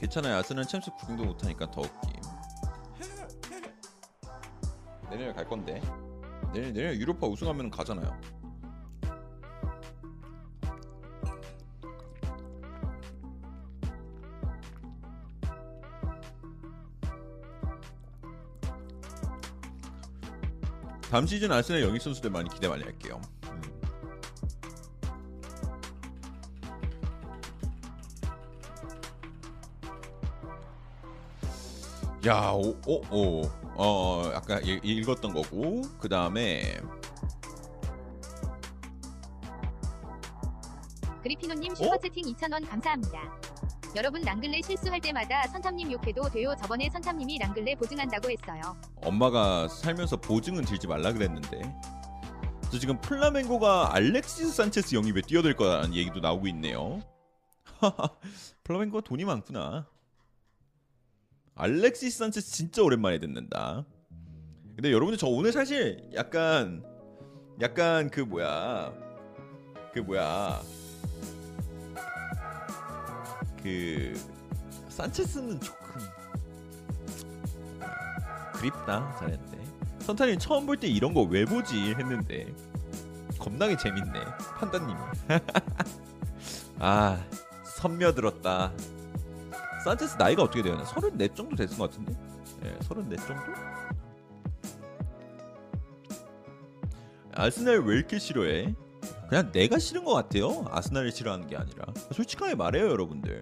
[0.00, 0.38] 괜찮아요.
[0.38, 2.22] 아스는 챔스 구경도 못하니까 더 웃김.
[5.10, 5.82] 내년에 갈 건데.
[6.52, 8.20] 내년 내년 유로파 우승하면 가잖아요.
[21.10, 23.20] 다음 시즌 아스날 영입 선수들 많이 기대 많이 할게요.
[32.32, 33.42] 야, 오, 오, 오,
[33.76, 36.80] 어, 아까 읽- 읽었던 거고, 그 다음에
[41.22, 43.20] 그리피노님 슈퍼채팅 2,000원 감사합니다.
[43.94, 46.54] 여러분 랑글레 실수할 때마다 선탐님 욕해도 돼요.
[46.58, 48.74] 저번에 선탐님이 랑글레 보증한다고 했어요.
[49.04, 51.60] 엄마가 살면서 보증은 들지 말라 그랬는데.
[52.70, 57.00] 저 지금 플라멩고가 알렉시스 산체스 영입에 뛰어들 거라는 얘기도 나오고 있네요.
[58.64, 59.86] 플라멩고가 돈이 많구나.
[61.54, 63.84] 알렉시스 산체스 진짜 오랜만에 듣는다.
[64.74, 66.82] 근데 여러분들 저 오늘 사실 약간
[67.60, 68.92] 약간 그 뭐야
[69.92, 70.60] 그 뭐야
[73.62, 74.14] 그
[74.88, 76.00] 산체스는 조금
[78.54, 79.52] 그립다 잘했는데.
[80.00, 82.52] 선타님 처음 볼 때 이런 거 왜 보지 했는데
[83.38, 84.12] 겁나게 재밌네
[84.58, 84.98] 판다님이.
[86.80, 87.24] 아
[87.64, 88.72] 선며들었다
[89.84, 92.14] 산체스 나이가 어떻게 되었나 34 정도 됐은 것 같은데
[92.64, 93.52] 예, 34 정도?
[97.34, 98.74] 아스날 왜 이렇게 싫어해?
[99.28, 103.40] 그냥 내가 싫은 것 같아요 아스날을 싫어하는 게 아니라 솔직하게 말해요 여러분들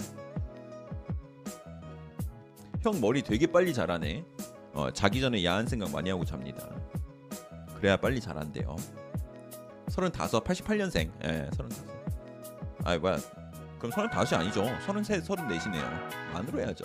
[2.82, 4.24] 형 머리 되게 빨리 자라네
[4.72, 6.68] 어, 자기 전에 야한 생각 많이 하고 잡니다.
[7.76, 8.76] 그래야 빨리 자란대요.
[9.88, 11.10] 35, 88년생.
[11.24, 11.90] 예, 35.
[12.84, 13.18] 아이 뭐야?
[13.80, 14.64] 그럼 35이 아니죠.
[14.86, 16.34] 33, 34이네요.
[16.34, 16.84] 안으로 해야죠.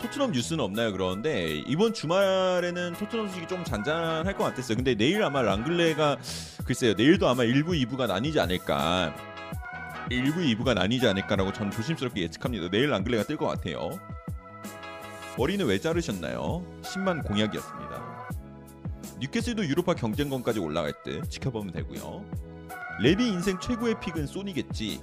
[0.00, 0.92] 토트넘 뉴스는 없나요?
[0.92, 4.76] 그러는데 이번 주말에는 토트넘 소식이 좀 잔잔할 것 같았어요.
[4.76, 6.18] 근데 내일 아마 랑글레가
[6.64, 6.94] 글쎄요.
[6.94, 9.14] 내일도 아마 1부, 2부가 나뉘지 않을까.
[10.10, 12.68] 1부, 2부가 나뉘지 않을까라고 저는 조심스럽게 예측합니다.
[12.70, 13.90] 내일 랑글레가 뜰 것 같아요.
[15.38, 16.64] 머리는 왜 자르셨나요?
[16.82, 18.15] 10만 공약이었습니다.
[19.18, 22.24] 뉴캐슬도 유로파 경쟁권까지 올라갈 듯 지켜보면 되고요.
[23.00, 25.00] 레비 인생 최고의 픽은 소니겠지.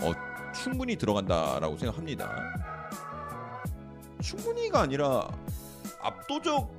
[0.00, 0.12] 어
[0.52, 2.30] 충분히 들어간다라고 생각합니다.
[4.22, 5.28] 충분히가 아니라
[6.00, 6.70] 압도적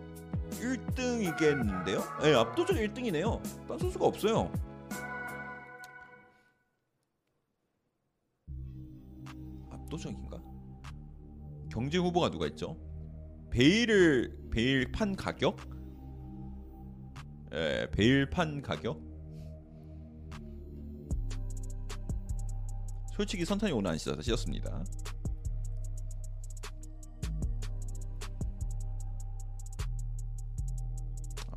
[0.52, 2.22] 1등이겠는데요?
[2.22, 3.41] 네, 압도적 1등이네요.
[3.68, 4.52] 딴 선수가 없어요.
[9.72, 10.41] 압도적인가?
[11.72, 12.76] 경제 후보가 누가 있죠?
[13.52, 15.57] 베일을 베일 판 가격?
[17.53, 19.02] 예, 베일 판 가격?
[23.15, 24.84] 솔직히 선탄이 오늘 안 씻어서 씻었습니다.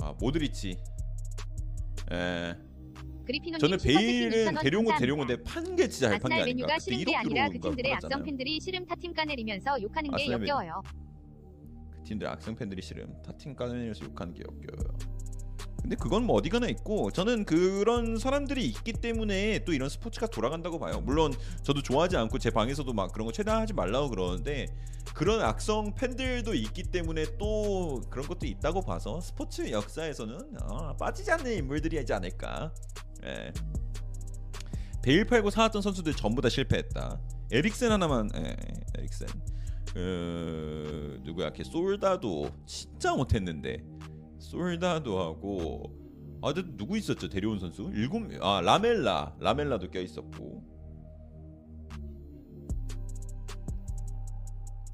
[0.00, 0.76] 아 모드리치.
[2.12, 2.56] 예.
[3.58, 4.98] 저는 베일은 2,000원 대룡은.
[4.98, 6.66] 대룡인데 판게 진짜 잘 판게 아스날 아닌가.
[6.66, 7.94] 메뉴가 싫은 게 1억 아니라 그 유로인가 팀들의.
[7.94, 10.30] 악성 팬들이 싫음 타팀 까내리면서 욕하는 게.
[10.30, 10.82] 역겨워요.
[11.92, 13.22] 그 팀들 악성 팬들이 싫음.
[13.22, 14.98] 타팀 까내면서 욕하는 게 역겨워요.
[15.84, 21.02] 근데 그건 뭐 어디가나 있고 저는 그런 사람들이 있기 때문에 또 이런 스포츠가 돌아간다고 봐요.
[21.02, 24.66] 물론 저도 좋아하지 않고 제 방에서도 막 그런 거 최대한 하지 말라고 그러는데
[25.12, 31.52] 그런 악성 팬들도 있기 때문에 또 그런 것도 있다고 봐서 스포츠 역사에서는 어, 빠지지 않는
[31.52, 32.72] 인물들이 있지 않을까.
[33.26, 33.52] 예.
[35.02, 37.20] 베일 팔고 사왔던 선수들 전부 다 실패했다.
[37.52, 38.56] 에릭센 하나만 예,
[38.96, 39.28] 에릭센.
[39.92, 41.50] 그 누구야?
[41.50, 43.84] 걔 솔다도 진짜 못했는데
[44.44, 45.94] 솔다도 하고
[46.42, 47.28] 아 근데 누구 있었죠?
[47.28, 47.90] 데려온 선수?
[47.94, 49.36] 일곱 명- 아 라멜라.
[49.40, 50.62] 라멜라도 껴 있었고.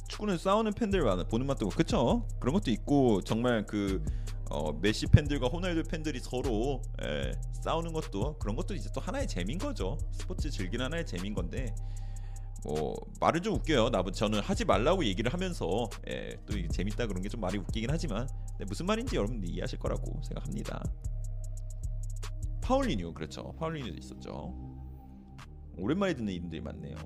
[0.09, 2.27] 축구는 싸우는 팬들 많아 보는 맛도 그쵸?
[2.39, 4.03] 그런 것도 있고 정말 그
[4.51, 7.33] 어, 메시 팬들과 호날두 팬들이 서로 예,
[7.63, 9.97] 싸우는 것도 그런 것도 이제 또 하나의 재미인 거죠.
[10.13, 11.75] 스포츠 즐기는 하나의 재미인 건데
[12.65, 13.89] 뭐 말은 좀 웃겨요.
[13.91, 18.29] 나 저는 하지 말라고 얘기를 하면서 예, 또 재밌다 그런 게 좀 말이 웃기긴 하지만
[18.59, 20.83] 네, 무슨 말인지 여러분들 이해하실 거라고 생각합니다.
[22.63, 23.53] 파울리뉴 그렇죠.
[23.59, 24.55] 파울리뉴도 있었죠.
[25.79, 26.97] 오랜만에 듣는 이름들이 많네요.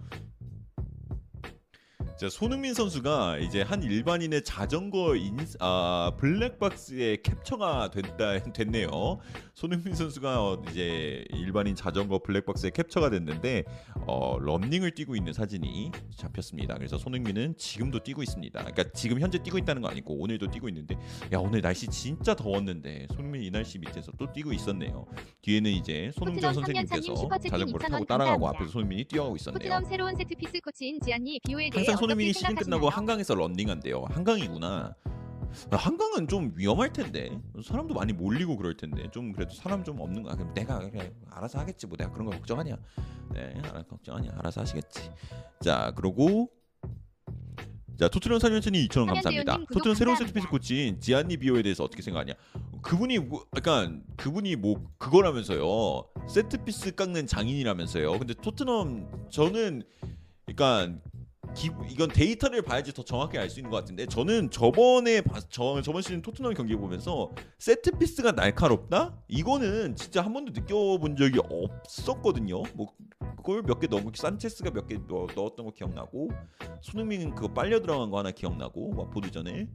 [2.21, 9.17] 자 손흥민 선수가 이제 한 일반인의 자전거 인, 아, 블랙박스에 캡처가 됐다 됐네요.
[9.55, 13.63] 손흥민 선수가 어, 이제 일반인 자전거 블랙박스에 캡처가 됐는데
[14.05, 16.75] 어, 런닝을 뛰고 있는 사진이 잡혔습니다.
[16.75, 18.59] 그래서 손흥민은 지금도 뛰고 있습니다.
[18.59, 20.99] 그러니까 지금 현재 뛰고 있다는 거 아니고 오늘도 뛰고 있는데
[21.33, 25.07] 야 오늘 날씨 진짜 더웠는데 손흥민이 이 날씨 밑에서 또 뛰고 있었네요.
[25.41, 28.47] 뒤에는 이제 손흥정 삼년차님 선생님께서 자전거를 2,000원 타고 따라가고.
[28.47, 29.57] 앞에서 손흥민이 뛰어가고 있었네요.
[29.57, 32.89] 토트넘 새로운 세트피스 코치인 지안니 비오에 대해 항상 손 흥민이 어떻게 시즌 끝나고?
[32.89, 34.05] 한강에서 런닝한대요.
[34.09, 34.95] 한강이구나.
[35.69, 40.23] 아, 한강은 좀 위험할 텐데 사람도 많이 몰리고 그럴 텐데 좀 그래도 사람 좀 없는
[40.23, 40.35] 거야.
[40.35, 42.77] 그럼 내가 그냥 알아서 하겠지 뭐 내가 그런 거 걱정하냐?
[43.33, 44.31] 네, 알아 걱정하냐?
[44.37, 45.11] 알아서 하시겠지.
[45.61, 46.49] 자 그러고
[47.99, 49.57] 자 토트넘 4년차니 2,000원 감사합니다.
[49.73, 50.17] 토트넘 새로운.
[50.17, 52.33] 세트피스 코치인 지안니 비오에 대해서 어떻게 생각하냐?
[52.81, 56.05] 그분이 뭐 약간 그분이 뭐 그거라면서요.
[56.29, 58.17] set piece 깎는 장인이라면서요.
[58.17, 59.83] 근데 토트넘 저는
[60.45, 60.97] 그러니까
[61.55, 65.81] 기, 이건 데이터를 봐야지 더 정확히 알 수 있는 것 같은데 저는 저번에 봐- 저,
[65.81, 67.29] 저번 시즌 토트넘 경기 보면서
[67.59, 69.17] set piece가 날카롭다?
[69.27, 72.63] 이거는 진짜 한 번도 느껴본 적이 없었거든요.
[72.73, 72.87] 뭐
[73.37, 76.29] 그걸 몇개 넣고 산체스가 몇 개 넣었던 거 기억나고
[76.81, 79.67] 손흥민은 그거 빨려 들어간 거 하나 기억나고 왓포드 전에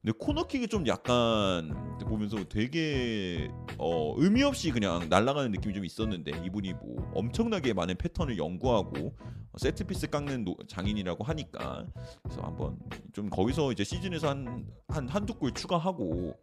[0.00, 6.72] 근데 코너킥이 좀 약간 보면서 되게 어, 의미 없이 그냥 날아가는 느낌이 좀 있었는데 이분이
[6.74, 9.16] 뭐 엄청나게 많은 패턴을 연구하고
[9.56, 11.84] 세트피스 깎는 노- 장인이라고 하니까
[12.22, 12.78] 그래서 한번
[13.12, 16.34] 좀 거기서 이제 시즌에서 한, 한 한두 골 추가하고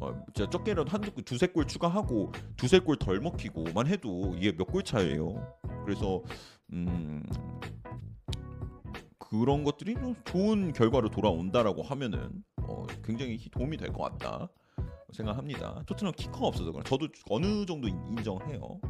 [0.00, 4.66] 어, 진짜 적게라도 한두 골 두세 골 추가하고 두세 골 덜 먹히고만 해도 이게 몇
[4.66, 5.34] 골 차예요.
[5.84, 6.20] 그래서
[6.72, 7.22] 음
[9.18, 14.48] 그런 것들이 좀 좋은 결과로 돌아온다라고 하면은 어, 굉장히 도움이 될 것 같다
[15.12, 15.82] 생각합니다.
[15.86, 16.82] 토트넘 키커가 없어서 그래.
[16.86, 18.80] 저도 어느 정도 인- 인정해요.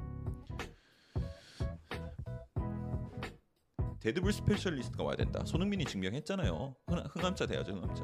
[4.00, 5.44] dead ball specialist가 와야 된다.
[5.44, 6.74] 손흥민이 증명했잖아요.
[6.88, 8.02] 흥, 흥함자 돼야죠, 흥함자.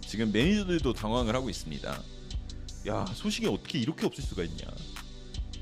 [0.00, 2.02] 지금 매니저들도 당황을 하고 있습니다.
[2.88, 4.64] 야 소식이 어떻게 이렇게 없을 수가 있냐.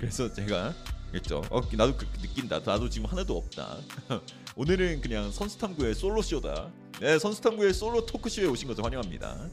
[0.05, 0.75] 그래서 제가
[1.11, 1.43] 그랬죠.
[1.49, 2.59] 어, 나도 그렇게 느낀다.
[2.59, 3.79] 나도 지금 하나도 없다.
[4.55, 6.71] 오늘은 그냥 선수탐구의 솔로 쇼다.
[7.01, 9.49] 네, 선수탐구의 솔로 토크 쇼에 오신 것을 환영합니다.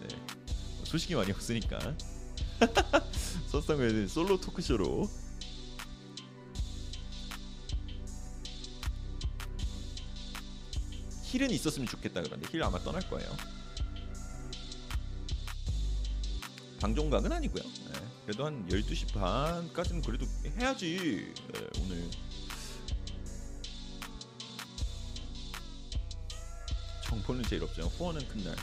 [0.00, 0.08] 네,
[0.82, 1.78] 소식이 많이 없으니까
[3.46, 5.08] 선수탐구의 솔로 토크 쇼로
[11.22, 13.30] 힐은 있었으면 좋겠다 그런데 힐 아마 떠날 거예요.
[16.80, 17.62] 방종각은 아니고요.
[17.62, 20.26] 네, 그래도 한 12시 반까지는 그래도
[20.58, 21.32] 해야지.
[21.50, 22.10] 네, 오늘
[27.04, 27.84] 정보는 제일 없죠.
[27.84, 28.54] 후원은 큰날.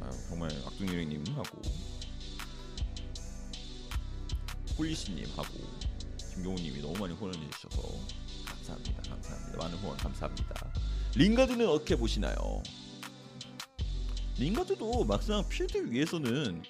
[0.00, 1.62] 아, 정말 악둥이님하고
[4.76, 5.54] 홀리씨님하고
[6.34, 7.82] 김경호님이 너무 많이 후원해 주셔서
[8.44, 9.02] 감사합니다.
[9.02, 9.56] 감사합니다.
[9.56, 10.72] 많은 후원 감사합니다.
[11.14, 12.60] 링가드는 어떻게 보시나요?
[14.36, 16.64] 링가드도 막상 필드 위에서는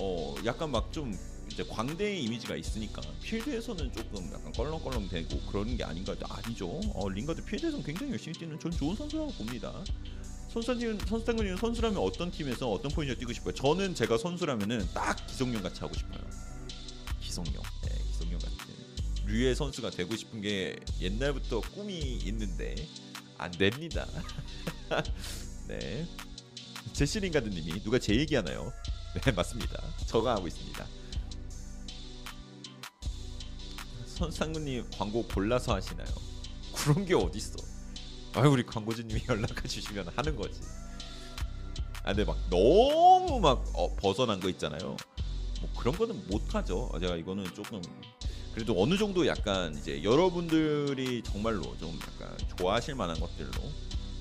[0.00, 6.16] 어 약간 막좀 이제 광대의 이미지가 있으니까 필드에서는 조금 약간 껄렁껄렁 되고 그러는 게 아닌가
[6.28, 6.80] 아니죠.
[6.94, 9.72] 어 링가드 필드에서는 굉장히 열심히 뛰는 전 좋은 선수라고 봅니다.
[10.48, 13.54] 선수님 선수단군님 선수라면 어떤 팀에서 어떤 포지션 뛰고 싶어요?
[13.54, 16.20] 저는 제가 선수라면은 딱 기성용 같이 하고 싶어요.
[17.20, 18.56] 기성용, 네, 기성용 같은
[19.26, 22.74] 류의 선수가 되고 싶은 게 옛날부터 꿈이 있는데
[23.38, 24.08] 안 됩니다.
[25.68, 26.04] 네,
[26.92, 28.72] 제시링가드님이 누가 제 얘기하나요?
[29.22, 29.80] 네 맞습니다.
[30.06, 31.03] 저가 하고 있습니다.
[34.14, 36.06] 선상구님 광고 골라서 하시나요?
[36.72, 37.56] 그런 게 어딨어?
[38.34, 40.60] 아유 우리 광고주님이 연락해 주시면 하는 거지.
[42.04, 44.96] 아 근데 막 너무 막 어, 벗어난 거 있잖아요.
[45.60, 46.92] 뭐 그런 거는 못 하죠.
[47.00, 47.82] 제가 이거는 조금
[48.54, 53.50] 그래도 어느 정도 약간 이제 여러분들이 정말로 좀 약간 좋아하실 만한 것들로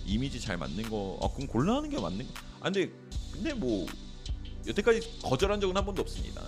[0.06, 1.20] 이미지 잘 맞는 거.
[1.22, 2.34] 아 그럼 골라하는 게 맞는 거.
[2.62, 2.92] 아 근데
[3.32, 3.86] 근데 뭐
[4.66, 6.42] 여태까지 거절한 적은 한 번도 없습니다.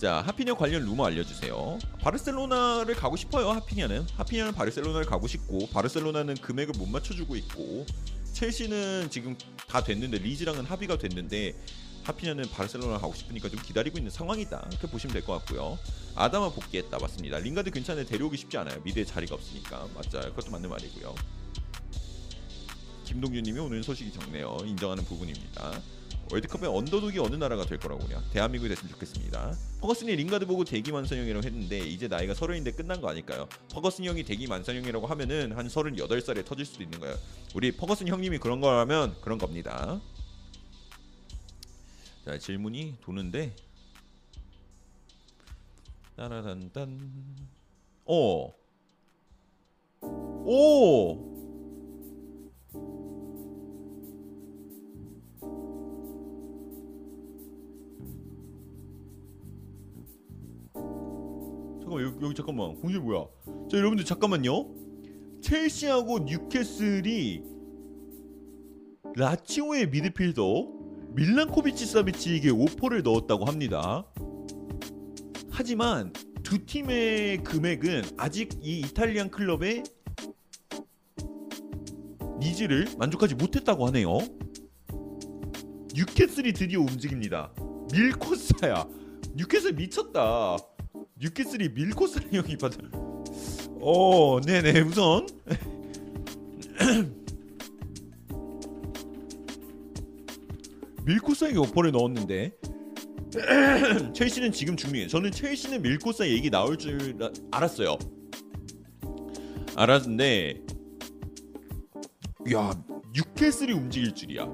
[0.00, 0.06] 네.
[0.06, 1.78] 자 하피니어 관련 루머 알려주세요.
[2.00, 3.50] 바르셀로나를 가고 싶어요.
[3.50, 7.84] 하피니어는 하피니어는 바르셀로나를 가고 싶고 바르셀로나는 금액을 못 맞춰주고 있고
[8.32, 9.36] 첼시는 지금
[9.68, 11.54] 다 됐는데 리즈랑은 합의가 됐는데
[12.04, 14.68] 하피냐는 바르셀로나 가고 싶으니까 좀 기다리고 있는 상황이다.
[14.70, 15.78] 이렇게 보시면 될 것 같고요.
[16.14, 17.38] 아다마 복귀했다 맞습니다.
[17.38, 18.80] 링가드 괜찮은데 데려오기 쉽지 않아요.
[18.82, 20.30] 미드에 자리가 없으니까 맞아요.
[20.30, 21.14] 그것도 맞는 말이고요.
[23.10, 24.56] 김동준님이 오늘 소식이 적네요.
[24.64, 25.82] 인정하는 부분입니다.
[26.30, 28.22] 월드컵에 underdog이 어느 나라가 될 거라고요?
[28.32, 29.52] 대한민국이 됐으면 좋겠습니다.
[29.80, 33.48] 퍼거슨이 링가드 보고 대기만성형이라고 했는데 이제 나이가 서른인데 끝난 거 아닐까요?
[33.72, 37.16] 퍼거슨 형이 대기만성형이라고 하면은 한 서른여덟 살에 터질 수도 있는 거예요.
[37.56, 40.00] 우리 퍼거슨 형님이 그런 거라면 그런 겁니다.
[42.24, 43.56] 자 질문이 도는데
[46.14, 47.10] 따라단단
[48.04, 48.52] 어.
[50.02, 51.49] 오.
[61.90, 63.26] 잠깐만 여기, 여기 잠깐만 공지 뭐야?
[63.70, 64.68] 자 여러분들 잠깐만요.
[65.42, 67.42] 첼시하고 뉴캐슬이
[69.16, 70.42] 라치오의 미드필더
[71.14, 74.06] 밀란코비치 사비치에게 오퍼를 넣었다고 합니다.
[75.50, 76.12] 하지만
[76.44, 79.82] 두 팀의 금액은 아직 이 Italian 클럽의
[82.38, 84.18] needs를 만족하지 못했다고 하네요.
[85.94, 87.52] 뉴캐슬이 드디어 움직입니다.
[87.92, 88.86] 밀코사야.
[89.34, 90.56] 뉴캐슬 미쳤다.
[91.20, 92.78] 뉴캐슬이 밀코사를 형이 받아.
[93.82, 95.26] 어, 네네 우선
[101.04, 102.52] 밀코사에게 오퍼를 넣었는데
[104.14, 105.08] 첼시는 지금 중요해요.
[105.08, 107.98] 저는 첼시는 밀코사 얘기 나올 줄 라- 알았어요.
[109.76, 110.62] 알았는데
[112.52, 112.84] 야
[113.14, 114.46] 뉴캐슬이 움직일 줄이야.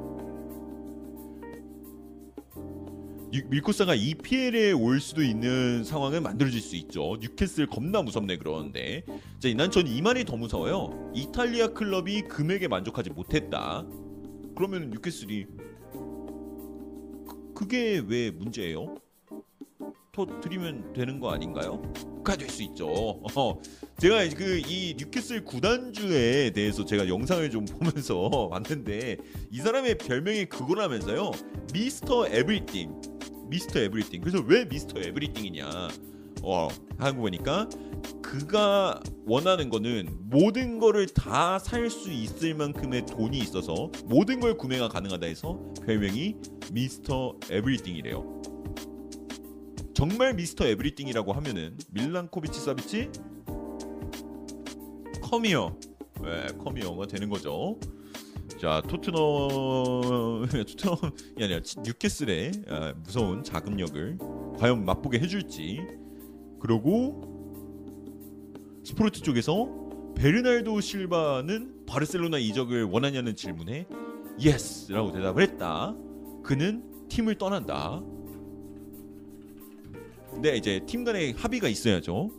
[3.32, 7.16] 밀코사가 EPL에 올 수도 있는 상황을 만들어질 수 있죠.
[7.20, 9.04] 뉴캐슬 겁나 무섭네 그러는데,
[9.40, 11.12] 자, 난전 이 말이 더 무서워요.
[11.14, 13.84] 이탈리아 클럽이 금액에 만족하지 못했다.
[14.56, 15.46] 그러면 뉴캐슬이
[15.92, 18.96] 그- 그게 왜 문제예요?
[20.16, 21.82] 더 드리면 되는 거 아닌가요?
[22.24, 22.88] 가 될 수 있죠.
[22.88, 23.60] 어,
[23.98, 29.18] 제가 그 이 뉴캐슬 구단주에 대해서 제가 영상을 좀 보면서 봤는데
[29.50, 31.30] 이 사람의 별명이 그거라면서요.
[31.74, 32.90] 미스터 에브리띵.
[33.50, 34.22] 미스터 에브리띵.
[34.22, 35.68] 그래서 왜 미스터 에브리띵이냐?
[36.42, 37.68] 어, 하고 보니까
[38.22, 44.88] 그가 원하는 거는 모든 거를 다 살 수 있을 만큼의 돈이 있어서 모든 걸 구매가
[44.88, 46.36] 가능하다 해서 별명이
[46.72, 48.55] 미스터 에브리띵이래요.
[49.96, 53.10] 정말 미스터 에브리띵이라고 하면은 밀란코비치 사비치
[55.22, 55.74] 커미어
[56.22, 57.80] 네, 커미어가 되는 거죠.
[58.60, 64.18] 자 토트넘 토트넘이 아니라 치- 뉴캐슬의 아, 무서운 자금력을
[64.58, 65.80] 과연 맛보게 해줄지
[66.60, 67.22] 그리고
[68.84, 69.66] 스포르트 쪽에서
[70.14, 73.86] 베르나르도 실바는 바르셀로나 이적을 원하냐는 질문에
[74.38, 75.96] yes라고 대답을 했다.
[76.44, 78.02] 그는 팀을 떠난다.
[80.36, 82.30] 근데 이제 팀 간의 합의가 있어야죠.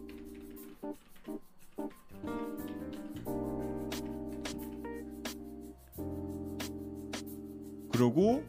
[7.91, 8.43] 그리고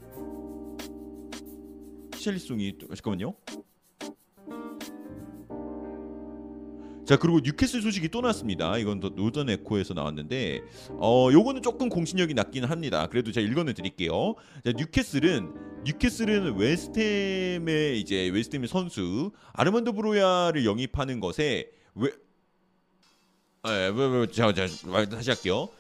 [2.13, 3.35] 리샬리송이 또- 잠깐만요.
[7.07, 8.77] 자 그리고 뉴캐슬 소식이 또 났습니다.
[8.77, 10.61] 이건 더 노던 에코에서 나왔는데
[11.01, 13.07] 어 요거는 조금 공신력이 낮기는 합니다.
[13.07, 14.35] 그래도 제가 읽어내 드릴게요.
[14.63, 22.11] 자 뉴캐슬은 뉴캐슬은 웨스트햄의 이제 웨스트햄의 선수 아르만도 브로야를 영입하는 것에 왜
[23.63, 25.71] 아, 왜, 왜, 자, 자, 말 다시 할게요.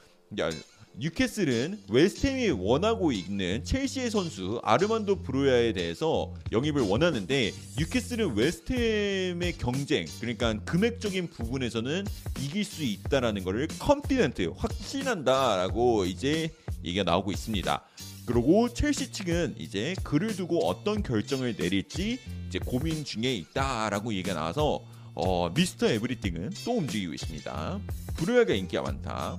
[0.41, 0.51] 야,
[0.97, 10.59] 뉴캐슬은 웨스트햄이 원하고 있는 첼시의 선수 아르만도 브로야에 대해서 영입을 원하는데 뉴캐슬은 웨스트햄의 경쟁 그러니까
[10.65, 12.07] 금액적인 부분에서는
[12.41, 16.49] 이길 수 있다라는 거를 confident 확신한다라고 이제
[16.83, 17.85] 얘기가 나오고 있습니다.
[18.29, 24.85] 그리고 첼시 측은 이제 그를 두고 어떤 결정을 내릴지 이제 고민 중에 있다라고 얘기가 나와서
[25.15, 27.81] 어, 미스터 에브리띵은 또 움직이고 있습니다.
[28.19, 29.39] 브로야가 인기가 많다.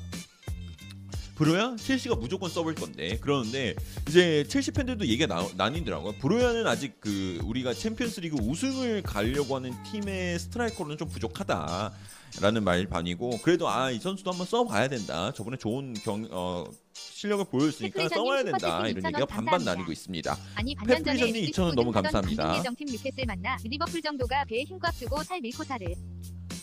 [1.39, 3.73] 브로야 첼시가 무조건 써볼 건데 그러는데
[4.09, 6.15] 이제 첼시 팬들도 얘기가 나, 나뉘더라고요.
[6.19, 11.93] 브로야는 아직 그 우리가 챔피언스리그 우승을 가려고 하는 팀의 스트라이커로는 좀 부족하다
[12.41, 15.31] 라는 말 반이고 그래도 아 이 선수도 한번 써봐야 된다.
[15.31, 19.63] 저번에 좋은 경 어, 실력을 보여줬으니까 써봐야 된다 이런 2,000원 얘기가 반반.
[19.63, 20.37] 나뉘고 있습니다.
[20.55, 22.57] 아니 반년 전에 페프리션님 2,000원 너무 감사합니다.
[22.57, 25.95] 예정팀 뉴캐슬 만나 리버풀 정도가 배에 힘꽉 주고 살 밀고 살을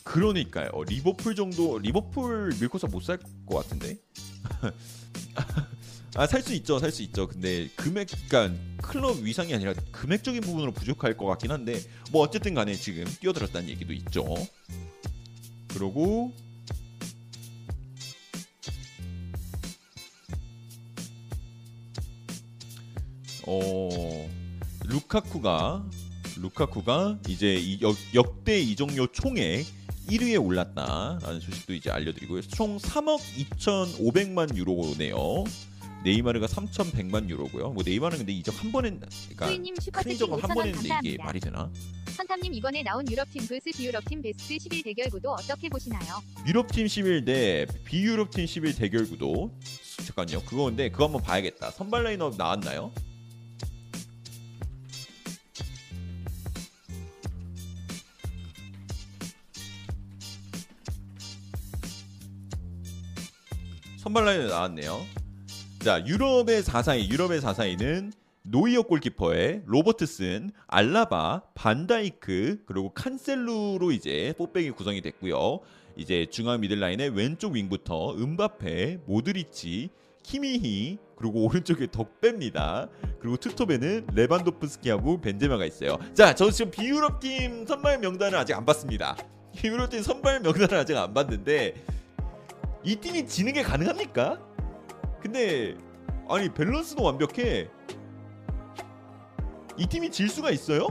[0.07, 0.71] 그러니까요.
[0.87, 3.99] 리버풀 정도 리버풀 밀고서 못 살 것 같은데.
[6.15, 7.27] 아 살 수 있죠, 살 수 있죠.
[7.27, 11.81] 근데 금액, 그러니까 클럽 위상이 아니라 금액적인 부분으로 부족할 것 같긴 한데
[12.13, 14.25] 뭐 어쨌든 간에 지금 뛰어들었다는 얘기도 있죠.
[15.69, 16.33] 그리고
[23.47, 24.29] 어
[24.85, 25.85] 루카쿠가
[26.39, 29.67] 루카쿠가 이제 이 역, 역대 이적료 총액
[30.09, 32.43] 1위에 올랐다라는 소식도 이제 알려드리고요.
[32.43, 33.21] 총 3억
[33.59, 35.45] 2,500만 유로네요.
[36.05, 37.71] 네이마르가 3,100만 유로고요.
[37.71, 39.47] 뭐 네이마르는 근데 이적 한 번에 그러니까
[40.03, 41.17] 큰 이적은 한 5,000원 번 했는데 이게.
[41.23, 41.71] 말이 되나?
[42.17, 46.23] 선탐님 이번에 나온 유럽팀 vs 비유럽팀 베스트 11 대결 구도 어떻게 보시나요?
[46.47, 49.53] 유럽팀 11 대 비유럽팀 11 대결 구도
[50.07, 50.43] 잠깐요.
[50.45, 51.73] 그거 근데 그거 한번 봐야겠다.
[51.73, 52.93] 선발 라인업 나왔나요?
[64.07, 65.05] 선발 라인에 나왔네요.
[65.81, 68.13] 자, 유럽의 4사이, 유럽의 4사이는
[68.45, 75.59] 노이어 골키퍼에 로버트슨, 알라바, 반다이크 그리고 칸셀루로 이제 포백이 구성이 됐고요.
[75.97, 79.91] 이제 중앙 미들라인의 왼쪽 윙부터 음바페, 모드리치,
[80.23, 82.89] 키미히 그리고 오른쪽에 덕배입니다.
[83.19, 85.99] 그리고 투톱에는 레반도프스키하고 벤제마가 있어요.
[86.15, 89.17] 자, 저 지금 비유럽 팀 선발 명단을 아직 안 봤습니다.
[89.57, 91.96] 비유럽 팀 선발 명단을 아직 안 봤는데
[92.87, 94.41] 이 팀이 지는 게 가능합니까?
[95.21, 95.77] 근데
[96.29, 97.69] 아니 밸런스도 완벽해.
[99.77, 100.87] 이 팀이 질 수가 있어요?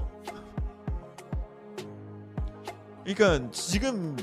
[3.05, 4.17] 그러니까 지금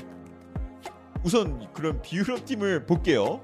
[1.23, 3.41] 우선 그런 비유럽 팀을 볼게요.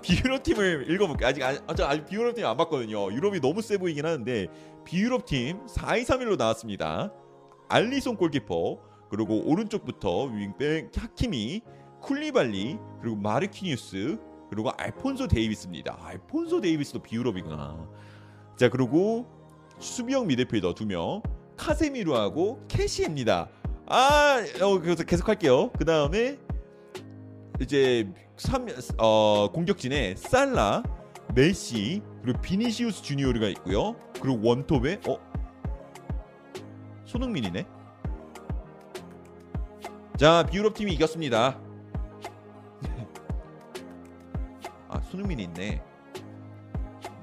[0.00, 1.28] 비유럽 팀을 읽어볼게요.
[1.28, 3.12] 아직 아직 비유럽 팀 안 봤거든요.
[3.12, 4.46] 유럽이 너무 세 보이긴 하는데
[4.86, 7.12] 비유럽 팀 4-2-3-1로 나왔습니다.
[7.68, 8.78] 알리송 골키퍼
[9.10, 11.60] 그리고 오른쪽부터 윙백 하키미,
[12.02, 14.18] 쿨리발리 그리고 마르키니우스
[14.50, 15.98] 그리고 알폰소 데이비스입니다.
[16.02, 17.88] 알폰소 데이비스도 비유럽이구나.
[18.56, 19.26] 자 그리고
[19.78, 21.22] 수비형 미드필더 두 명,
[21.56, 23.48] 카세미루하고 캐시에입니다.
[23.86, 25.70] 아, 어, 그래서 계속 할게요.
[25.78, 26.38] 그 다음에
[27.60, 28.66] 이제 3,
[28.98, 30.82] 어, 공격진에 살라,
[31.34, 33.96] 메시 그리고 비니시우스 주니어르가 있고요.
[34.20, 35.18] 그리고 원톱에 어
[37.06, 37.66] 손흥민이네.
[40.16, 41.58] 자 비유럽 팀이 이겼습니다.
[45.12, 45.82] 손흥민이 있네.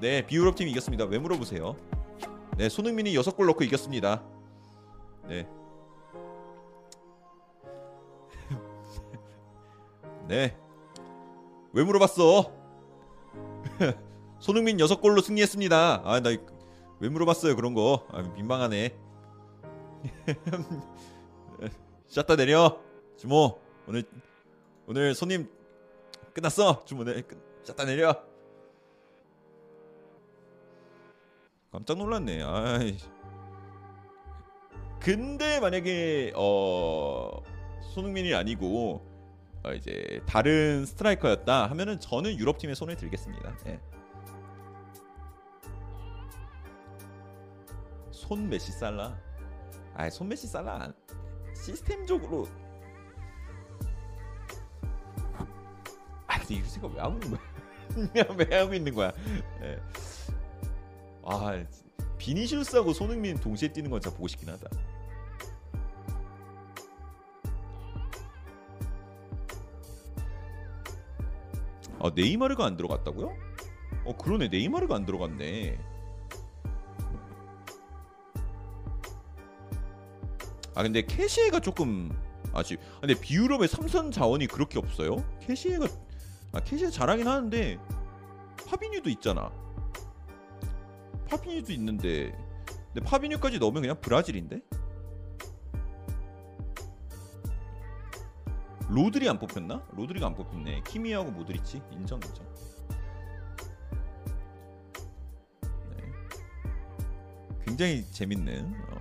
[0.00, 1.04] 네 비유럽 팀이 이겼습니다.
[1.06, 1.74] 왜 물어보세요?
[2.56, 4.22] 네 손흥민이 6골 넣고 이겼습니다.
[5.26, 5.48] 네.
[10.28, 10.56] 네.
[11.72, 12.52] 왜 물어봤어?
[14.38, 16.02] 손흥민 6골로 승리했습니다.
[16.04, 16.30] 아, 나
[17.00, 18.06] 왜 물어봤어요, 그런 거.
[18.10, 18.94] 아, 민망하네.
[22.08, 22.78] 샷다 내려.
[23.16, 23.58] 주모.
[23.88, 24.04] 오늘
[24.86, 25.48] 오늘 손님
[26.34, 26.84] 끝났어.
[26.84, 27.22] 주모 내
[27.64, 28.14] 샷다 내려.
[31.70, 32.42] 깜짝 놀랐네.
[32.42, 32.96] 아이.
[35.00, 37.42] 근데 만약에 어
[37.94, 39.06] 손흥민이 아니고
[39.64, 43.56] 어, 이제 다른 스트라이커였다 하면은 저는 유럽 팀에 손을 들겠습니다.
[43.66, 43.80] 예.
[48.10, 49.18] 손 메시 살라.
[49.94, 50.94] 아, 손 메시 살라 안-
[51.54, 52.46] 시스템적으로
[56.50, 58.36] 아, 근데 이 생각 왜 하고 있는 거야?
[58.50, 59.12] 왜 하고 있는 거야?
[59.62, 59.78] 예.
[61.24, 61.64] 아,
[62.18, 64.68] 비니시우스하고 손흥민 동시에 뛰는 건 진짜 보고 싶긴 하다.
[72.02, 73.36] 아 네이마르가 안 들어갔다고요?
[74.06, 75.78] 어 그러네 네이마르가 안 들어갔네.
[80.74, 82.10] 아 근데 캐시에가 조금
[82.54, 85.22] 아직 아, 근데 비유럽의 삼선 자원이 그렇게 없어요?
[85.40, 85.86] 캐시에가
[86.52, 87.78] 아 캐시에 잘하긴 하는데
[88.66, 89.52] 파비뉴도 있잖아.
[91.28, 92.36] 파비뉴도 있는데
[92.92, 94.60] 근데 파비뉴까지 넣으면 그냥 브라질인데?
[98.88, 99.86] 로드리 안 뽑혔나?
[99.92, 100.82] 로드리가 안 뽑혔네.
[100.84, 102.44] 키미히하고 모드리치 인정 인정.
[105.62, 106.12] 네.
[107.64, 108.74] 굉장히 재밌는.
[108.90, 108.99] 어.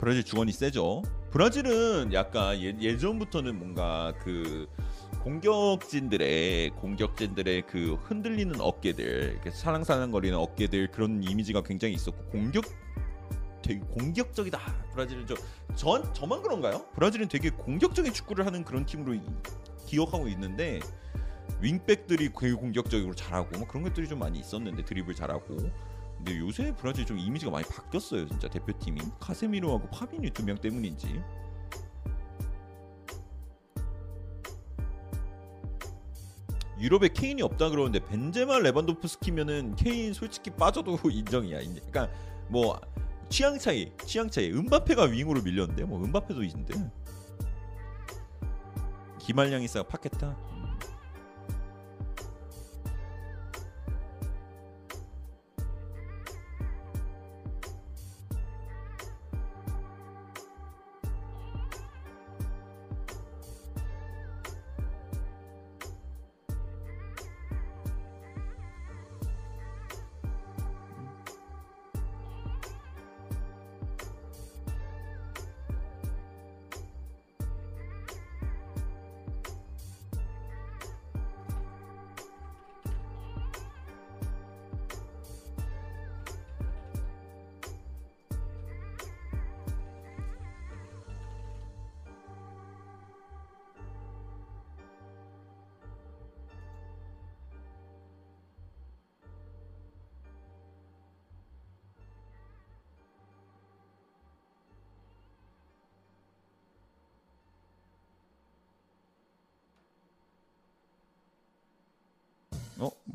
[0.00, 1.02] 브라질 중원이 세죠.
[1.30, 4.66] 브라질은 약간 예, 예전부터는 뭔가 그
[5.22, 12.64] 공격진들의 공격진들의 그 흔들리는 어깨들, 이렇게 사랑사랑거리는 어깨들 그런 이미지가 굉장히 있었고 공격
[13.62, 14.58] 되게 공격적이다.
[14.94, 15.26] 브라질은
[15.76, 16.86] 저전 저만 그런가요?
[16.94, 19.20] 브라질은 되게 공격적인 축구를 하는 그런 팀으로 이-
[19.86, 20.80] 기억하고 있는데
[21.60, 25.58] 윙백들이 되게 공격적으로 잘하고 뭐 그런 것들이 좀 많이 있었는데 드리블 잘하고
[26.24, 28.48] 근데 요새 브라질 좀 이미지가 많이 바뀌었어요 진짜.
[28.48, 29.00] 대표팀이.
[29.20, 31.20] 카세미로하고 파비뉴 두 명 때문인지.
[36.78, 41.58] 유럽에 케인이 없다 그러는데 벤제마 레반도프스키면은 케인 솔직히 빠져도 인정이야.
[41.58, 42.08] 그러니까
[42.48, 42.80] 뭐
[43.28, 44.50] 취향 차이 취향 차이.
[44.50, 46.74] 은바페가 윙으로 밀렸는데 뭐 은바페도 있는데.
[49.18, 50.36] 기말량이스가 파케타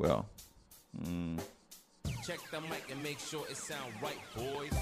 [0.06, 0.26] well.
[1.04, 1.40] Mm.
[2.26, 4.72] Check the mic and make sure it sound right, boys.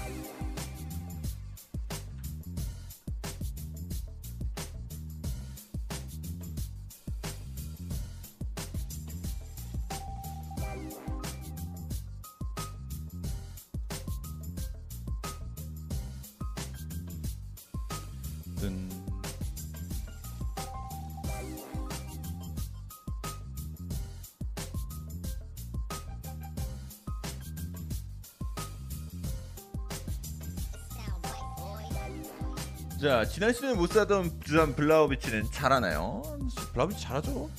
[33.35, 36.21] 지난 시즌에 못 사던 두산 블라우비치는 잘하나요?
[36.71, 37.49] 블라우비치 잘하죠.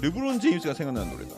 [0.00, 1.34] 르브론 제임스가 생각나는 노래다.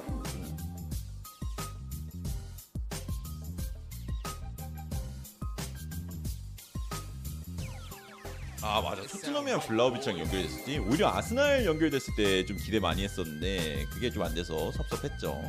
[8.62, 14.22] 아 맞아 토트넘이랑 블라우비치랑 연결됐었지 오히려 아스날 연결됐을 때 좀 기대 많이 했었는데 그게 좀
[14.22, 15.40] 안 돼서 섭섭했죠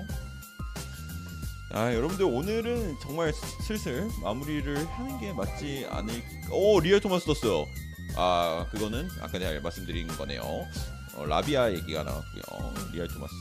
[1.77, 7.67] 아 여러분들 오늘은 정말 슬슬 마무리를 하는 게 맞지 않을 오 리얼 토마스 떴어요.
[8.15, 10.41] 아 그거는 아까 제가 말씀드린 거네요.
[10.41, 12.73] 어, 라비아 얘기가 나왔고요.
[12.93, 13.35] 리얼 토마스.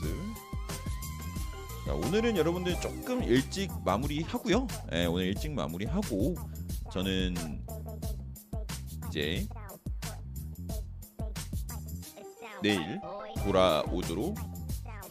[1.87, 4.67] 자, 오늘은 여러분들 조금 일찍 마무리하고요.
[4.93, 6.35] 예, 오늘 일찍 마무리하고
[6.93, 7.33] 저는
[9.07, 9.47] 이제
[12.61, 13.01] 내일
[13.43, 14.37] 돌아오도록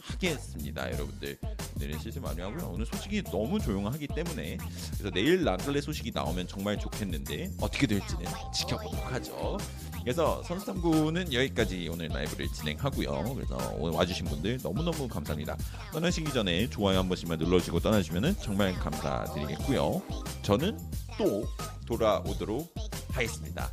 [0.01, 1.37] 하겠습니다 여러분들
[1.77, 2.71] 오늘은 시즌 마무리하고요.
[2.73, 4.57] 오늘 소식이 너무 조용하기 때문에
[4.97, 9.57] 그래서 내일 랑글레 소식이 나오면 정말 좋겠는데 어떻게 될지는 지켜보도록 하죠.
[10.01, 13.35] 그래서 선수탐구는 여기까지 오늘 라이브를 진행하고요.
[13.35, 15.55] 그래서 오늘 와주신 분들 너무너무 감사합니다.
[15.93, 20.01] 떠나시기 전에 좋아요 한 번씩만 눌러주고 떠나시면 정말 감사드리겠고요.
[20.41, 20.79] 저는
[21.19, 21.45] 또
[21.85, 22.73] 돌아오도록
[23.11, 23.71] 하겠습니다.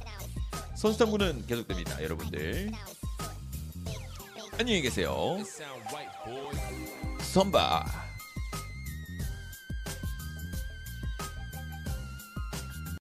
[0.77, 2.71] 선수탐구는 계속됩니다 여러분들.
[4.59, 5.39] 안녕히 계세요
[7.35, 8.04] Samba.